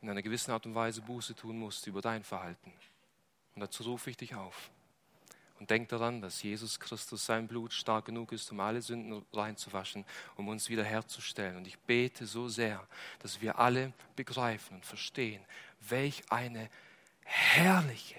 in 0.00 0.10
einer 0.10 0.22
gewissen 0.22 0.50
Art 0.50 0.66
und 0.66 0.74
Weise 0.74 1.00
Buße 1.02 1.34
tun 1.34 1.58
musst 1.58 1.86
über 1.86 2.00
dein 2.00 2.22
Verhalten. 2.22 2.72
Und 3.54 3.60
dazu 3.60 3.82
rufe 3.84 4.10
ich 4.10 4.16
dich 4.16 4.34
auf. 4.34 4.70
Und 5.58 5.70
denk 5.70 5.88
daran, 5.88 6.20
dass 6.20 6.42
Jesus 6.42 6.78
Christus 6.78 7.24
sein 7.24 7.48
Blut 7.48 7.72
stark 7.72 8.04
genug 8.04 8.32
ist, 8.32 8.50
um 8.52 8.60
alle 8.60 8.82
Sünden 8.82 9.24
reinzuwaschen, 9.32 10.04
um 10.36 10.48
uns 10.48 10.68
wiederherzustellen. 10.68 11.56
Und 11.56 11.66
ich 11.66 11.78
bete 11.78 12.26
so 12.26 12.48
sehr, 12.48 12.86
dass 13.20 13.40
wir 13.40 13.58
alle 13.58 13.94
begreifen 14.16 14.76
und 14.76 14.84
verstehen, 14.84 15.42
welch 15.80 16.22
eine 16.30 16.68
herrliche, 17.24 18.16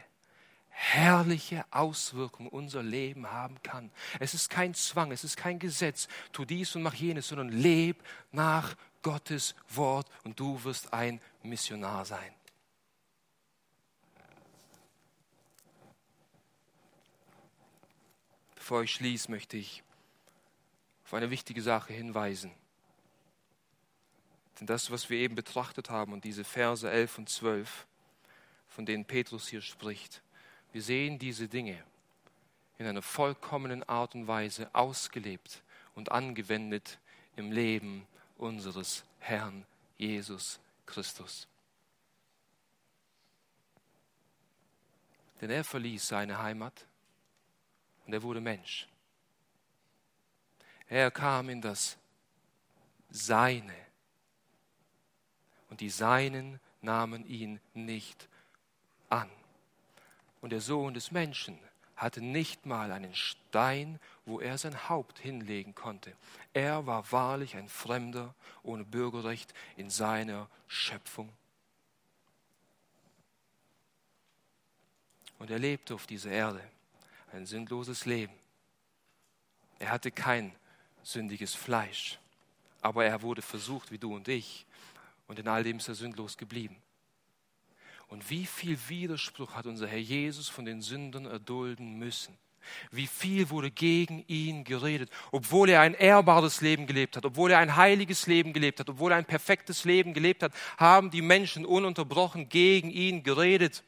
herrliche 0.69 1.63
Auswirkung 1.69 2.47
unser 2.47 2.81
Leben 2.81 3.31
haben 3.31 3.61
kann. 3.61 3.91
Es 4.19 4.33
ist 4.33 4.49
kein 4.49 4.73
Zwang, 4.73 5.11
es 5.11 5.23
ist 5.23 5.37
kein 5.37 5.59
Gesetz, 5.59 6.07
tu 6.31 6.43
dies 6.43 6.75
und 6.75 6.81
mach 6.81 6.95
jenes, 6.95 7.27
sondern 7.27 7.49
leb 7.49 8.03
nach 8.31 8.75
Gottes 9.03 9.55
Wort 9.69 10.09
und 10.23 10.39
du 10.39 10.63
wirst 10.63 10.91
ein 10.91 11.21
Missionar 11.47 12.05
sein. 12.05 12.33
Bevor 18.55 18.83
ich 18.83 18.93
schließe, 18.93 19.31
möchte 19.31 19.55
ich 19.57 19.83
auf 21.05 21.13
eine 21.13 21.29
wichtige 21.29 21.61
Sache 21.61 21.93
hinweisen. 21.93 22.51
Denn 24.59 24.67
das, 24.67 24.91
was 24.91 25.09
wir 25.09 25.19
eben 25.19 25.35
betrachtet 25.35 25.89
haben 25.89 26.11
und 26.13 26.23
diese 26.23 26.43
Verse 26.43 26.89
11 26.89 27.17
und 27.19 27.29
12, 27.29 27.87
von 28.67 28.85
denen 28.85 29.05
Petrus 29.05 29.47
hier 29.47 29.61
spricht, 29.61 30.21
wir 30.73 30.81
sehen 30.81 31.17
diese 31.17 31.47
Dinge 31.47 31.81
in 32.77 32.85
einer 32.85 33.01
vollkommenen 33.01 33.83
Art 33.87 34.15
und 34.15 34.27
Weise 34.27 34.69
ausgelebt 34.73 35.63
und 35.95 36.11
angewendet 36.11 36.99
im 37.35 37.51
Leben 37.51 38.05
unseres 38.37 39.03
Herrn 39.19 39.65
Jesus 39.97 40.59
Christus. 40.87 41.47
Denn 45.39 45.51
er 45.51 45.63
verließ 45.63 46.07
seine 46.07 46.39
Heimat, 46.39 46.87
und 48.07 48.13
er 48.13 48.23
wurde 48.23 48.41
Mensch. 48.41 48.87
Er 50.87 51.11
kam 51.11 51.49
in 51.49 51.61
das 51.61 51.97
Seine 53.09 53.75
und 55.69 55.81
die 55.81 55.89
Seinen 55.89 56.59
nahmen 56.81 57.25
ihn 57.25 57.59
nicht 57.73 58.27
an. 59.09 59.29
Und 60.41 60.51
der 60.51 60.61
Sohn 60.61 60.93
des 60.93 61.11
Menschen 61.11 61.59
hatte 61.97 62.21
nicht 62.21 62.65
mal 62.65 62.91
einen 62.91 63.15
Stein, 63.15 63.99
wo 64.25 64.39
er 64.39 64.57
sein 64.57 64.87
Haupt 64.87 65.19
hinlegen 65.19 65.75
konnte. 65.75 66.13
Er 66.53 66.85
war 66.85 67.11
wahrlich 67.11 67.55
ein 67.55 67.67
Fremder 67.67 68.35
ohne 68.63 68.85
Bürgerrecht 68.85 69.53
in 69.75 69.89
seiner 69.89 70.47
Schöpfung. 70.67 71.29
Und 75.39 75.49
er 75.51 75.59
lebte 75.59 75.95
auf 75.95 76.07
dieser 76.07 76.31
Erde 76.31 76.61
ein 77.31 77.45
sündloses 77.45 78.05
Leben. 78.05 78.33
Er 79.79 79.91
hatte 79.91 80.11
kein 80.11 80.55
sündiges 81.03 81.53
Fleisch, 81.53 82.19
aber 82.81 83.05
er 83.05 83.21
wurde 83.21 83.41
versucht 83.41 83.91
wie 83.91 83.97
du 83.97 84.15
und 84.15 84.27
ich 84.27 84.65
und 85.27 85.39
in 85.39 85.47
all 85.47 85.63
dem 85.63 85.77
ist 85.77 85.87
er 85.87 85.95
sündlos 85.95 86.37
geblieben. 86.37 86.75
Und 88.07 88.29
wie 88.29 88.45
viel 88.45 88.77
Widerspruch 88.87 89.53
hat 89.53 89.65
unser 89.65 89.87
Herr 89.87 89.97
Jesus 89.97 90.49
von 90.49 90.65
den 90.65 90.81
Sündern 90.81 91.25
erdulden 91.25 91.97
müssen? 91.97 92.37
Wie 92.91 93.07
viel 93.07 93.49
wurde 93.49 93.71
gegen 93.71 94.25
ihn 94.27 94.63
geredet, 94.63 95.09
obwohl 95.31 95.69
er 95.69 95.81
ein 95.81 95.93
ehrbares 95.93 96.61
Leben 96.61 96.85
gelebt 96.85 97.15
hat, 97.15 97.25
obwohl 97.25 97.51
er 97.51 97.59
ein 97.59 97.75
heiliges 97.75 98.27
Leben 98.27 98.53
gelebt 98.53 98.79
hat, 98.79 98.89
obwohl 98.89 99.11
er 99.11 99.17
ein 99.17 99.25
perfektes 99.25 99.85
Leben 99.85 100.13
gelebt 100.13 100.43
hat, 100.43 100.53
haben 100.77 101.09
die 101.09 101.21
Menschen 101.21 101.65
ununterbrochen 101.65 102.49
gegen 102.49 102.89
ihn 102.89 103.23
geredet, 103.23 103.83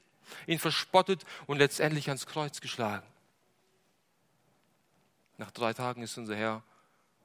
ihn 0.47 0.59
verspottet 0.59 1.26
und 1.47 1.57
letztendlich 1.57 2.07
ans 2.07 2.26
Kreuz 2.26 2.61
geschlagen. 2.61 3.05
Nach 5.38 5.51
drei 5.51 5.74
Tagen 5.74 6.01
ist 6.01 6.17
unser 6.17 6.36
Herr 6.36 6.63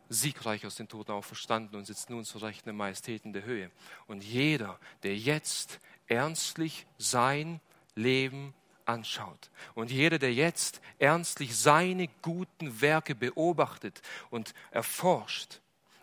siegreich 0.09 0.67
aus 0.67 0.77
den 0.77 0.89
Toten 0.89 1.13
auferstanden 1.13 1.77
und 1.77 1.85
sitzt 1.85 2.11
nun 2.11 2.25
zu 2.25 2.39
Rechten 2.39 2.67
der 2.67 2.75
Majestät 2.75 3.25
in 3.25 3.33
der 3.33 3.45
Höhe. 3.45 3.71
Und 4.07 4.23
jeder, 4.23 4.79
der 5.03 5.17
jetzt 5.17 5.81
ernstlich 6.07 6.87
sein 6.99 7.61
Leben 7.95 8.55
anschaut 8.85 9.51
und 9.75 9.91
jeder, 9.91 10.19
der 10.19 10.35
jetzt 10.35 10.81
ernstlich 10.99 11.57
seine 11.57 12.09
guten 12.23 12.81
Werke 12.81 13.15
beobachtet 13.15 14.03
und 14.31 14.55
erforscht, 14.71 15.61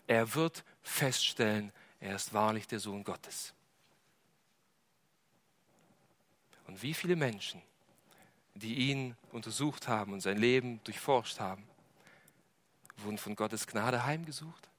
er 0.07 0.33
wird 0.33 0.63
feststellen, 0.81 1.71
er 1.99 2.15
ist 2.15 2.33
wahrlich 2.33 2.67
der 2.67 2.79
Sohn 2.79 3.03
Gottes. 3.03 3.53
Und 6.67 6.81
wie 6.81 6.93
viele 6.93 7.15
Menschen, 7.15 7.61
die 8.55 8.89
ihn 8.89 9.15
untersucht 9.31 9.87
haben 9.87 10.13
und 10.13 10.21
sein 10.21 10.37
Leben 10.37 10.81
durchforscht 10.83 11.39
haben, 11.39 11.67
wurden 12.97 13.17
von 13.17 13.35
Gottes 13.35 13.67
Gnade 13.67 14.05
heimgesucht 14.05 14.69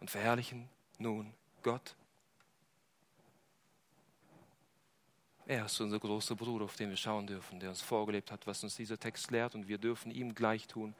und 0.00 0.10
verherrlichen 0.10 0.68
nun 0.98 1.32
Gott. 1.62 1.96
Er 5.48 5.66
ist 5.66 5.80
unser 5.80 6.00
großer 6.00 6.34
Bruder, 6.34 6.64
auf 6.64 6.74
den 6.74 6.90
wir 6.90 6.96
schauen 6.96 7.28
dürfen, 7.28 7.60
der 7.60 7.68
uns 7.68 7.80
vorgelebt 7.80 8.32
hat, 8.32 8.48
was 8.48 8.64
uns 8.64 8.74
dieser 8.74 8.98
Text 8.98 9.30
lehrt 9.30 9.54
und 9.54 9.68
wir 9.68 9.78
dürfen 9.78 10.10
ihm 10.10 10.34
gleich 10.34 10.66
tun. 10.66 10.92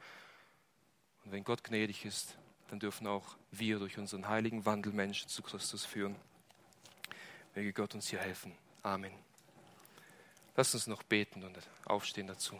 Und 1.25 1.31
wenn 1.33 1.43
Gott 1.43 1.65
gnädig 1.65 2.05
ist, 2.05 2.37
dann 2.69 2.79
dürfen 2.79 3.07
auch 3.07 3.35
wir 3.51 3.79
durch 3.79 3.97
unseren 3.97 4.29
heiligen 4.29 4.65
Wandel 4.65 4.93
Menschen 4.93 5.27
zu 5.27 5.41
Christus 5.41 5.85
führen. 5.85 6.15
Möge 7.55 7.73
Gott 7.73 7.93
uns 7.93 8.07
hier 8.07 8.19
helfen. 8.19 8.53
Amen. 8.83 9.11
Lass 10.55 10.73
uns 10.73 10.87
noch 10.87 11.03
beten 11.03 11.43
und 11.43 11.57
aufstehen 11.85 12.27
dazu. 12.27 12.57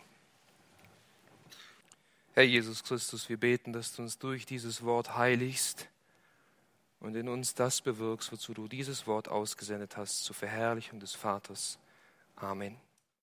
Herr 2.33 2.43
Jesus 2.43 2.83
Christus, 2.83 3.29
wir 3.29 3.37
beten, 3.37 3.71
dass 3.71 3.93
du 3.93 4.01
uns 4.01 4.19
durch 4.19 4.45
dieses 4.45 4.83
Wort 4.83 5.15
heiligst 5.15 5.87
und 6.99 7.15
in 7.15 7.29
uns 7.29 7.53
das 7.53 7.81
bewirkst, 7.81 8.31
wozu 8.31 8.53
du 8.53 8.67
dieses 8.67 9.07
Wort 9.07 9.27
ausgesendet 9.27 9.97
hast, 9.97 10.23
zur 10.23 10.35
Verherrlichung 10.35 10.99
des 10.99 11.13
Vaters. 11.13 11.79
Amen. 12.35 12.77